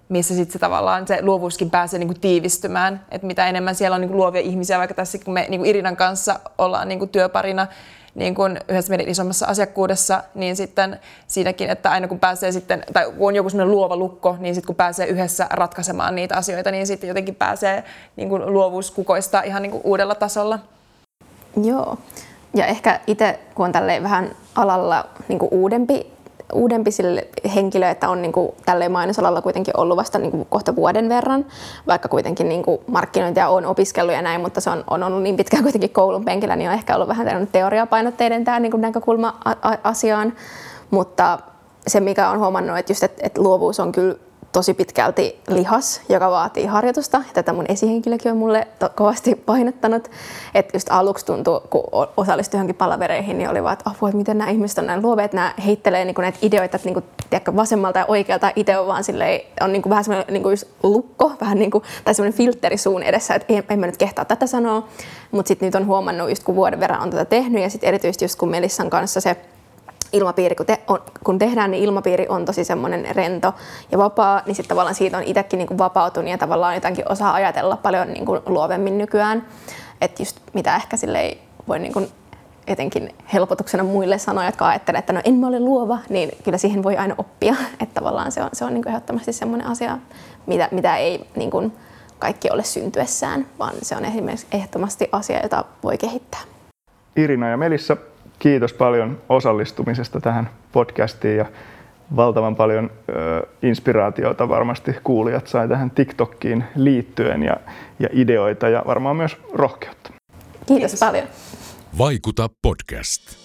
missä 0.09 0.35
sitten 0.35 0.53
se 0.53 0.59
tavallaan 0.59 1.07
se 1.07 1.21
luovuuskin 1.21 1.69
pääsee 1.69 1.99
niinku 1.99 2.13
tiivistymään. 2.21 3.05
Et 3.11 3.23
mitä 3.23 3.47
enemmän 3.47 3.75
siellä 3.75 3.95
on 3.95 4.01
niinku 4.01 4.17
luovia 4.17 4.41
ihmisiä, 4.41 4.77
vaikka 4.77 4.93
tässä 4.93 5.17
kun 5.25 5.33
me 5.33 5.45
niinku 5.49 5.65
Irinan 5.65 5.97
kanssa 5.97 6.39
ollaan 6.57 6.87
niinku 6.87 7.07
työparina 7.07 7.67
niin 8.15 8.35
kuin 8.35 8.59
yhdessä 8.69 8.89
meidän 8.89 9.07
isommassa 9.07 9.45
asiakkuudessa, 9.45 10.23
niin 10.35 10.55
sitten 10.55 10.99
siinäkin, 11.27 11.69
että 11.69 11.91
aina 11.91 12.07
kun 12.07 12.19
pääsee 12.19 12.51
sitten, 12.51 12.83
tai 12.93 13.11
kun 13.17 13.27
on 13.27 13.35
joku 13.35 13.49
sellainen 13.49 13.75
luova 13.75 13.97
lukko, 13.97 14.37
niin 14.39 14.55
sitten 14.55 14.67
kun 14.67 14.75
pääsee 14.75 15.07
yhdessä 15.07 15.47
ratkaisemaan 15.49 16.15
niitä 16.15 16.35
asioita, 16.35 16.71
niin 16.71 16.87
sitten 16.87 17.07
jotenkin 17.07 17.35
pääsee 17.35 17.83
niin 18.15 18.29
kuin 18.29 18.53
luovuus 18.53 18.91
kukoista 18.91 19.41
ihan 19.41 19.61
niin 19.61 19.71
kuin 19.71 19.81
uudella 19.83 20.15
tasolla. 20.15 20.59
Joo. 21.63 21.97
Ja 22.53 22.65
ehkä 22.65 22.99
itse, 23.07 23.39
kun 23.55 23.65
on 23.65 23.73
vähän 24.03 24.35
alalla 24.55 25.05
niin 25.27 25.39
uudempi 25.51 26.13
uudempi 26.53 26.91
sille 26.91 27.27
henkilö, 27.55 27.89
että 27.89 28.09
on 28.09 28.21
niin 28.21 28.31
kuin, 28.31 28.51
tälleen 28.65 28.91
mainosalalla 28.91 29.41
kuitenkin 29.41 29.79
ollut 29.79 29.97
vasta 29.97 30.19
niin 30.19 30.31
kuin, 30.31 30.45
kohta 30.49 30.75
vuoden 30.75 31.09
verran, 31.09 31.45
vaikka 31.87 32.09
kuitenkin 32.09 32.49
niin 32.49 32.63
kuin, 32.63 32.81
markkinointia 32.87 33.49
on 33.49 33.65
opiskellut 33.65 34.15
ja 34.15 34.21
näin, 34.21 34.41
mutta 34.41 34.61
se 34.61 34.69
on, 34.69 34.83
on 34.87 35.03
ollut 35.03 35.23
niin 35.23 35.37
pitkään 35.37 35.63
kuitenkin 35.63 35.89
koulun 35.89 36.25
penkillä, 36.25 36.55
niin 36.55 36.69
on 36.69 36.75
ehkä 36.75 36.95
ollut 36.95 37.07
vähän 37.07 37.47
teoriapainotteiden 37.51 38.43
tämä 38.43 38.59
niin 38.59 38.71
kuin, 38.71 38.81
näkökulma 38.81 39.39
asiaan. 39.83 40.33
Mutta 40.91 41.39
se, 41.87 41.99
mikä 41.99 42.29
on 42.29 42.39
huomannut, 42.39 42.77
että, 42.77 42.91
just, 42.91 43.03
että, 43.03 43.21
että 43.25 43.41
luovuus 43.41 43.79
on 43.79 43.91
kyllä 43.91 44.15
tosi 44.51 44.73
pitkälti 44.73 45.39
lihas, 45.47 46.01
joka 46.09 46.31
vaatii 46.31 46.65
harjoitusta. 46.65 47.23
Tätä 47.33 47.53
mun 47.53 47.65
esihenkilökin 47.69 48.31
on 48.31 48.37
mulle 48.37 48.67
to- 48.79 48.89
kovasti 48.95 49.35
painottanut. 49.35 50.11
Että 50.55 50.75
just 50.75 50.87
aluksi 50.91 51.25
tuntui, 51.25 51.61
kun 51.69 51.83
osallistui 52.17 52.57
johonkin 52.57 52.75
palavereihin, 52.75 53.37
niin 53.37 53.49
oli 53.49 53.63
vaan, 53.63 53.73
että 53.73 53.89
apua, 53.89 54.09
että 54.09 54.17
miten 54.17 54.37
nämä 54.37 54.49
ihmiset 54.49 54.77
on 54.77 54.85
näin 54.85 55.01
luovia, 55.01 55.25
että 55.25 55.37
nämä 55.37 55.53
heittelee 55.65 56.05
niin 56.05 56.15
näitä 56.19 56.37
ideoita, 56.41 56.75
että 56.75 56.87
niin 56.87 56.93
kuin, 56.93 57.05
tiedätkö, 57.29 57.55
vasemmalta 57.55 57.99
ja 57.99 58.05
oikealta 58.05 58.51
itse 58.55 58.77
on 58.77 58.87
vaan 58.87 59.03
silleen, 59.03 59.41
on 59.61 59.73
niin 59.73 59.81
kuin 59.81 59.89
vähän 59.89 60.03
semmoinen 60.03 60.33
niin 60.33 60.43
kuin 60.43 60.57
lukko, 60.83 61.31
vähän 61.41 61.59
niin 61.59 61.71
kuin, 61.71 61.83
tai 62.03 62.13
semmoinen 62.13 62.37
filtteri 62.37 62.77
suun 62.77 63.03
edessä, 63.03 63.35
että 63.35 63.53
en, 63.53 63.63
en 63.69 63.79
mä 63.79 63.85
nyt 63.85 63.97
kehtaa 63.97 64.25
tätä 64.25 64.47
sanoa. 64.47 64.87
Mutta 65.31 65.47
sitten 65.47 65.65
nyt 65.67 65.75
on 65.75 65.85
huomannut, 65.85 66.29
just 66.29 66.43
kun 66.43 66.55
vuoden 66.55 66.79
verran 66.79 67.01
on 67.01 67.09
tätä 67.09 67.25
tehnyt, 67.25 67.63
ja 67.63 67.69
sitten 67.69 67.87
erityisesti 67.87 68.25
just 68.25 68.39
kun 68.39 68.49
Melissan 68.49 68.89
kanssa 68.89 69.21
se 69.21 69.37
ilmapiiri, 70.13 70.55
kun, 70.55 70.65
te, 70.65 70.79
on, 70.87 70.99
kun 71.23 71.39
tehdään, 71.39 71.71
niin 71.71 71.83
ilmapiiri 71.83 72.25
on 72.29 72.45
tosi 72.45 72.63
semmoinen 72.63 73.15
rento 73.15 73.53
ja 73.91 73.97
vapaa, 73.97 74.41
niin 74.45 74.55
sitten 74.55 74.69
tavallaan 74.69 74.95
siitä 74.95 75.17
on 75.17 75.23
itsekin 75.23 75.57
niin 75.57 75.67
kuin 75.67 75.77
vapautunut 75.77 76.31
ja 76.31 76.37
tavallaan 76.37 76.75
jotenkin 76.75 77.11
osaa 77.11 77.33
ajatella 77.33 77.77
paljon 77.77 78.07
niin 78.07 78.25
kuin 78.25 78.41
luovemmin 78.45 78.97
nykyään. 78.97 79.45
Että 80.01 80.21
just 80.21 80.39
mitä 80.53 80.75
ehkä 80.75 80.97
sille 80.97 81.37
voi 81.67 81.79
niin 81.79 81.93
kuin 81.93 82.07
jotenkin 82.67 83.15
helpotuksena 83.33 83.83
muille 83.83 84.17
sanoa, 84.17 84.45
jotka 84.45 84.67
ajattelee, 84.67 84.99
että 84.99 85.13
no 85.13 85.21
en 85.23 85.33
mä 85.33 85.47
ole 85.47 85.59
luova, 85.59 85.99
niin 86.09 86.29
kyllä 86.43 86.57
siihen 86.57 86.83
voi 86.83 86.97
aina 86.97 87.15
oppia. 87.17 87.55
Että 87.81 87.93
tavallaan 87.93 88.31
se 88.31 88.43
on, 88.43 88.49
se 88.53 88.65
on 88.65 88.73
niin 88.73 88.83
kuin 88.83 88.91
ehdottomasti 88.91 89.33
semmoinen 89.33 89.67
asia, 89.67 89.97
mitä, 90.45 90.69
mitä 90.71 90.97
ei 90.97 91.27
niin 91.35 91.51
kuin 91.51 91.71
kaikki 92.19 92.51
ole 92.51 92.63
syntyessään, 92.63 93.45
vaan 93.59 93.73
se 93.81 93.95
on 93.95 94.05
esimerkiksi 94.05 94.47
ehdottomasti 94.51 95.09
asia, 95.11 95.39
jota 95.43 95.65
voi 95.83 95.97
kehittää. 95.97 96.41
Irina 97.15 97.49
ja 97.49 97.57
Melissa, 97.57 97.97
kiitos 98.39 98.73
paljon 98.73 99.21
osallistumisesta 99.29 100.19
tähän 100.21 100.49
podcastiin 100.71 101.37
ja 101.37 101.45
valtavan 102.15 102.55
paljon 102.55 102.91
ö, 103.09 103.47
inspiraatiota 103.61 104.49
varmasti 104.49 104.95
kuulijat 105.03 105.47
sai 105.47 105.67
tähän 105.67 105.91
TikTokkiin 105.91 106.63
liittyen 106.75 107.43
ja, 107.43 107.57
ja 107.99 108.09
ideoita 108.11 108.69
ja 108.69 108.83
varmaan 108.87 109.15
myös 109.15 109.37
rohkeutta. 109.53 110.11
Kiitos, 110.65 110.91
kiitos. 110.91 110.99
paljon. 110.99 111.27
Vaikuta 111.97 112.49
podcast. 112.61 113.35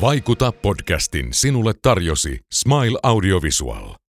Vaikuta 0.00 0.52
podcastin 0.52 1.28
sinulle 1.32 1.72
tarjosi 1.82 2.38
Smile 2.54 2.98
Audiovisual. 3.02 4.05